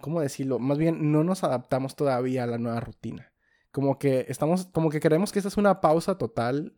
¿cómo 0.00 0.20
decirlo? 0.20 0.58
Más 0.58 0.78
bien, 0.78 1.12
no 1.12 1.24
nos 1.24 1.44
adaptamos 1.44 1.96
todavía 1.96 2.44
a 2.44 2.46
la 2.46 2.58
nueva 2.58 2.80
rutina. 2.80 3.32
Como 3.70 3.98
que 3.98 4.26
estamos, 4.28 4.66
como 4.66 4.90
que 4.90 5.00
queremos 5.00 5.32
que 5.32 5.38
esta 5.38 5.48
es 5.48 5.56
una 5.56 5.80
pausa 5.80 6.16
total 6.18 6.74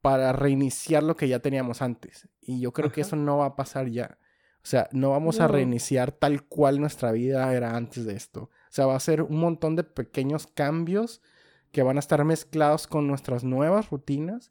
para 0.00 0.32
reiniciar 0.32 1.02
lo 1.02 1.16
que 1.16 1.28
ya 1.28 1.40
teníamos 1.40 1.82
antes. 1.82 2.28
Y 2.40 2.60
yo 2.60 2.72
creo 2.72 2.90
que 2.90 3.02
eso 3.02 3.16
no 3.16 3.38
va 3.38 3.46
a 3.46 3.56
pasar 3.56 3.88
ya. 3.88 4.18
O 4.62 4.68
sea, 4.68 4.88
no 4.90 5.10
vamos 5.10 5.38
a 5.38 5.46
reiniciar 5.46 6.10
tal 6.10 6.42
cual 6.42 6.80
nuestra 6.80 7.12
vida 7.12 7.52
era 7.54 7.76
antes 7.76 8.04
de 8.04 8.14
esto. 8.14 8.42
O 8.42 8.70
sea, 8.70 8.86
va 8.86 8.96
a 8.96 9.00
ser 9.00 9.22
un 9.22 9.38
montón 9.38 9.76
de 9.76 9.84
pequeños 9.84 10.48
cambios 10.48 11.22
que 11.70 11.82
van 11.82 11.96
a 11.96 12.00
estar 12.00 12.24
mezclados 12.24 12.88
con 12.88 13.06
nuestras 13.06 13.44
nuevas 13.44 13.90
rutinas 13.90 14.50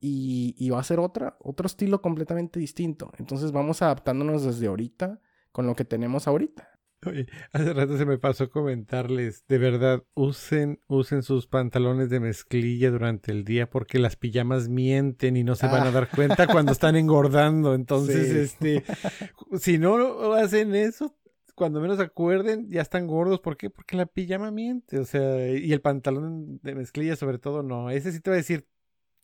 y, 0.00 0.56
y 0.58 0.70
va 0.70 0.80
a 0.80 0.84
ser 0.84 0.98
otra, 0.98 1.36
otro 1.40 1.66
estilo 1.66 2.02
completamente 2.02 2.58
distinto. 2.58 3.12
Entonces 3.18 3.52
vamos 3.52 3.82
adaptándonos 3.82 4.42
desde 4.42 4.66
ahorita 4.66 5.20
con 5.52 5.66
lo 5.66 5.76
que 5.76 5.84
tenemos 5.84 6.26
ahorita. 6.26 6.68
Oye, 7.04 7.26
hace 7.52 7.72
rato 7.72 7.98
se 7.98 8.06
me 8.06 8.16
pasó 8.16 8.48
comentarles, 8.48 9.44
de 9.48 9.58
verdad, 9.58 10.04
usen, 10.14 10.78
usen 10.86 11.24
sus 11.24 11.48
pantalones 11.48 12.10
de 12.10 12.20
mezclilla 12.20 12.92
durante 12.92 13.32
el 13.32 13.44
día 13.44 13.68
porque 13.68 13.98
las 13.98 14.14
pijamas 14.14 14.68
mienten 14.68 15.36
y 15.36 15.42
no 15.42 15.56
se 15.56 15.66
van 15.66 15.84
a 15.84 15.90
dar 15.90 16.08
cuenta 16.08 16.46
cuando 16.46 16.70
están 16.70 16.94
engordando. 16.96 17.74
Entonces, 17.74 18.30
este, 18.30 18.84
si 19.58 19.78
no 19.78 20.32
hacen 20.34 20.76
eso, 20.76 21.16
cuando 21.56 21.80
menos 21.80 21.98
acuerden, 21.98 22.68
ya 22.70 22.82
están 22.82 23.08
gordos. 23.08 23.40
¿Por 23.40 23.56
qué? 23.56 23.68
Porque 23.68 23.96
la 23.96 24.06
pijama 24.06 24.52
miente. 24.52 25.00
O 25.00 25.04
sea, 25.04 25.48
y 25.48 25.72
el 25.72 25.80
pantalón 25.80 26.60
de 26.62 26.74
mezclilla 26.76 27.16
sobre 27.16 27.38
todo 27.38 27.64
no. 27.64 27.90
Ese 27.90 28.12
sí 28.12 28.20
te 28.20 28.30
va 28.30 28.34
a 28.34 28.38
decir, 28.38 28.66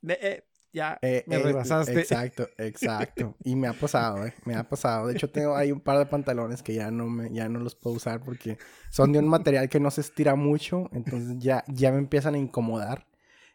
eh, 0.07 0.43
ya 0.79 0.99
eh, 1.03 1.25
me 1.27 1.37
eh, 1.37 1.43
rebasaste. 1.43 2.01
Exacto, 2.01 2.49
exacto. 2.57 3.35
Y 3.45 3.57
me 3.57 3.67
ha 3.67 3.73
pasado, 3.73 4.25
¿eh? 4.25 4.35
Me 4.45 4.55
ha 4.55 4.69
pasado. 4.69 5.09
De 5.09 5.15
hecho, 5.15 5.29
tengo 5.29 5.57
ahí 5.57 5.73
un 5.73 5.81
par 5.81 5.99
de 5.99 6.07
pantalones 6.07 6.63
que 6.63 6.75
ya 6.75 6.91
no, 6.91 7.09
me, 7.09 7.31
ya 7.33 7.49
no 7.49 7.59
los 7.59 7.75
puedo 7.75 7.97
usar 7.97 8.21
porque 8.21 8.59
son 8.91 9.13
de 9.13 9.19
un 9.19 9.29
material 9.29 9.69
que 9.69 9.81
no 9.81 9.91
se 9.91 10.01
estira 10.01 10.37
mucho. 10.37 10.89
Entonces 10.93 11.37
ya, 11.39 11.65
ya 11.67 11.91
me 11.91 11.99
empiezan 11.99 12.35
a 12.35 12.39
incomodar. 12.39 13.07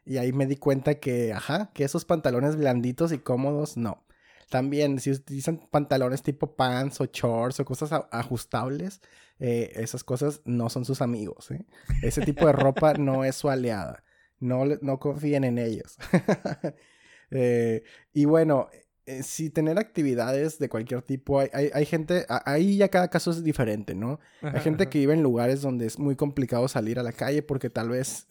Y 0.06 0.18
ahí 0.18 0.34
me 0.34 0.46
di 0.46 0.58
cuenta 0.58 0.96
que, 0.96 1.32
ajá, 1.32 1.72
que 1.74 1.86
esos 1.86 2.04
pantalones 2.04 2.58
blanditos 2.58 3.14
y 3.14 3.20
cómodos, 3.20 3.78
no. 3.78 4.04
También, 4.50 5.00
si 5.00 5.12
utilizan 5.12 5.58
pantalones 5.72 6.22
tipo 6.22 6.56
pants 6.56 7.00
o 7.00 7.06
shorts 7.06 7.60
o 7.62 7.66
cosas 7.66 7.92
ajustables, 8.12 9.02
eh, 9.40 9.72
esas 9.76 10.04
cosas 10.04 10.42
no 10.46 10.70
son 10.70 10.86
sus 10.86 11.02
amigos. 11.02 11.52
¿eh? 11.52 11.66
Ese 12.02 12.22
tipo 12.22 12.46
de 12.46 12.52
ropa 12.52 12.94
no 12.94 13.24
es 13.24 13.36
su 13.36 13.50
aliada. 13.50 14.04
No, 14.40 14.66
no 14.82 15.00
confíen 15.00 15.46
en 15.46 15.58
ellos. 15.58 15.98
Eh, 17.34 17.84
y 18.14 18.26
bueno, 18.26 18.70
eh, 19.06 19.24
si 19.24 19.50
tener 19.50 19.80
actividades 19.80 20.60
de 20.60 20.70
cualquier 20.70 21.02
tipo, 21.02 21.40
hay, 21.40 21.50
hay, 21.52 21.86
gente, 21.86 22.26
ahí 22.30 22.78
ya 22.78 22.90
cada 22.90 23.10
caso 23.10 23.32
es 23.32 23.44
diferente, 23.44 23.96
¿no? 23.96 24.20
hay 24.42 24.62
gente 24.62 24.88
que 24.88 25.00
vive 25.00 25.14
en 25.14 25.24
lugares 25.24 25.62
donde 25.62 25.86
es 25.88 26.00
muy 26.00 26.16
complicado 26.16 26.68
salir 26.68 27.00
a 27.00 27.04
la 27.04 27.12
calle 27.12 27.42
porque 27.42 27.70
tal 27.70 27.90
vez 27.90 28.28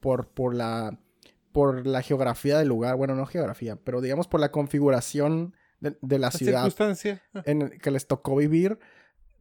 por, 0.00 0.28
por 0.28 0.54
la 0.54 0.98
por 1.52 1.86
la 1.86 2.00
geografía 2.02 2.58
del 2.58 2.68
lugar, 2.68 2.96
bueno, 2.96 3.14
no 3.14 3.26
geografía, 3.26 3.76
pero 3.76 4.00
digamos 4.00 4.26
por 4.26 4.40
la 4.40 4.50
configuración 4.50 5.54
de, 5.80 6.18
la, 6.18 6.30
ciudad 6.30 6.64
circunstancia. 6.64 7.22
en 7.44 7.62
el 7.62 7.78
que 7.78 7.90
les 7.90 8.06
tocó 8.06 8.36
vivir, 8.36 8.78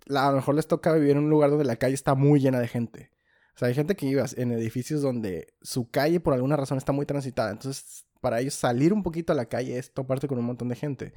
a 0.10 0.30
lo 0.30 0.36
mejor 0.36 0.56
les 0.56 0.68
toca 0.68 0.94
vivir 0.94 1.12
en 1.12 1.20
un 1.20 1.30
lugar 1.30 1.50
donde 1.50 1.66
la 1.66 1.78
calle 1.78 1.94
está 1.94 2.16
muy 2.16 2.40
llena 2.40 2.60
de 2.60 2.68
gente. 2.68 3.12
O 3.56 3.60
sea, 3.60 3.68
hay 3.68 3.74
gente 3.74 3.96
que 3.96 4.08
vive 4.08 4.24
en 4.38 4.52
edificios 4.52 5.02
donde 5.02 5.54
su 5.62 5.90
calle 5.90 6.20
por 6.20 6.34
alguna 6.34 6.58
razón 6.58 6.78
está 6.78 6.92
muy 6.92 7.06
transitada. 7.06 7.52
Entonces, 7.52 8.06
para 8.22 8.40
ellos 8.40 8.54
salir 8.54 8.94
un 8.94 9.04
poquito 9.04 9.34
a 9.34 9.36
la 9.36 9.48
calle 9.48 9.78
es 9.78 9.94
toparte 9.94 10.28
con 10.28 10.40
un 10.40 10.46
montón 10.46 10.70
de 10.70 10.76
gente. 10.76 11.14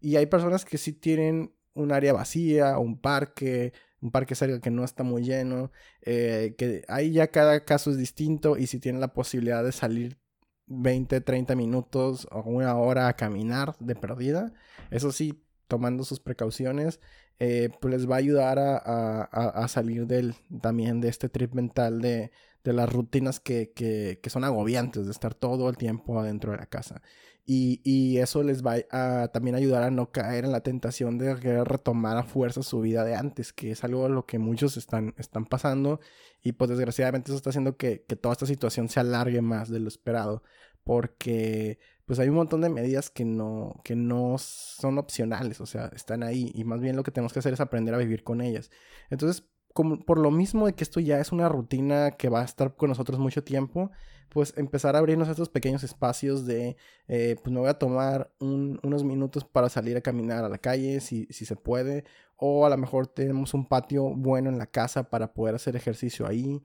Y 0.00 0.16
hay 0.16 0.26
personas 0.26 0.64
que 0.64 0.78
sí 0.78 0.92
tienen 0.92 1.54
un 1.74 1.92
área 1.92 2.12
vacía, 2.12 2.78
un 2.78 2.98
parque, 2.98 3.72
un 4.00 4.10
parque 4.10 4.34
cerca 4.34 4.60
que 4.60 4.70
no 4.70 4.84
está 4.84 5.02
muy 5.02 5.22
lleno, 5.22 5.70
eh, 6.02 6.54
que 6.58 6.84
ahí 6.88 7.12
ya 7.12 7.28
cada 7.28 7.64
caso 7.64 7.90
es 7.90 7.98
distinto 7.98 8.56
y 8.56 8.66
si 8.66 8.78
tienen 8.78 9.00
la 9.00 9.12
posibilidad 9.12 9.62
de 9.62 9.72
salir 9.72 10.18
20, 10.66 11.20
30 11.20 11.54
minutos 11.54 12.26
o 12.30 12.40
una 12.42 12.76
hora 12.76 13.08
a 13.08 13.16
caminar 13.16 13.76
de 13.78 13.94
perdida, 13.94 14.52
eso 14.90 15.12
sí, 15.12 15.42
tomando 15.68 16.04
sus 16.04 16.20
precauciones, 16.20 17.00
eh, 17.38 17.70
pues 17.80 17.92
les 17.92 18.10
va 18.10 18.16
a 18.16 18.18
ayudar 18.18 18.58
a, 18.58 19.68
salir 19.68 20.06
del, 20.06 20.34
también 20.60 21.00
de 21.00 21.08
este 21.08 21.28
trip 21.28 21.52
mental 21.54 22.00
de, 22.00 22.30
las 22.72 22.92
rutinas 22.92 23.40
que, 23.40 23.72
que, 23.72 24.30
son 24.30 24.44
agobiantes, 24.44 25.06
de 25.06 25.12
estar 25.12 25.34
todo 25.34 25.68
el 25.68 25.76
tiempo 25.76 26.18
adentro 26.18 26.52
de 26.52 26.58
la 26.58 26.66
casa. 26.66 27.02
Y, 27.44 28.18
eso 28.18 28.42
les 28.42 28.64
va 28.64 28.76
a 28.90 29.28
también 29.28 29.54
ayudar 29.54 29.84
a 29.84 29.90
no 29.90 30.10
caer 30.10 30.44
en 30.44 30.52
la 30.52 30.62
tentación 30.62 31.18
de 31.18 31.36
querer 31.38 31.64
retomar 31.64 32.16
a 32.16 32.24
fuerza 32.24 32.62
su 32.62 32.80
vida 32.80 33.04
de 33.04 33.14
antes, 33.14 33.52
que 33.52 33.70
es 33.70 33.84
algo 33.84 34.06
a 34.06 34.08
lo 34.08 34.26
que 34.26 34.38
muchos 34.38 34.76
están, 34.76 35.14
están 35.16 35.46
pasando. 35.46 36.00
Y 36.42 36.52
pues 36.52 36.70
desgraciadamente 36.70 37.30
eso 37.30 37.36
está 37.36 37.50
haciendo 37.50 37.76
que, 37.76 38.04
que 38.08 38.16
toda 38.16 38.32
esta 38.32 38.46
situación 38.46 38.88
se 38.88 39.00
alargue 39.00 39.42
más 39.42 39.68
de 39.70 39.80
lo 39.80 39.88
esperado. 39.88 40.42
Porque 40.82 41.78
pues 42.06 42.20
hay 42.20 42.28
un 42.28 42.36
montón 42.36 42.60
de 42.60 42.68
medidas 42.68 43.10
que 43.10 43.24
no, 43.24 43.80
que 43.84 43.96
no 43.96 44.36
son 44.38 44.98
opcionales, 44.98 45.60
o 45.60 45.66
sea, 45.66 45.90
están 45.94 46.22
ahí. 46.22 46.52
Y 46.54 46.64
más 46.64 46.80
bien 46.80 46.96
lo 46.96 47.02
que 47.02 47.10
tenemos 47.10 47.32
que 47.32 47.40
hacer 47.40 47.52
es 47.52 47.60
aprender 47.60 47.94
a 47.94 47.98
vivir 47.98 48.22
con 48.22 48.40
ellas. 48.40 48.70
Entonces, 49.10 49.44
como, 49.76 50.00
por 50.00 50.18
lo 50.18 50.30
mismo 50.30 50.66
de 50.66 50.72
que 50.72 50.82
esto 50.82 51.00
ya 51.00 51.20
es 51.20 51.32
una 51.32 51.50
rutina 51.50 52.12
que 52.12 52.30
va 52.30 52.40
a 52.40 52.44
estar 52.44 52.74
con 52.74 52.88
nosotros 52.88 53.20
mucho 53.20 53.44
tiempo, 53.44 53.90
pues 54.30 54.54
empezar 54.56 54.96
a 54.96 55.00
abrirnos 55.00 55.28
estos 55.28 55.50
pequeños 55.50 55.84
espacios 55.84 56.46
de, 56.46 56.78
eh, 57.08 57.36
pues 57.42 57.52
me 57.52 57.60
voy 57.60 57.68
a 57.68 57.78
tomar 57.78 58.32
unos 58.40 59.04
minutos 59.04 59.44
para 59.44 59.68
salir 59.68 59.96
a 59.98 60.00
caminar 60.00 60.44
a 60.44 60.48
la 60.48 60.56
calle, 60.56 61.00
si, 61.00 61.26
si 61.26 61.44
se 61.44 61.56
puede, 61.56 62.04
o 62.36 62.64
a 62.64 62.70
lo 62.70 62.78
mejor 62.78 63.06
tenemos 63.06 63.52
un 63.52 63.68
patio 63.68 64.14
bueno 64.16 64.48
en 64.48 64.56
la 64.56 64.66
casa 64.66 65.10
para 65.10 65.34
poder 65.34 65.54
hacer 65.54 65.76
ejercicio 65.76 66.26
ahí, 66.26 66.62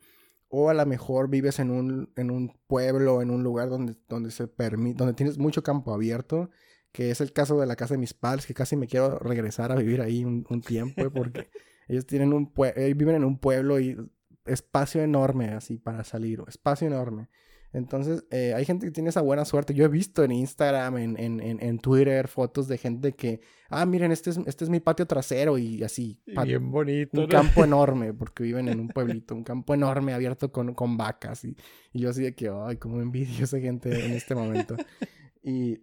o 0.47 0.69
a 0.69 0.73
lo 0.73 0.85
mejor 0.85 1.29
vives 1.29 1.59
en 1.59 1.69
un, 1.69 2.13
en 2.15 2.31
un 2.31 2.57
pueblo, 2.65 3.21
en 3.21 3.29
un 3.29 3.43
lugar 3.43 3.69
donde, 3.69 3.95
donde, 4.07 4.31
se 4.31 4.47
permite, 4.47 4.97
donde 4.97 5.13
tienes 5.13 5.37
mucho 5.37 5.63
campo 5.63 5.93
abierto, 5.93 6.49
que 6.93 7.11
es 7.11 7.19
el 7.19 7.33
caso 7.33 7.59
de 7.59 7.67
la 7.67 7.75
casa 7.75 7.95
de 7.95 7.99
mis 7.99 8.13
padres, 8.13 8.45
que 8.45 8.53
casi 8.53 8.77
me 8.77 8.87
quiero 8.87 9.19
regresar 9.19 9.73
a 9.73 9.75
vivir 9.75 10.01
ahí 10.01 10.23
un, 10.23 10.45
un 10.49 10.61
tiempo, 10.61 11.09
porque 11.13 11.49
ellos 11.91 12.05
tienen 12.05 12.31
un 12.33 12.51
viven 12.95 13.15
en 13.15 13.25
un 13.25 13.37
pueblo 13.37 13.79
y 13.79 13.97
espacio 14.45 15.01
enorme 15.01 15.49
así 15.49 15.77
para 15.77 16.03
salir, 16.03 16.41
espacio 16.47 16.87
enorme. 16.87 17.29
Entonces, 17.73 18.25
eh, 18.31 18.53
hay 18.53 18.65
gente 18.65 18.85
que 18.85 18.91
tiene 18.91 19.09
esa 19.09 19.21
buena 19.21 19.45
suerte. 19.45 19.73
Yo 19.73 19.85
he 19.85 19.87
visto 19.87 20.23
en 20.23 20.31
Instagram, 20.33 20.97
en, 20.97 21.17
en, 21.17 21.41
en, 21.41 21.79
Twitter, 21.79 22.27
fotos 22.27 22.67
de 22.67 22.77
gente 22.77 23.13
que, 23.13 23.39
ah, 23.69 23.85
miren, 23.85 24.11
este 24.11 24.29
es, 24.29 24.39
este 24.45 24.65
es 24.65 24.69
mi 24.69 24.81
patio 24.81 25.05
trasero 25.05 25.57
y 25.57 25.81
así. 25.81 26.21
Bien 26.25 26.69
bonito. 26.69 27.21
Un 27.21 27.27
campo 27.27 27.63
enorme, 27.63 28.13
porque 28.13 28.43
viven 28.43 28.67
en 28.67 28.79
un 28.81 28.89
pueblito, 28.89 29.35
un 29.35 29.45
campo 29.45 29.73
enorme 29.73 30.13
abierto 30.13 30.51
con, 30.51 30.73
con 30.73 30.97
vacas. 30.97 31.45
Y, 31.45 31.55
y, 31.93 31.99
yo 31.99 32.09
así 32.09 32.21
de 32.21 32.35
que, 32.35 32.49
ay, 32.49 32.75
como 32.75 33.01
envidio 33.01 33.45
esa 33.45 33.59
gente 33.59 34.05
en 34.05 34.11
este 34.11 34.35
momento. 34.35 34.75
y 35.43 35.79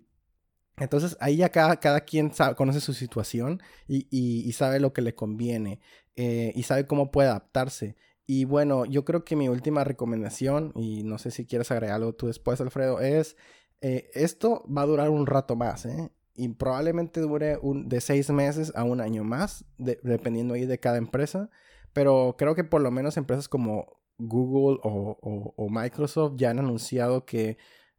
entonces 0.80 1.16
ahí 1.20 1.36
ya 1.36 1.50
cada, 1.50 1.78
cada 1.80 2.00
quien 2.00 2.32
sabe, 2.32 2.54
conoce 2.54 2.80
su 2.80 2.94
situación 2.94 3.62
y, 3.86 4.06
y, 4.10 4.52
sabe 4.52 4.80
lo 4.80 4.92
que 4.92 5.02
le 5.02 5.14
conviene 5.14 5.80
eh, 6.16 6.52
y 6.54 6.62
sabe 6.64 6.86
cómo 6.86 7.10
puede 7.10 7.28
adaptarse. 7.28 7.96
Y 8.26 8.44
bueno, 8.44 8.84
yo 8.84 9.04
creo 9.04 9.24
que 9.24 9.36
mi 9.36 9.48
última 9.48 9.84
recomendación, 9.84 10.72
y 10.74 11.02
no 11.02 11.18
sé 11.18 11.30
si 11.30 11.46
quieres 11.46 11.70
agregar 11.70 11.96
algo 11.96 12.14
tú 12.14 12.26
después, 12.26 12.60
Alfredo, 12.60 13.00
es 13.00 13.36
eh, 13.80 14.10
esto 14.14 14.64
va 14.66 14.82
a 14.82 14.86
durar 14.86 15.10
un 15.10 15.26
rato 15.26 15.56
más, 15.56 15.86
¿eh? 15.86 16.10
Y 16.34 16.48
probablemente 16.48 17.20
dure 17.20 17.58
un, 17.62 17.88
de 17.88 18.00
seis 18.00 18.30
meses 18.30 18.72
a 18.76 18.84
un 18.84 19.00
año 19.00 19.24
más, 19.24 19.64
dependiendo 19.78 20.54
ahí 20.54 20.66
de 20.66 20.78
cada 20.78 20.98
empresa. 20.98 21.50
Pero 21.92 22.36
creo 22.38 22.54
que 22.54 22.64
por 22.64 22.80
lo 22.80 22.90
menos 22.90 23.16
empresas 23.16 23.48
como 23.48 23.98
Google 24.18 24.78
o, 24.82 25.54
o 25.56 25.68
Microsoft 25.70 26.34
ya 26.36 26.50
han 26.50 26.58
anunciado 26.60 27.24
que 27.24 27.56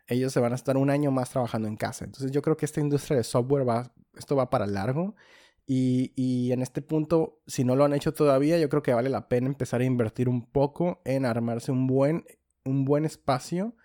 ellos 0.09 0.33
se 0.33 0.39
van 0.39 0.51
a 0.51 0.55
estar 0.55 0.75
un 0.77 0.89
año 0.89 1.11
más 1.11 1.29
trabajando 1.29 1.67
en 1.67 1.77
casa. 1.77 2.05
Entonces 2.05 2.31
yo 2.31 2.41
creo 2.41 2.57
que 2.57 2.65
esta 2.65 2.81
industria 2.81 3.17
de 3.17 3.23
software 3.23 3.67
va, 3.67 3.93
esto 4.17 4.35
va 4.35 4.49
para 4.49 4.65
largo. 4.67 5.15
Y, 5.65 6.13
y, 6.15 6.51
en 6.51 6.63
este 6.63 6.81
punto, 6.81 7.41
si 7.45 7.63
no 7.63 7.75
lo 7.75 7.85
han 7.85 7.93
hecho 7.93 8.11
todavía, 8.11 8.57
yo 8.57 8.69
creo 8.69 8.81
que 8.81 8.93
vale 8.93 9.09
la 9.09 9.29
pena 9.29 9.47
empezar 9.47 9.81
a 9.81 9.85
invertir 9.85 10.27
un 10.27 10.45
poco 10.47 10.99
en 11.05 11.25
armarse 11.25 11.71
un 11.71 11.85
buen, 11.85 12.25
un 12.65 12.85
buen 12.85 13.05
espacio 13.05 13.75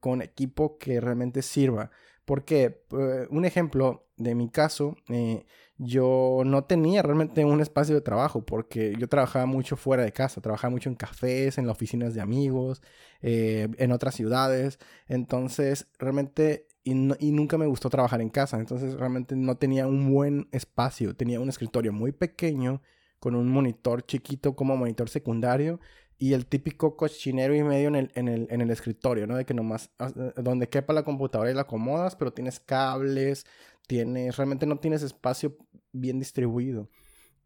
con 0.00 0.22
equipo 0.22 0.78
que 0.78 0.98
realmente 0.98 1.42
sirva. 1.42 1.90
Porque, 2.24 2.84
eh, 2.90 3.26
un 3.30 3.44
ejemplo 3.44 4.08
de 4.16 4.34
mi 4.34 4.48
caso, 4.50 4.96
eh, 5.10 5.44
yo 5.78 6.42
no 6.46 6.64
tenía 6.64 7.02
realmente 7.02 7.44
un 7.44 7.60
espacio 7.60 7.94
de 7.94 8.00
trabajo 8.00 8.44
porque 8.44 8.94
yo 8.98 9.08
trabajaba 9.08 9.46
mucho 9.46 9.76
fuera 9.76 10.04
de 10.04 10.12
casa, 10.12 10.40
trabajaba 10.40 10.70
mucho 10.70 10.88
en 10.88 10.94
cafés, 10.94 11.58
en 11.58 11.66
las 11.66 11.76
oficinas 11.76 12.14
de 12.14 12.22
amigos, 12.22 12.82
eh, 13.20 13.68
en 13.78 13.92
otras 13.92 14.14
ciudades. 14.14 14.78
Entonces, 15.06 15.88
realmente, 15.98 16.66
y, 16.82 16.94
nunca 16.94 17.58
me 17.58 17.66
gustó 17.66 17.90
trabajar 17.90 18.22
en 18.22 18.30
casa. 18.30 18.58
Entonces, 18.58 18.94
realmente 18.94 19.36
no 19.36 19.56
tenía 19.56 19.86
un 19.86 20.10
buen 20.12 20.48
espacio. 20.52 21.14
Tenía 21.14 21.40
un 21.40 21.50
escritorio 21.50 21.92
muy 21.92 22.12
pequeño 22.12 22.80
con 23.18 23.34
un 23.34 23.48
monitor 23.48 24.04
chiquito 24.04 24.56
como 24.56 24.76
monitor 24.76 25.08
secundario 25.08 25.80
y 26.18 26.32
el 26.32 26.46
típico 26.46 26.96
cochinero 26.96 27.54
y 27.54 27.62
medio 27.62 27.88
en 27.88 27.96
el, 27.96 28.12
en 28.14 28.28
el, 28.28 28.46
en 28.50 28.60
el 28.62 28.70
escritorio, 28.70 29.26
¿no? 29.26 29.36
De 29.36 29.44
que 29.44 29.52
nomás, 29.52 29.90
eh, 29.98 30.32
donde 30.36 30.68
quepa 30.68 30.92
la 30.94 31.02
computadora 31.02 31.50
y 31.50 31.54
la 31.54 31.62
acomodas, 31.62 32.16
pero 32.16 32.32
tienes 32.32 32.60
cables, 32.60 33.46
tienes, 33.86 34.36
realmente 34.36 34.66
no 34.66 34.78
tienes 34.78 35.02
espacio 35.02 35.56
bien 35.92 36.18
distribuido. 36.18 36.88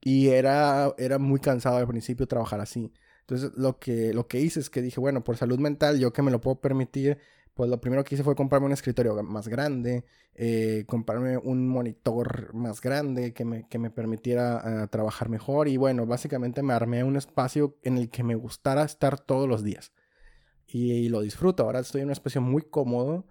Y 0.00 0.28
era, 0.28 0.94
era 0.98 1.18
muy 1.18 1.40
cansado 1.40 1.76
al 1.76 1.86
principio 1.86 2.26
trabajar 2.26 2.60
así. 2.60 2.92
Entonces 3.20 3.52
lo 3.56 3.78
que, 3.78 4.12
lo 4.14 4.26
que 4.26 4.40
hice 4.40 4.60
es 4.60 4.70
que 4.70 4.82
dije, 4.82 5.00
bueno, 5.00 5.22
por 5.22 5.36
salud 5.36 5.58
mental, 5.58 6.00
yo 6.00 6.12
que 6.12 6.22
me 6.22 6.30
lo 6.30 6.40
puedo 6.40 6.60
permitir, 6.60 7.18
pues 7.54 7.70
lo 7.70 7.80
primero 7.80 8.02
que 8.04 8.14
hice 8.14 8.24
fue 8.24 8.34
comprarme 8.34 8.66
un 8.66 8.72
escritorio 8.72 9.22
más 9.22 9.46
grande, 9.48 10.04
eh, 10.34 10.84
comprarme 10.86 11.36
un 11.36 11.68
monitor 11.68 12.54
más 12.54 12.80
grande 12.80 13.32
que 13.34 13.44
me, 13.44 13.68
que 13.68 13.78
me 13.78 13.90
permitiera 13.90 14.82
ah, 14.82 14.86
trabajar 14.88 15.28
mejor 15.28 15.68
y 15.68 15.76
bueno, 15.76 16.06
básicamente 16.06 16.62
me 16.62 16.72
armé 16.72 17.04
un 17.04 17.16
espacio 17.16 17.78
en 17.82 17.98
el 17.98 18.10
que 18.10 18.22
me 18.24 18.34
gustara 18.34 18.84
estar 18.84 19.20
todos 19.20 19.48
los 19.48 19.62
días. 19.62 19.92
Y, 20.66 21.08
lo 21.08 21.20
disfruto, 21.20 21.64
ahora 21.64 21.80
estoy 21.80 22.02
en 22.02 22.08
un 22.08 22.12
espacio 22.12 22.40
muy 22.40 22.62
cómodo 22.62 23.26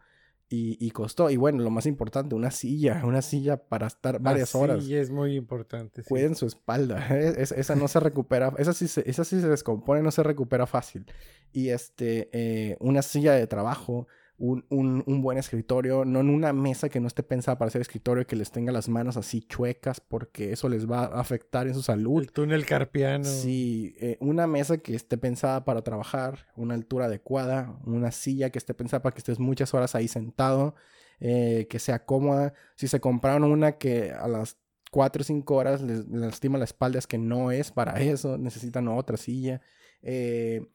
y, 0.52 0.91
costó. 0.91 1.30
Y 1.30 1.38
bueno, 1.38 1.64
lo 1.64 1.70
más 1.70 1.86
importante, 1.86 2.34
una 2.34 2.52
silla, 2.52 3.02
una 3.06 3.22
silla 3.22 3.58
para 3.58 3.88
estar 3.88 4.20
varias 4.20 4.56
horas. 4.56 4.84
Sí, 4.84 4.95
es 4.95 5.12
muy 5.12 5.36
importante. 5.36 6.04
Cuiden 6.04 6.36
su 6.36 6.45
espalda. 6.47 7.08
esa 7.38 7.76
no 7.76 7.88
se 7.88 8.00
recupera, 8.00 8.54
esa 8.58 8.74
sí 8.74 8.88
se, 8.88 9.08
esa 9.10 9.24
sí 9.24 9.39
se 9.39 9.47
descompone, 9.47 10.02
no 10.02 10.12
se 10.12 10.24
recupera 10.24 10.66
fácil. 10.66 11.06
Y 11.52 11.70
este, 11.70 12.30
eh, 12.32 12.78
una 12.80 13.02
silla 13.02 13.34
de 13.34 13.45
trabajo, 13.47 14.08
un, 14.39 14.65
un, 14.69 15.03
un, 15.05 15.21
buen 15.21 15.37
escritorio, 15.37 16.05
no 16.05 16.21
en 16.21 16.29
una 16.29 16.53
mesa 16.53 16.87
que 16.87 17.01
no 17.01 17.07
esté 17.07 17.23
pensada 17.23 17.57
para 17.57 17.69
ser 17.69 17.81
escritorio, 17.81 18.25
que 18.25 18.37
les 18.37 18.51
tenga 18.51 18.71
las 18.71 18.87
manos 18.87 19.17
así 19.17 19.41
chuecas, 19.41 19.99
porque 19.99 20.53
eso 20.53 20.69
les 20.69 20.89
va 20.89 21.03
a 21.03 21.19
afectar 21.19 21.67
en 21.67 21.73
su 21.73 21.81
salud. 21.81 22.21
El 22.21 22.31
túnel 22.31 22.65
carpiano. 22.65 23.25
Sí, 23.25 23.95
eh, 23.99 24.17
una 24.21 24.47
mesa 24.47 24.77
que 24.77 24.95
esté 24.95 25.17
pensada 25.17 25.65
para 25.65 25.81
trabajar, 25.81 26.47
una 26.55 26.73
altura 26.73 27.05
adecuada, 27.05 27.77
una 27.85 28.11
silla 28.11 28.49
que 28.49 28.59
esté 28.59 28.73
pensada 28.73 29.03
para 29.03 29.13
que 29.13 29.19
estés 29.19 29.39
muchas 29.39 29.73
horas 29.73 29.93
ahí 29.93 30.07
sentado, 30.07 30.73
eh, 31.19 31.67
que 31.69 31.79
sea 31.79 32.05
cómoda. 32.05 32.53
Si 32.75 32.87
se 32.87 33.01
compraron 33.01 33.43
una 33.43 33.73
que 33.73 34.13
a 34.13 34.29
las 34.29 34.57
4 34.91 35.21
o 35.21 35.25
5 35.25 35.53
horas 35.53 35.81
les, 35.81 36.07
lastima 36.07 36.57
la 36.57 36.63
espalda, 36.63 36.97
es 36.97 37.07
que 37.07 37.17
no 37.17 37.51
es 37.51 37.71
para 37.71 37.99
eso, 37.99 38.37
necesitan 38.37 38.87
otra 38.87 39.17
silla. 39.17 39.61
Eh, 40.01 40.65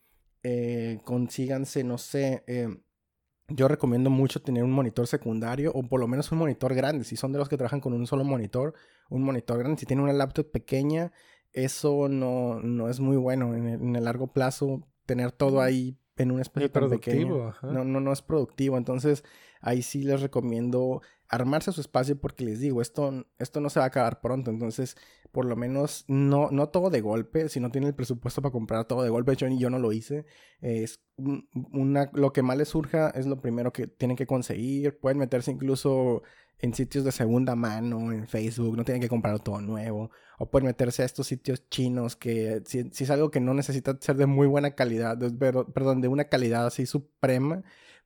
consíganse, 1.04 1.82
no 1.82 1.96
sé, 1.96 2.44
yo 3.48 3.68
recomiendo 3.68 4.10
mucho 4.10 4.40
tener 4.40 4.64
un 4.64 4.72
monitor 4.72 5.06
secundario 5.06 5.70
o 5.74 5.82
por 5.82 6.00
lo 6.00 6.08
menos 6.08 6.32
un 6.32 6.38
monitor 6.38 6.74
grande. 6.74 7.04
Si 7.04 7.16
son 7.16 7.32
de 7.32 7.38
los 7.38 7.48
que 7.48 7.56
trabajan 7.56 7.80
con 7.80 7.92
un 7.92 8.06
solo 8.06 8.24
monitor, 8.24 8.74
un 9.10 9.22
monitor 9.22 9.58
grande. 9.58 9.78
Si 9.78 9.86
tienen 9.86 10.04
una 10.04 10.12
laptop 10.12 10.50
pequeña, 10.50 11.12
eso 11.52 12.08
no, 12.08 12.60
no 12.60 12.88
es 12.88 13.00
muy 13.00 13.16
bueno 13.16 13.54
en 13.54 13.96
el, 13.96 14.04
largo 14.04 14.28
plazo. 14.28 14.86
Tener 15.06 15.32
todo 15.32 15.60
ahí 15.60 15.98
en 16.16 16.30
un 16.30 16.40
espacio 16.40 16.70
tan 16.70 16.88
pequeño. 16.88 17.54
No, 17.62 17.84
no, 17.84 18.00
no 18.00 18.12
es 18.12 18.22
productivo. 18.22 18.78
Entonces, 18.78 19.24
ahí 19.60 19.82
sí 19.82 20.02
les 20.02 20.22
recomiendo 20.22 21.02
armarse 21.28 21.72
su 21.72 21.80
espacio 21.80 22.20
porque 22.20 22.44
les 22.44 22.60
digo, 22.60 22.82
esto, 22.82 23.26
esto 23.38 23.60
no 23.60 23.70
se 23.70 23.78
va 23.78 23.86
a 23.86 23.88
acabar 23.88 24.20
pronto. 24.20 24.50
Entonces, 24.50 24.96
por 25.32 25.46
lo 25.46 25.56
menos, 25.56 26.04
no, 26.08 26.50
no 26.50 26.68
todo 26.68 26.90
de 26.90 27.00
golpe. 27.00 27.48
Si 27.48 27.60
no 27.60 27.70
tienen 27.70 27.88
el 27.88 27.94
presupuesto 27.94 28.42
para 28.42 28.52
comprar 28.52 28.84
todo 28.86 29.02
de 29.02 29.10
golpe, 29.10 29.36
yo, 29.36 29.48
yo 29.48 29.70
no 29.70 29.78
lo 29.78 29.92
hice. 29.92 30.26
es 30.60 31.00
una, 31.16 32.10
lo 32.12 32.32
que 32.32 32.42
más 32.42 32.56
les 32.56 32.68
surja 32.68 33.10
es 33.10 33.26
lo 33.26 33.40
primero 33.40 33.72
que 33.72 33.86
tienen 33.86 34.16
que 34.16 34.26
conseguir. 34.26 34.98
Pueden 34.98 35.18
meterse 35.18 35.50
incluso 35.50 36.22
en 36.60 36.74
sitios 36.74 37.04
de 37.04 37.12
segunda 37.12 37.54
mano, 37.56 38.12
en 38.12 38.26
Facebook, 38.26 38.76
no 38.76 38.84
tienen 38.84 39.02
que 39.02 39.08
comprar 39.08 39.38
todo 39.40 39.60
nuevo. 39.60 40.10
O 40.38 40.50
pueden 40.50 40.66
meterse 40.66 41.02
a 41.02 41.06
estos 41.06 41.26
sitios 41.26 41.68
chinos 41.68 42.16
que 42.16 42.62
si, 42.66 42.78
es 42.78 43.10
algo 43.10 43.30
que 43.30 43.40
no 43.40 43.54
necesita 43.54 43.96
ser 44.00 44.16
de 44.16 44.26
muy 44.26 44.46
buena 44.46 44.74
calidad, 44.74 45.18
perdón, 45.38 46.00
de 46.00 46.08
una 46.08 46.24
calidad 46.24 46.66
así 46.66 46.86
suprema, 46.86 47.62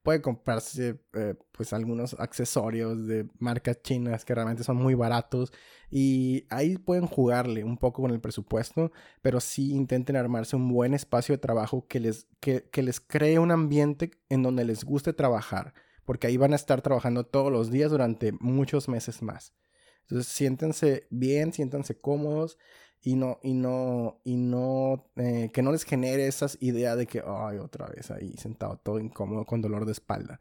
puede 0.09 0.23
comprarse 0.23 1.03
eh, 1.13 1.35
pues 1.53 1.75
algunos 1.75 2.17
accesorios 2.19 3.07
de 3.07 3.29
marcas 3.39 3.83
chinas 3.83 4.25
que 4.25 4.35
realmente 4.35 4.65
son 4.65 4.79
muy 4.79 4.95
baratos 4.95 5.53
y 5.91 6.47
ahí 6.49 6.79
pueden 6.79 7.07
jugarle 7.07 7.63
un 7.63 7.77
poco 7.77 8.01
con 8.01 8.13
el 8.13 8.19
presupuesto, 8.19 8.91
pero 9.21 9.39
sí 9.39 9.75
intenten 9.75 10.17
armarse 10.17 10.57
un 10.57 10.73
buen 10.73 10.95
espacio 10.95 11.35
de 11.35 11.39
trabajo 11.43 11.87
que 11.87 12.01
les, 12.01 12.27
que, 12.41 12.83
les 12.83 13.01
cree 13.01 13.39
un 13.39 13.51
ambiente 13.51 14.13
en 14.31 14.43
donde 14.43 14.65
les 14.65 14.83
guste 14.83 15.13
trabajar 15.13 15.75
porque 16.07 16.27
ahí 16.27 16.39
van 16.39 16.55
a 16.55 16.57
estar 16.57 16.81
trabajando 16.81 17.27
todos 17.27 17.53
los 17.53 17.71
días 17.71 17.91
durante 17.91 18.33
muchos 18.33 18.89
meses 18.89 19.21
más. 19.21 19.53
Entonces, 20.05 20.33
siéntense 20.33 21.07
bien, 21.11 21.53
siéntanse 21.53 22.01
cómodos 22.01 22.57
y 23.03 23.17
no, 23.17 23.39
y 23.43 23.55
no, 23.55 24.21
y 24.25 24.37
no, 24.37 25.07
eh, 25.17 25.51
que 25.53 25.63
no 25.63 25.73
les 25.73 25.85
genere 25.85 26.27
esas 26.27 26.59
ideas 26.61 26.97
de 26.97 27.07
que, 27.07 27.23
ay, 27.25 27.59
otra 27.59 27.87
vez 27.87 28.11
ahí 28.11 28.35
sentado 28.37 28.79
todo 28.79 28.99
incómodo 28.99 29.45
con 29.45 29.61
dolor 29.61 29.87
de 29.87 29.93
espalda. 29.93 30.41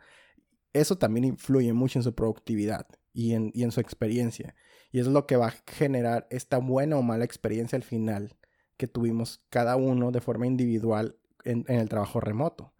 Eso 0.73 0.97
también 0.97 1.25
influye 1.25 1.73
mucho 1.73 1.99
en 1.99 2.03
su 2.03 2.13
productividad 2.13 2.87
y 3.13 3.33
en, 3.33 3.51
y 3.53 3.63
en 3.63 3.71
su 3.71 3.79
experiencia. 3.79 4.55
Y 4.91 4.99
es 4.99 5.07
lo 5.07 5.27
que 5.27 5.35
va 5.35 5.47
a 5.47 5.55
generar 5.67 6.27
esta 6.29 6.57
buena 6.57 6.97
o 6.97 7.01
mala 7.01 7.25
experiencia 7.25 7.75
al 7.75 7.83
final 7.83 8.35
que 8.77 8.87
tuvimos 8.87 9.43
cada 9.49 9.75
uno 9.75 10.11
de 10.11 10.21
forma 10.21 10.47
individual 10.47 11.17
en, 11.43 11.65
el 11.67 11.89
trabajo 11.89 12.19
remoto. 12.19 12.73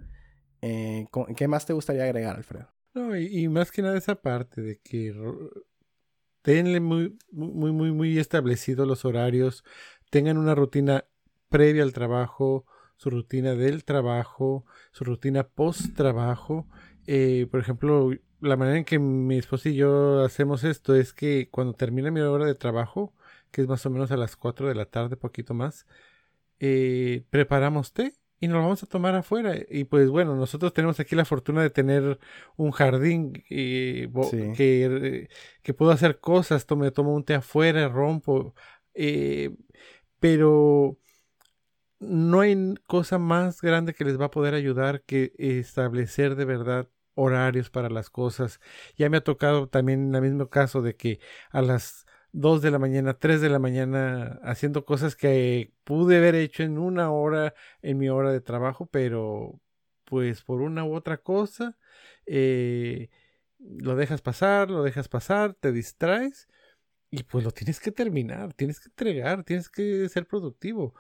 Eh, 0.61 1.07
¿Qué 1.35 1.47
más 1.47 1.65
te 1.65 1.73
gustaría 1.73 2.03
agregar, 2.03 2.35
Alfredo? 2.35 2.71
No, 2.93 3.15
y, 3.15 3.47
más 3.47 3.71
que 3.71 3.81
nada 3.81 3.97
esa 3.97 4.15
parte 4.15 4.61
de 4.61 4.79
que 4.79 5.13
tenle 6.47 6.79
muy, 6.79 7.17
muy, 7.29 7.73
muy, 7.73 7.91
muy 7.91 8.17
establecidos 8.17 8.87
los 8.87 9.03
horarios, 9.03 9.65
tengan 10.09 10.37
una 10.37 10.55
rutina 10.55 11.03
previa 11.49 11.83
al 11.83 11.91
trabajo, 11.91 12.65
su 12.95 13.09
rutina 13.09 13.53
del 13.53 13.83
trabajo, 13.83 14.65
su 14.93 15.03
rutina 15.03 15.43
post 15.43 15.93
trabajo. 15.93 16.65
Eh, 17.05 17.47
por 17.51 17.59
ejemplo, 17.59 18.11
la 18.39 18.55
manera 18.55 18.77
en 18.77 18.85
que 18.85 18.97
mi 18.97 19.37
esposa 19.37 19.67
y 19.67 19.75
yo 19.75 20.23
hacemos 20.23 20.63
esto 20.63 20.95
es 20.95 21.11
que 21.13 21.49
cuando 21.51 21.73
termina 21.73 22.11
mi 22.11 22.21
hora 22.21 22.45
de 22.45 22.55
trabajo, 22.55 23.13
que 23.51 23.59
es 23.63 23.67
más 23.67 23.85
o 23.85 23.89
menos 23.89 24.11
a 24.11 24.17
las 24.17 24.37
4 24.37 24.69
de 24.69 24.75
la 24.75 24.85
tarde, 24.85 25.17
poquito 25.17 25.53
más, 25.53 25.85
eh, 26.61 27.25
preparamos 27.29 27.91
té 27.91 28.13
y 28.39 28.47
nos 28.47 28.57
lo 28.57 28.63
vamos 28.63 28.83
a 28.83 28.87
tomar 28.87 29.15
afuera. 29.15 29.55
Y 29.69 29.85
pues 29.85 30.09
bueno, 30.09 30.35
nosotros 30.35 30.73
tenemos 30.73 30.99
aquí 30.99 31.15
la 31.15 31.25
fortuna 31.25 31.61
de 31.61 31.69
tener 31.69 32.19
un 32.55 32.71
jardín 32.71 33.33
que, 33.33 34.09
que 35.63 35.73
puedo 35.73 35.91
hacer 35.91 36.19
cosas, 36.19 36.65
tomo, 36.65 36.91
tomo 36.91 37.13
un 37.15 37.23
té 37.23 37.35
afuera, 37.35 37.87
rompo. 37.89 38.53
Eh, 38.93 39.55
pero 40.19 40.97
no 41.99 42.41
hay 42.41 42.75
cosa 42.87 43.17
más 43.19 43.61
grande 43.61 43.93
que 43.93 44.05
les 44.05 44.19
va 44.19 44.25
a 44.25 44.31
poder 44.31 44.53
ayudar 44.53 45.03
que 45.03 45.33
establecer 45.37 46.35
de 46.35 46.45
verdad 46.45 46.89
horarios 47.15 47.69
para 47.69 47.89
las 47.89 48.09
cosas. 48.09 48.59
Ya 48.97 49.09
me 49.09 49.17
ha 49.17 49.23
tocado 49.23 49.67
también 49.69 50.09
en 50.09 50.15
el 50.15 50.21
mismo 50.21 50.49
caso 50.49 50.81
de 50.81 50.95
que 50.95 51.19
a 51.51 51.61
las 51.61 52.06
2 52.37 52.61
de 52.61 52.69
la 52.69 52.77
mañana, 52.77 53.15
3 53.15 53.41
de 53.41 53.49
la 53.49 53.57
mañana, 53.57 54.39
haciendo 54.43 54.85
cosas 54.85 55.15
que 55.15 55.73
pude 55.83 56.17
haber 56.17 56.35
hecho 56.35 56.61
en 56.61 56.77
una 56.77 57.11
hora 57.11 57.55
en 57.81 57.97
mi 57.97 58.09
hora 58.09 58.31
de 58.31 58.41
trabajo, 58.41 58.85
pero 58.85 59.59
pues 60.05 60.43
por 60.43 60.61
una 60.61 60.85
u 60.85 60.93
otra 60.93 61.17
cosa, 61.17 61.77
eh, 62.27 63.09
lo 63.59 63.95
dejas 63.95 64.21
pasar, 64.21 64.69
lo 64.69 64.83
dejas 64.83 65.09
pasar, 65.09 65.55
te 65.55 65.71
distraes 65.71 66.47
y 67.09 67.23
pues 67.23 67.43
lo 67.43 67.51
tienes 67.51 67.79
que 67.79 67.91
terminar, 67.91 68.53
tienes 68.53 68.79
que 68.79 68.89
entregar, 68.89 69.43
tienes 69.43 69.69
que 69.69 70.07
ser 70.09 70.27
productivo, 70.27 70.93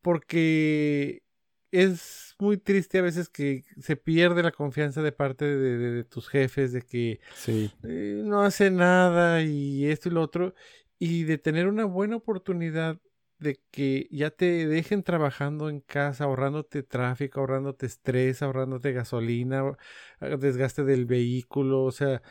porque 0.00 1.22
es 1.70 2.34
muy 2.38 2.56
triste 2.56 2.98
a 2.98 3.02
veces 3.02 3.28
que 3.28 3.64
se 3.80 3.96
pierde 3.96 4.42
la 4.42 4.52
confianza 4.52 5.02
de 5.02 5.12
parte 5.12 5.44
de, 5.44 6.04
tus 6.04 6.28
jefes 6.28 6.72
de 6.72 6.82
que 6.82 7.20
eh, 7.46 8.22
no 8.24 8.42
hace 8.42 8.70
nada 8.70 9.42
y 9.42 9.86
esto 9.86 10.08
y 10.08 10.12
lo 10.12 10.22
otro 10.22 10.54
y 10.98 11.24
de 11.24 11.38
tener 11.38 11.68
una 11.68 11.84
buena 11.84 12.16
oportunidad 12.16 13.00
de 13.38 13.60
que 13.70 14.08
ya 14.10 14.30
te 14.30 14.66
dejen 14.66 15.02
trabajando 15.04 15.68
en 15.68 15.80
casa, 15.80 16.24
ahorrándote 16.24 16.82
tráfico, 16.82 17.40
ahorrándote 17.40 17.86
estrés, 17.86 18.42
ahorrándote 18.42 18.92
gasolina, 18.92 19.76
ah, 20.20 20.26
desgaste 20.36 20.84
del 20.84 21.06
vehículo, 21.06 21.84
o 21.84 21.92
sea, 21.92 22.22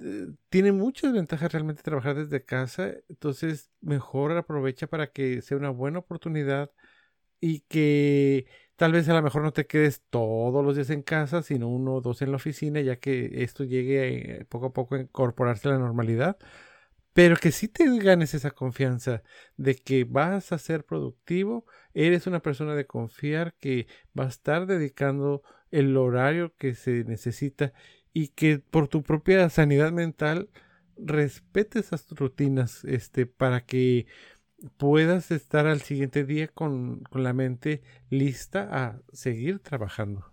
eh, 0.00 0.28
tiene 0.48 0.72
muchas 0.72 1.12
ventajas 1.12 1.52
realmente 1.52 1.82
trabajar 1.82 2.16
desde 2.16 2.44
casa, 2.44 2.94
entonces 3.08 3.70
mejor 3.80 4.32
aprovecha 4.36 4.86
para 4.86 5.12
que 5.12 5.42
sea 5.42 5.56
una 5.58 5.70
buena 5.70 5.98
oportunidad 6.00 6.70
y 7.40 7.60
que 7.60 8.46
Tal 8.78 8.92
vez 8.92 9.08
a 9.08 9.14
lo 9.14 9.22
mejor 9.22 9.42
no 9.42 9.52
te 9.52 9.66
quedes 9.66 10.04
todos 10.08 10.64
los 10.64 10.76
días 10.76 10.90
en 10.90 11.02
casa, 11.02 11.42
sino 11.42 11.68
uno 11.68 11.94
o 11.96 12.00
dos 12.00 12.22
en 12.22 12.30
la 12.30 12.36
oficina, 12.36 12.80
ya 12.80 12.94
que 13.00 13.42
esto 13.42 13.64
llegue 13.64 14.46
poco 14.48 14.66
a 14.66 14.72
poco 14.72 14.94
a 14.94 15.00
incorporarse 15.00 15.66
a 15.68 15.72
la 15.72 15.78
normalidad. 15.78 16.38
Pero 17.12 17.36
que 17.36 17.50
sí 17.50 17.66
te 17.66 17.84
ganes 17.98 18.34
esa 18.34 18.52
confianza 18.52 19.24
de 19.56 19.74
que 19.74 20.04
vas 20.04 20.52
a 20.52 20.58
ser 20.58 20.84
productivo, 20.84 21.66
eres 21.92 22.28
una 22.28 22.40
persona 22.40 22.76
de 22.76 22.86
confiar 22.86 23.54
que 23.58 23.88
va 24.16 24.26
a 24.26 24.28
estar 24.28 24.66
dedicando 24.66 25.42
el 25.72 25.96
horario 25.96 26.54
que 26.56 26.74
se 26.76 27.02
necesita 27.02 27.72
y 28.12 28.28
que 28.28 28.60
por 28.60 28.86
tu 28.86 29.02
propia 29.02 29.50
sanidad 29.50 29.90
mental 29.90 30.50
respetes 30.96 31.86
esas 31.86 32.08
rutinas 32.10 32.84
este, 32.84 33.26
para 33.26 33.66
que 33.66 34.06
puedas 34.76 35.30
estar 35.30 35.66
al 35.66 35.80
siguiente 35.82 36.24
día 36.24 36.48
con, 36.48 37.04
la 37.12 37.32
mente 37.32 37.82
lista 38.10 38.68
a 38.70 39.00
seguir 39.12 39.60
trabajando. 39.60 40.24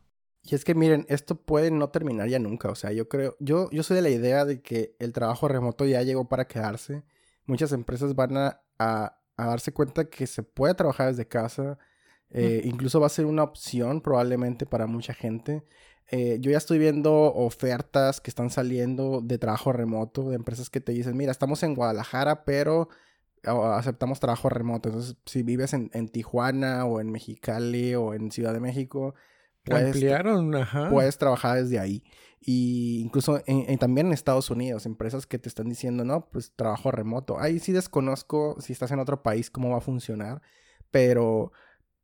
Y 0.42 0.54
es 0.54 0.64
que 0.64 0.76
miren, 0.76 1.06
esto 1.10 1.36
puede 1.36 1.72
no 1.72 1.90
terminar 1.90 2.28
ya 2.28 2.40
nunca. 2.40 2.70
O 2.70 2.76
sea, 2.76 2.92
yo 2.92 3.10
creo, 3.10 3.36
yo, 3.40 3.70
yo 3.72 3.84
soy 3.84 3.96
de 3.96 4.02
la 4.04 4.10
idea 4.10 4.46
de 4.46 4.62
que 4.62 4.96
el 5.00 5.12
trabajo 5.12 5.48
remoto 5.48 5.86
ya 5.86 6.04
llegó 6.04 6.28
para 6.28 6.48
quedarse. 6.48 7.04
Muchas 7.46 7.72
empresas 7.72 8.16
van 8.16 8.38
a, 8.38 8.62
a, 8.78 9.18
darse 9.38 9.74
cuenta 9.74 10.06
que 10.06 10.28
se 10.28 10.44
puede 10.44 10.76
trabajar 10.76 11.08
desde 11.08 11.28
casa. 11.28 11.80
Eh, 12.30 12.62
incluso 12.66 13.00
va 13.00 13.08
a 13.08 13.10
ser 13.10 13.26
una 13.26 13.44
opción 13.44 14.02
probablemente 14.02 14.66
para 14.66 14.88
mucha 14.88 15.14
gente. 15.14 15.64
Eh, 16.12 16.38
yo 16.40 16.52
ya 16.52 16.58
estoy 16.58 16.78
viendo 16.78 17.14
ofertas 17.34 18.22
que 18.22 18.30
están 18.30 18.52
saliendo 18.52 19.22
de 19.22 19.40
trabajo 19.40 19.72
remoto, 19.72 20.30
de 20.30 20.36
empresas 20.36 20.70
que 20.70 20.82
te 20.82 20.92
dicen, 20.92 21.18
mira, 21.18 21.32
estamos 21.32 21.64
en 21.64 21.74
Guadalajara, 21.74 22.46
pero 22.46 22.90
aceptamos 23.46 24.20
trabajo 24.20 24.50
remoto. 24.50 24.90
Entonces, 24.90 25.18
si 25.26 25.44
vives 25.44 25.74
en, 25.74 26.10
Tijuana 26.10 26.86
o 26.86 27.00
en 27.00 27.12
Mexicali 27.12 27.96
o 27.96 28.14
en 28.14 28.32
Ciudad 28.32 28.54
de 28.54 28.60
México, 28.60 29.16
puedes, 29.64 29.96
puedes 30.90 31.18
trabajar 31.18 31.58
desde 31.62 31.80
ahí. 31.80 32.04
Y 32.40 33.02
incluso 33.02 33.42
en, 33.48 33.78
también 33.80 34.08
en 34.08 34.14
Estados 34.14 34.52
Unidos, 34.52 34.86
empresas 34.86 35.26
que 35.26 35.40
te 35.40 35.50
están 35.50 35.68
diciendo, 35.68 36.06
no, 36.06 36.28
pues 36.30 36.54
trabajo 36.56 36.92
remoto. 36.92 37.40
Ahí 37.40 37.60
sí 37.60 37.72
desconozco 37.72 38.56
si 38.60 38.72
estás 38.72 38.92
en 38.92 39.00
otro 39.00 39.24
país 39.24 39.50
cómo 39.50 39.72
va 39.72 39.78
a 39.78 39.82
funcionar, 39.82 40.44
pero, 40.92 41.52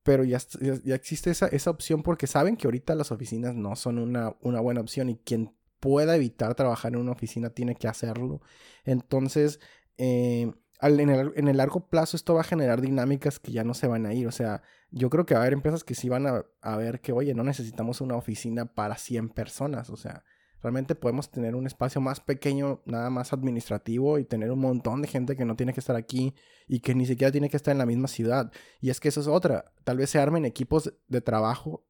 pero 0.01 0.23
ya, 0.23 0.39
ya, 0.83 0.95
existe 0.95 1.29
esa, 1.29 1.47
esa, 1.47 1.69
opción 1.69 2.01
porque 2.01 2.25
saben 2.25 2.57
que 2.57 2.65
ahorita 2.65 2.95
las 2.95 3.11
oficinas 3.11 3.53
no 3.53 3.75
son 3.75 3.99
una, 3.99 4.35
una 4.41 4.59
buena 4.61 4.81
opción 4.81 5.09
y 5.09 5.17
quien 5.17 5.53
pueda 5.79 6.15
evitar 6.15 6.55
trabajar 6.55 6.93
en 6.93 6.99
una 7.01 7.11
oficina 7.11 7.51
tiene 7.51 7.75
que 7.75 7.87
hacerlo. 7.87 8.41
Entonces, 8.83 9.59
eh, 9.97 10.51
en, 10.81 11.47
el, 11.47 11.57
largo 11.57 11.87
plazo 11.87 12.17
esto 12.17 12.33
va 12.33 12.41
a 12.41 12.45
generar 12.45 12.81
dinámicas 12.81 13.39
que 13.39 13.51
ya 13.51 13.63
no 13.63 13.73
se 13.73 13.87
van 13.87 14.05
a 14.05 14.13
ir. 14.13 14.27
O 14.27 14.31
sea, 14.31 14.61
yo 14.89 15.09
creo 15.09 15.25
que 15.25 15.33
va 15.33 15.41
a 15.41 15.43
haber 15.43 15.53
empresas 15.53 15.83
que 15.83 15.95
sí 15.95 16.09
van 16.09 16.25
a, 16.27 16.75
ver 16.77 17.01
que, 17.01 17.11
oye, 17.11 17.33
no 17.33 17.43
necesitamos 17.43 18.01
una 18.01 18.15
oficina 18.15 18.65
para 18.65 18.97
100 18.97 19.29
personas. 19.29 19.89
O 19.89 19.97
sea, 19.97 20.23
realmente 20.61 20.95
podemos 20.95 21.29
tener 21.29 21.55
un 21.55 21.67
espacio 21.67 22.01
más 22.01 22.19
pequeño, 22.19 22.81
nada 22.85 23.09
más 23.09 23.31
administrativo 23.31 24.17
y 24.17 24.25
tener 24.25 24.51
un 24.51 24.59
montón 24.59 25.01
de 25.01 25.07
gente 25.07 25.35
que 25.35 25.45
no 25.45 25.55
tiene 25.55 25.73
que 25.73 25.79
estar 25.79 25.95
aquí 25.95 26.33
y 26.67 26.79
que 26.79 26.95
ni 26.95 27.05
siquiera 27.05 27.31
tiene 27.31 27.49
que 27.49 27.57
estar 27.57 27.71
en 27.71 27.77
la 27.77 27.85
misma 27.85 28.07
ciudad. 28.07 28.51
Y 28.79 28.89
es 28.89 28.99
que 28.99 29.09
eso 29.09 29.21
es 29.21 29.27
otra. 29.27 29.73
Tal 29.83 29.97
vez 29.97 30.09
se 30.09 30.19
armen 30.19 30.45
equipos 30.45 30.93
de 31.07 31.21
trabajo 31.21 31.85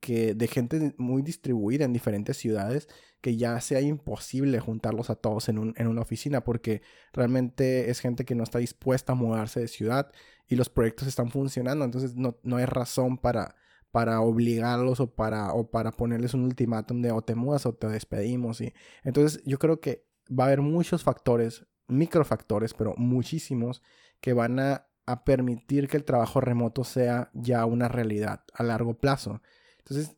que 0.00 0.34
de 0.34 0.48
gente 0.48 0.94
muy 0.98 1.22
distribuida 1.22 1.84
en 1.84 1.92
diferentes 1.92 2.36
ciudades 2.36 2.88
que 3.20 3.36
ya 3.36 3.60
sea 3.60 3.80
imposible 3.80 4.60
juntarlos 4.60 5.10
a 5.10 5.14
todos 5.14 5.48
en, 5.48 5.58
un, 5.58 5.74
en 5.76 5.86
una 5.86 6.00
oficina 6.00 6.42
porque 6.42 6.82
realmente 7.12 7.90
es 7.90 8.00
gente 8.00 8.24
que 8.24 8.34
no 8.34 8.42
está 8.42 8.58
dispuesta 8.58 9.12
a 9.12 9.16
mudarse 9.16 9.60
de 9.60 9.68
ciudad 9.68 10.10
y 10.48 10.56
los 10.56 10.68
proyectos 10.68 11.06
están 11.06 11.30
funcionando, 11.30 11.84
entonces 11.84 12.16
no, 12.16 12.38
no 12.42 12.56
hay 12.56 12.64
razón 12.64 13.18
para, 13.18 13.54
para 13.90 14.20
obligarlos 14.20 15.00
o 15.00 15.14
para, 15.14 15.52
o 15.52 15.70
para 15.70 15.92
ponerles 15.92 16.34
un 16.34 16.44
ultimátum 16.44 17.02
de 17.02 17.12
o 17.12 17.22
te 17.22 17.34
mudas 17.34 17.66
o 17.66 17.74
te 17.74 17.88
despedimos. 17.88 18.60
Y... 18.60 18.72
Entonces 19.04 19.42
yo 19.44 19.58
creo 19.58 19.80
que 19.80 20.06
va 20.28 20.44
a 20.44 20.46
haber 20.48 20.60
muchos 20.60 21.04
factores, 21.04 21.66
microfactores, 21.88 22.74
pero 22.74 22.94
muchísimos, 22.96 23.82
que 24.20 24.32
van 24.32 24.58
a, 24.58 24.86
a 25.06 25.24
permitir 25.24 25.88
que 25.88 25.96
el 25.96 26.04
trabajo 26.04 26.40
remoto 26.40 26.84
sea 26.84 27.30
ya 27.32 27.64
una 27.64 27.88
realidad 27.88 28.44
a 28.52 28.62
largo 28.62 28.94
plazo. 28.94 29.42
Entonces, 29.80 30.16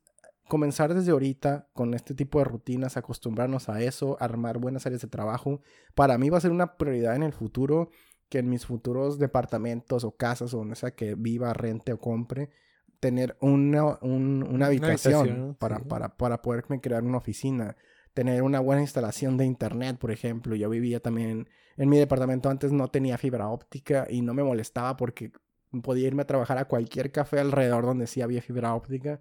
comenzar 0.48 0.94
desde 0.94 1.12
ahorita 1.12 1.68
con 1.72 1.94
este 1.94 2.14
tipo 2.14 2.38
de 2.38 2.44
rutinas, 2.44 2.96
acostumbrarnos 2.96 3.68
a 3.68 3.80
eso, 3.82 4.16
armar 4.20 4.58
buenas 4.58 4.86
áreas 4.86 5.02
de 5.02 5.08
trabajo, 5.08 5.60
para 5.94 6.18
mí 6.18 6.30
va 6.30 6.38
a 6.38 6.42
ser 6.42 6.50
una 6.50 6.76
prioridad 6.76 7.16
en 7.16 7.22
el 7.22 7.32
futuro 7.32 7.90
que 8.28 8.38
en 8.38 8.48
mis 8.48 8.66
futuros 8.66 9.18
departamentos 9.18 10.04
o 10.04 10.16
casas 10.16 10.54
o 10.54 10.58
donde 10.58 10.76
sea 10.76 10.94
que 10.94 11.14
viva, 11.14 11.52
rente 11.52 11.92
o 11.92 12.00
compre, 12.00 12.50
tener 12.98 13.36
una, 13.40 13.98
una 14.00 14.66
habitación, 14.66 15.56
para, 15.58 15.80
para, 15.80 16.16
para 16.16 16.40
poderme 16.40 16.80
crear 16.80 17.02
una 17.02 17.18
oficina, 17.18 17.76
tener 18.14 18.42
una 18.42 18.60
buena 18.60 18.82
instalación 18.82 19.36
de 19.36 19.44
internet, 19.44 19.98
por 19.98 20.12
ejemplo. 20.12 20.54
Yo 20.54 20.70
vivía 20.70 21.00
también 21.00 21.48
en 21.76 21.88
mi 21.88 21.98
departamento 21.98 22.48
antes 22.48 22.72
no 22.72 22.88
tenía 22.88 23.18
fibra 23.18 23.48
óptica 23.48 24.06
y 24.08 24.22
no 24.22 24.34
me 24.34 24.42
molestaba 24.42 24.96
porque 24.96 25.32
podía 25.82 26.06
irme 26.06 26.22
a 26.22 26.26
trabajar 26.26 26.58
a 26.58 26.66
cualquier 26.66 27.10
café 27.12 27.40
alrededor 27.40 27.84
donde 27.84 28.06
sí 28.06 28.20
había 28.20 28.42
fibra 28.42 28.74
óptica, 28.74 29.20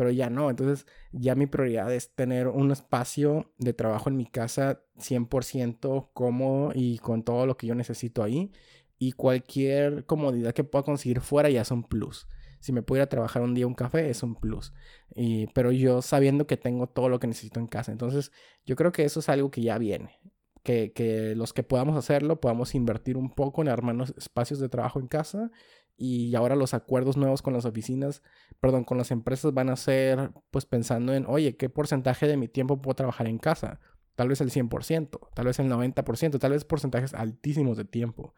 pero 0.00 0.10
ya 0.10 0.30
no. 0.30 0.48
Entonces 0.48 0.86
ya 1.12 1.34
mi 1.34 1.46
prioridad 1.46 1.92
es 1.92 2.14
tener 2.14 2.48
un 2.48 2.70
espacio 2.70 3.52
de 3.58 3.74
trabajo 3.74 4.08
en 4.08 4.16
mi 4.16 4.24
casa 4.24 4.80
100% 4.96 6.08
cómodo 6.14 6.72
y 6.74 6.96
con 7.00 7.22
todo 7.22 7.44
lo 7.44 7.58
que 7.58 7.66
yo 7.66 7.74
necesito 7.74 8.22
ahí. 8.22 8.50
Y 8.98 9.12
cualquier 9.12 10.06
comodidad 10.06 10.54
que 10.54 10.64
pueda 10.64 10.86
conseguir 10.86 11.20
fuera 11.20 11.50
ya 11.50 11.60
es 11.60 11.70
un 11.70 11.84
plus 11.84 12.26
si 12.60 12.72
me 12.72 12.82
pudiera 12.82 13.08
trabajar 13.10 13.42
un 13.42 13.54
día 13.54 13.66
un 13.66 13.74
café 13.74 14.08
es 14.08 14.22
un 14.22 14.36
plus. 14.36 14.72
Y, 15.14 15.48
pero 15.48 15.70
yo 15.70 16.00
sabiendo 16.00 16.46
que 16.46 16.56
tengo 16.56 16.86
todo 16.86 17.10
lo 17.10 17.20
que 17.20 17.26
necesito 17.26 17.60
en 17.60 17.66
casa. 17.66 17.92
Entonces 17.92 18.32
yo 18.64 18.76
creo 18.76 18.92
que 18.92 19.04
eso 19.04 19.20
es 19.20 19.28
algo 19.28 19.50
que 19.50 19.60
ya 19.60 19.76
viene. 19.76 20.18
Que, 20.62 20.92
que 20.92 21.34
los 21.34 21.52
que 21.52 21.62
podamos 21.62 21.96
hacerlo 21.96 22.40
podamos 22.40 22.74
invertir 22.74 23.18
un 23.18 23.30
poco 23.34 23.60
en 23.60 23.68
armarnos 23.68 24.14
espacios 24.16 24.60
de 24.60 24.70
trabajo 24.70 24.98
en 24.98 25.08
casa 25.08 25.50
y 25.96 26.34
ahora 26.34 26.56
los 26.56 26.74
acuerdos 26.74 27.16
nuevos 27.16 27.42
con 27.42 27.52
las 27.52 27.64
oficinas, 27.64 28.22
perdón, 28.60 28.84
con 28.84 28.98
las 28.98 29.10
empresas 29.10 29.52
van 29.52 29.68
a 29.68 29.76
ser 29.76 30.30
pues 30.50 30.64
pensando 30.64 31.14
en, 31.14 31.26
oye, 31.26 31.56
¿qué 31.56 31.68
porcentaje 31.68 32.26
de 32.26 32.36
mi 32.36 32.48
tiempo 32.48 32.80
puedo 32.80 32.94
trabajar 32.94 33.28
en 33.28 33.38
casa? 33.38 33.80
Tal 34.14 34.28
vez 34.28 34.40
el 34.40 34.50
100%, 34.50 35.30
tal 35.34 35.46
vez 35.46 35.58
el 35.58 35.68
90%, 35.70 36.38
tal 36.38 36.52
vez 36.52 36.64
porcentajes 36.64 37.14
altísimos 37.14 37.76
de 37.76 37.84
tiempo. 37.84 38.34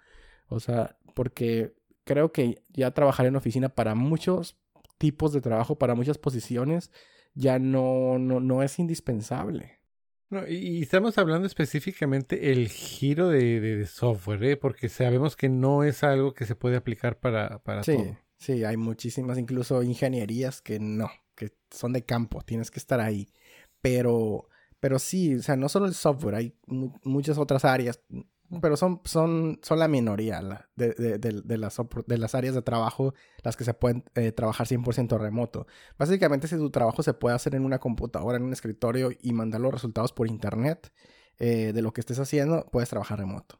O 0.49 0.61
sea, 0.61 0.97
porque 1.15 1.75
creo 2.05 2.33
que 2.33 2.63
ya 2.71 2.93
trabajar 2.93 3.27
en 3.27 3.37
oficina 3.37 3.69
para 3.69 3.95
muchos 3.95 4.59
tipos 4.99 5.33
de 5.33 5.41
trabajo, 5.41 5.79
para 5.79 5.95
muchas 5.95 6.19
posiciones, 6.19 6.91
ya 7.35 7.59
no, 7.59 8.19
no, 8.19 8.41
no 8.41 8.63
es 8.63 8.79
indispensable. 8.79 9.82
No, 10.33 10.49
y, 10.49 10.81
estamos 10.81 11.19
hablando 11.19 11.47
específicamente 11.47 12.53
el 12.53 12.71
giro 12.71 13.29
de, 13.29 13.85
software, 13.87 14.43
¿eh? 14.45 14.57
porque 14.57 14.89
sabemos 14.89 15.37
que 15.37 15.51
no 15.51 15.85
es 15.85 16.03
algo 16.03 16.33
que 16.33 16.47
se 16.47 16.57
puede 16.57 16.77
aplicar 16.77 17.21
para, 17.21 17.59
para 17.59 17.83
sí, 17.83 17.95
todo. 17.95 18.17
Sí, 18.39 18.65
hay 18.65 18.79
muchísimas, 18.79 19.37
incluso 19.37 19.83
ingenierías 19.83 20.63
que 20.63 20.81
no, 20.81 21.11
que 21.35 21.53
son 21.71 21.93
de 21.93 22.07
campo, 22.07 22.41
tienes 22.41 22.71
que 22.71 22.79
estar 22.79 22.99
ahí. 22.99 23.29
Pero, 23.83 24.49
pero 24.81 24.99
sí, 24.99 25.35
o 25.35 25.43
sea, 25.43 25.55
no 25.57 25.69
solo 25.69 25.85
el 25.85 25.93
software, 25.93 26.37
hay 26.37 26.55
muchas 26.67 27.37
otras 27.37 27.67
áreas 27.67 28.01
pero 28.61 28.77
son, 28.77 29.01
son, 29.05 29.59
son 29.63 29.79
la 29.79 29.89
minoría 29.89 30.69
de, 30.77 30.93
de, 30.93 31.19
de, 31.19 31.59
las, 31.59 31.81
de 32.07 32.19
las 32.19 32.35
áreas 32.35 32.55
de 32.55 32.63
trabajo 32.63 33.15
las 33.43 33.57
que 33.57 33.65
se 33.65 33.73
pueden 33.73 34.05
eh, 34.15 34.33
trabajar 34.33 34.67
100% 34.67 35.19
remoto. 35.19 35.67
Básicamente, 35.99 36.49
si 36.49 36.57
tu 36.57 36.71
trabajo 36.71 37.03
se 37.03 37.15
puede 37.15 37.35
hacer 37.35 37.55
en 37.55 37.65
una 37.65 37.79
computadora, 37.79 38.37
en 38.37 38.45
un 38.45 38.53
escritorio 38.53 39.11
y 39.21 39.33
mandar 39.33 39.61
los 39.61 39.73
resultados 39.73 40.13
por 40.13 40.29
internet 40.29 40.93
eh, 41.39 41.73
de 41.73 41.83
lo 41.83 41.93
que 41.93 42.01
estés 42.03 42.19
haciendo, 42.19 42.67
puedes 42.71 42.91
trabajar 42.91 43.19
remoto. 43.19 43.59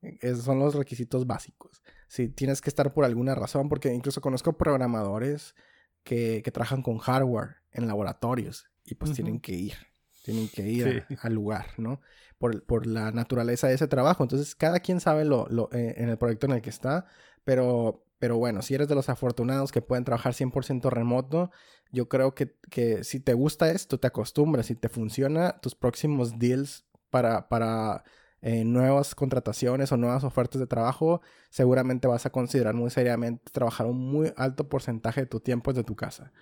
Esos 0.00 0.44
son 0.44 0.58
los 0.58 0.74
requisitos 0.74 1.26
básicos. 1.26 1.82
Si 2.08 2.28
tienes 2.28 2.60
que 2.60 2.70
estar 2.70 2.92
por 2.92 3.04
alguna 3.04 3.34
razón, 3.34 3.68
porque 3.68 3.92
incluso 3.92 4.20
conozco 4.20 4.56
programadores 4.56 5.54
que, 6.02 6.42
que 6.44 6.50
trabajan 6.50 6.82
con 6.82 6.98
hardware 6.98 7.56
en 7.72 7.86
laboratorios 7.86 8.66
y 8.84 8.94
pues 8.94 9.12
tienen 9.12 9.40
que 9.40 9.52
ir 9.52 9.95
tienen 10.26 10.48
que 10.48 10.62
ir 10.68 11.04
al 11.22 11.34
lugar, 11.34 11.66
¿no? 11.76 12.00
Por, 12.36 12.64
por, 12.64 12.86
la 12.86 13.12
naturaleza 13.12 13.68
de 13.68 13.74
ese 13.74 13.86
trabajo. 13.86 14.24
Entonces, 14.24 14.56
cada 14.56 14.80
quien 14.80 14.98
sabe 14.98 15.24
lo, 15.24 15.46
lo 15.48 15.70
eh, 15.72 15.94
en 15.98 16.08
el 16.08 16.18
proyecto 16.18 16.46
en 16.46 16.52
el 16.52 16.62
que 16.62 16.70
está, 16.70 17.06
pero, 17.44 18.04
pero 18.18 18.36
bueno, 18.36 18.60
si 18.60 18.74
eres 18.74 18.88
de 18.88 18.96
los 18.96 19.08
afortunados 19.08 19.70
que 19.70 19.82
pueden 19.82 20.04
trabajar 20.04 20.34
100% 20.34 20.90
remoto, 20.90 21.52
yo 21.92 22.08
creo 22.08 22.34
que, 22.34 22.56
que 22.70 23.04
si 23.04 23.20
te 23.20 23.34
gusta 23.34 23.70
esto, 23.70 24.00
te 24.00 24.08
acostumbras, 24.08 24.66
si 24.66 24.74
te 24.74 24.88
funciona, 24.88 25.60
tus 25.60 25.76
próximos 25.76 26.40
deals 26.40 26.84
para, 27.08 27.48
para 27.48 28.02
eh, 28.42 28.64
nuevas 28.64 29.14
contrataciones 29.14 29.92
o 29.92 29.96
nuevas 29.96 30.24
ofertas 30.24 30.60
de 30.60 30.66
trabajo, 30.66 31.20
seguramente 31.50 32.08
vas 32.08 32.26
a 32.26 32.30
considerar 32.30 32.74
muy 32.74 32.90
seriamente 32.90 33.52
trabajar 33.52 33.86
un 33.86 33.98
muy 33.98 34.32
alto 34.36 34.68
porcentaje 34.68 35.20
de 35.20 35.26
tu 35.28 35.38
tiempo 35.38 35.72
desde 35.72 35.84
tu 35.84 35.94
casa. 35.94 36.32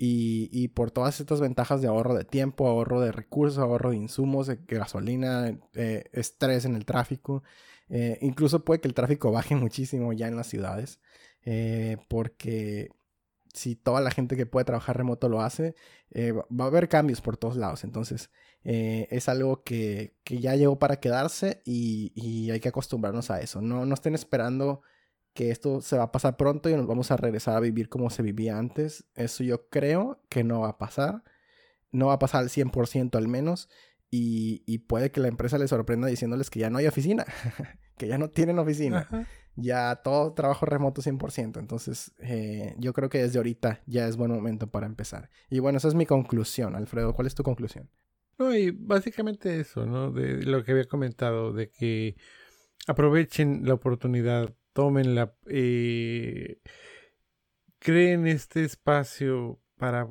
Y, 0.00 0.68
por 0.68 0.92
todas 0.92 1.18
estas 1.18 1.40
ventajas 1.40 1.82
de 1.82 1.88
ahorro 1.88 2.14
de 2.14 2.24
tiempo, 2.24 2.68
ahorro 2.68 3.00
de 3.00 3.10
recursos, 3.10 3.58
ahorro 3.58 3.90
de 3.90 3.96
insumos, 3.96 4.46
de 4.46 4.60
gasolina, 4.68 5.58
eh, 5.74 6.04
estrés 6.12 6.64
en 6.64 6.76
el 6.76 6.84
tráfico. 6.84 7.42
Eh, 7.88 8.16
incluso 8.20 8.64
puede 8.64 8.80
que 8.80 8.86
el 8.86 8.94
tráfico 8.94 9.32
baje 9.32 9.56
muchísimo 9.56 10.12
ya 10.12 10.28
en 10.28 10.36
las 10.36 10.46
ciudades. 10.46 11.00
Eh, 11.44 11.96
porque 12.08 12.90
si 13.52 13.74
toda 13.74 14.00
la 14.00 14.12
gente 14.12 14.36
que 14.36 14.46
puede 14.46 14.64
trabajar 14.66 14.96
remoto 14.96 15.28
lo 15.28 15.40
hace, 15.40 15.74
va 16.16 16.64
a 16.64 16.68
haber 16.68 16.88
cambios 16.88 17.20
por 17.20 17.36
todos 17.36 17.56
lados. 17.56 17.82
Entonces 17.82 18.30
es 18.62 19.28
algo 19.28 19.64
que, 19.64 20.14
ya 20.26 20.54
llegó 20.54 20.78
para 20.78 21.00
quedarse 21.00 21.60
y, 21.64 22.12
y, 22.14 22.52
hay 22.52 22.60
que 22.60 22.68
acostumbrarnos 22.68 23.30
a 23.32 23.40
eso. 23.40 23.60
No, 23.62 23.84
no 23.84 23.94
estén 23.94 24.14
esperando 24.14 24.82
que 25.38 25.52
esto 25.52 25.80
se 25.80 25.96
va 25.96 26.02
a 26.02 26.10
pasar 26.10 26.36
pronto 26.36 26.68
y 26.68 26.74
nos 26.74 26.88
vamos 26.88 27.12
a 27.12 27.16
regresar 27.16 27.56
a 27.56 27.60
vivir 27.60 27.88
como 27.88 28.10
se 28.10 28.24
vivía 28.24 28.58
antes. 28.58 29.04
Eso 29.14 29.44
yo 29.44 29.68
creo 29.68 30.20
que 30.28 30.42
no 30.42 30.62
va 30.62 30.70
a 30.70 30.78
pasar. 30.78 31.22
No 31.92 32.08
va 32.08 32.14
a 32.14 32.18
pasar 32.18 32.40
al 32.40 32.48
100% 32.48 33.14
al 33.14 33.28
menos. 33.28 33.68
Y, 34.10 34.78
puede 34.88 35.12
que 35.12 35.20
la 35.20 35.28
empresa 35.28 35.56
les 35.56 35.70
sorprenda 35.70 36.08
diciéndoles 36.08 36.50
que 36.50 36.58
ya 36.58 36.70
no 36.70 36.78
hay 36.78 36.88
oficina, 36.88 37.24
que 37.98 38.08
ya 38.08 38.18
no 38.18 38.30
tienen 38.30 38.58
oficina. 38.58 39.06
Ya 39.54 39.94
todo 40.02 40.32
trabajo 40.32 40.66
remoto 40.66 41.02
100%. 41.02 41.60
Entonces, 41.60 42.12
eh, 42.18 42.74
yo 42.78 42.92
creo 42.92 43.08
que 43.08 43.18
desde 43.18 43.38
ahorita 43.38 43.80
ya 43.86 44.08
es 44.08 44.16
buen 44.16 44.32
momento 44.32 44.72
para 44.72 44.86
empezar. 44.86 45.30
Y 45.50 45.60
bueno, 45.60 45.78
esa 45.78 45.86
es 45.86 45.94
mi 45.94 46.04
conclusión. 46.04 46.74
Alfredo, 46.74 47.14
¿cuál 47.14 47.28
es 47.28 47.36
tu 47.36 47.44
conclusión? 47.44 47.88
No, 48.38 48.52
y 48.52 48.72
básicamente 48.72 49.60
eso, 49.60 49.86
¿no? 49.86 50.10
De 50.10 50.42
lo 50.42 50.64
que 50.64 50.72
había 50.72 50.86
comentado, 50.86 51.52
de 51.52 51.70
que 51.70 52.16
aprovechen 52.88 53.60
la 53.64 53.74
oportunidad 53.74 54.57
tómenla, 54.78 55.34
eh, 55.48 56.60
creen 57.80 58.28
este 58.28 58.62
espacio 58.62 59.60
para 59.76 60.06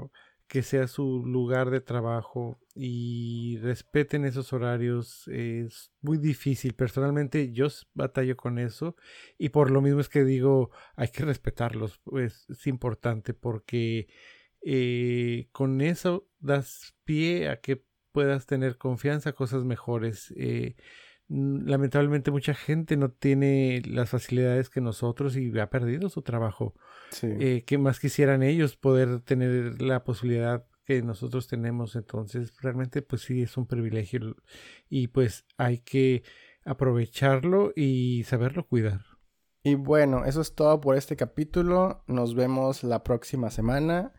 que 0.46 0.62
sea 0.62 0.88
su 0.88 1.26
lugar 1.26 1.70
de 1.70 1.80
trabajo 1.80 2.60
y 2.76 3.60
respeten 3.60 4.26
esos 4.26 4.52
horarios. 4.52 5.26
Es 5.30 5.94
muy 6.02 6.18
difícil. 6.18 6.74
Personalmente 6.74 7.54
yo 7.54 7.68
batallo 7.94 8.36
con 8.36 8.60
eso 8.60 8.98
y 9.38 9.50
por 9.50 9.72
lo 9.72 9.80
mismo 9.82 10.02
es 10.02 10.10
que 10.10 10.26
digo 10.26 10.72
hay 10.98 11.08
que 11.12 11.24
respetarlos. 11.24 12.02
Pues 12.04 12.46
es 12.50 12.68
importante 12.68 13.34
porque 13.34 14.10
eh, 14.62 15.48
con 15.54 15.80
eso 15.80 16.28
das 16.40 16.94
pie 17.06 17.48
a 17.48 17.62
que 17.62 17.86
puedas 18.12 18.46
tener 18.46 18.78
confianza, 18.78 19.32
cosas 19.32 19.64
mejores. 19.64 20.34
Eh, 20.36 20.76
lamentablemente 21.30 22.32
mucha 22.32 22.54
gente 22.54 22.96
no 22.96 23.10
tiene 23.10 23.82
las 23.86 24.10
facilidades 24.10 24.70
que 24.70 24.82
nosotros 24.82 25.36
y 25.36 25.58
ha 25.60 25.70
perdido 25.70 26.10
su 26.10 26.22
trabajo. 26.22 26.74
Sí. 27.12 27.28
Eh, 27.40 27.64
¿Qué 27.66 27.78
más 27.78 28.00
quisieran 28.00 28.44
ellos 28.44 28.78
poder 28.78 29.22
tener 29.22 29.82
la 29.82 30.04
posibilidad 30.04 30.66
que 30.86 31.02
nosotros 31.02 31.48
tenemos? 31.48 31.96
Entonces, 31.96 32.54
realmente, 32.62 33.02
pues 33.02 33.24
sí, 33.24 33.42
es 33.42 33.58
un 33.58 33.68
privilegio 33.68 34.36
y 34.90 35.08
pues 35.08 35.46
hay 35.58 35.80
que 35.80 36.24
aprovecharlo 36.64 37.74
y 37.76 38.24
saberlo 38.24 38.68
cuidar. 38.68 39.02
Y 39.64 39.76
bueno, 39.76 40.24
eso 40.24 40.40
es 40.40 40.56
todo 40.56 40.80
por 40.80 40.96
este 40.96 41.18
capítulo. 41.18 42.04
Nos 42.08 42.36
vemos 42.36 42.84
la 42.84 43.04
próxima 43.04 43.52
semana, 43.52 44.14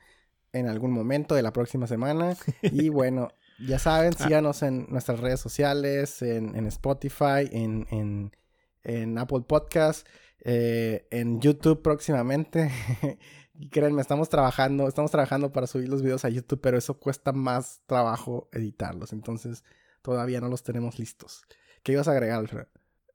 en 0.53 0.69
algún 0.69 0.93
momento 0.93 1.35
de 1.35 1.43
la 1.43 1.53
próxima 1.53 1.87
semana. 1.87 2.37
Y 2.63 2.91
bueno, 2.91 3.29
ya 3.59 3.79
saben, 3.79 4.13
ah. 4.19 4.25
síganos 4.25 4.63
en 4.63 4.87
nuestras 4.89 5.21
redes 5.21 5.41
sociales, 5.41 6.23
en, 6.23 6.67
Spotify, 6.67 7.49
en, 7.51 8.31
Apple 9.19 9.43
Podcast, 9.47 10.07
eh, 10.41 11.07
en 11.11 11.41
YouTube 11.41 11.83
próximamente. 11.83 12.71
créanme, 13.71 14.01
estamos 14.01 14.29
trabajando, 14.29 14.87
estamos 14.87 15.11
trabajando 15.11 15.53
para 15.53 15.67
subir 15.67 15.89
los 15.89 16.03
videos 16.03 16.25
a 16.25 16.29
YouTube, 16.29 16.61
pero 16.61 16.79
eso 16.79 16.99
cuesta 16.99 17.33
más 17.33 17.83
trabajo 17.87 18.49
editarlos. 18.53 19.13
Entonces, 19.13 19.65
todavía 20.03 20.41
no 20.41 20.49
los 20.49 20.63
tenemos 20.63 20.99
listos. 20.99 21.43
¿Qué 21.83 21.93
ibas 21.93 22.09
a 22.09 22.13
agregar, 22.13 22.39
Alfred? 22.39 22.67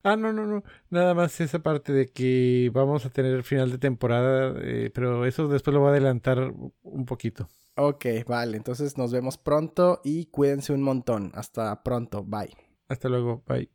Ah, 0.04 0.18
no, 0.18 0.34
no, 0.34 0.46
no. 0.46 0.64
Nada 0.90 1.14
más 1.14 1.40
esa 1.40 1.60
parte 1.60 1.94
de 1.94 2.08
que 2.08 2.70
vamos 2.74 3.06
a 3.06 3.10
tener 3.10 3.44
final 3.44 3.72
de 3.72 3.78
temporada, 3.78 4.54
eh, 4.62 4.92
pero 4.94 5.26
eso 5.26 5.48
después 5.48 5.74
lo 5.74 5.80
voy 5.80 5.90
a 5.90 5.92
adelantar 5.92 6.54
un 6.82 7.06
poquito. 7.06 7.48
Ok, 7.76 8.06
vale. 8.28 8.58
Entonces 8.58 8.98
nos 8.98 9.12
vemos 9.12 9.38
pronto 9.38 10.02
y 10.04 10.26
cuídense 10.26 10.74
un 10.74 10.84
montón. 10.84 11.32
Hasta 11.34 11.84
pronto. 11.84 12.24
Bye. 12.24 12.56
Hasta 12.88 13.10
luego. 13.10 13.44
Bye. 13.48 13.74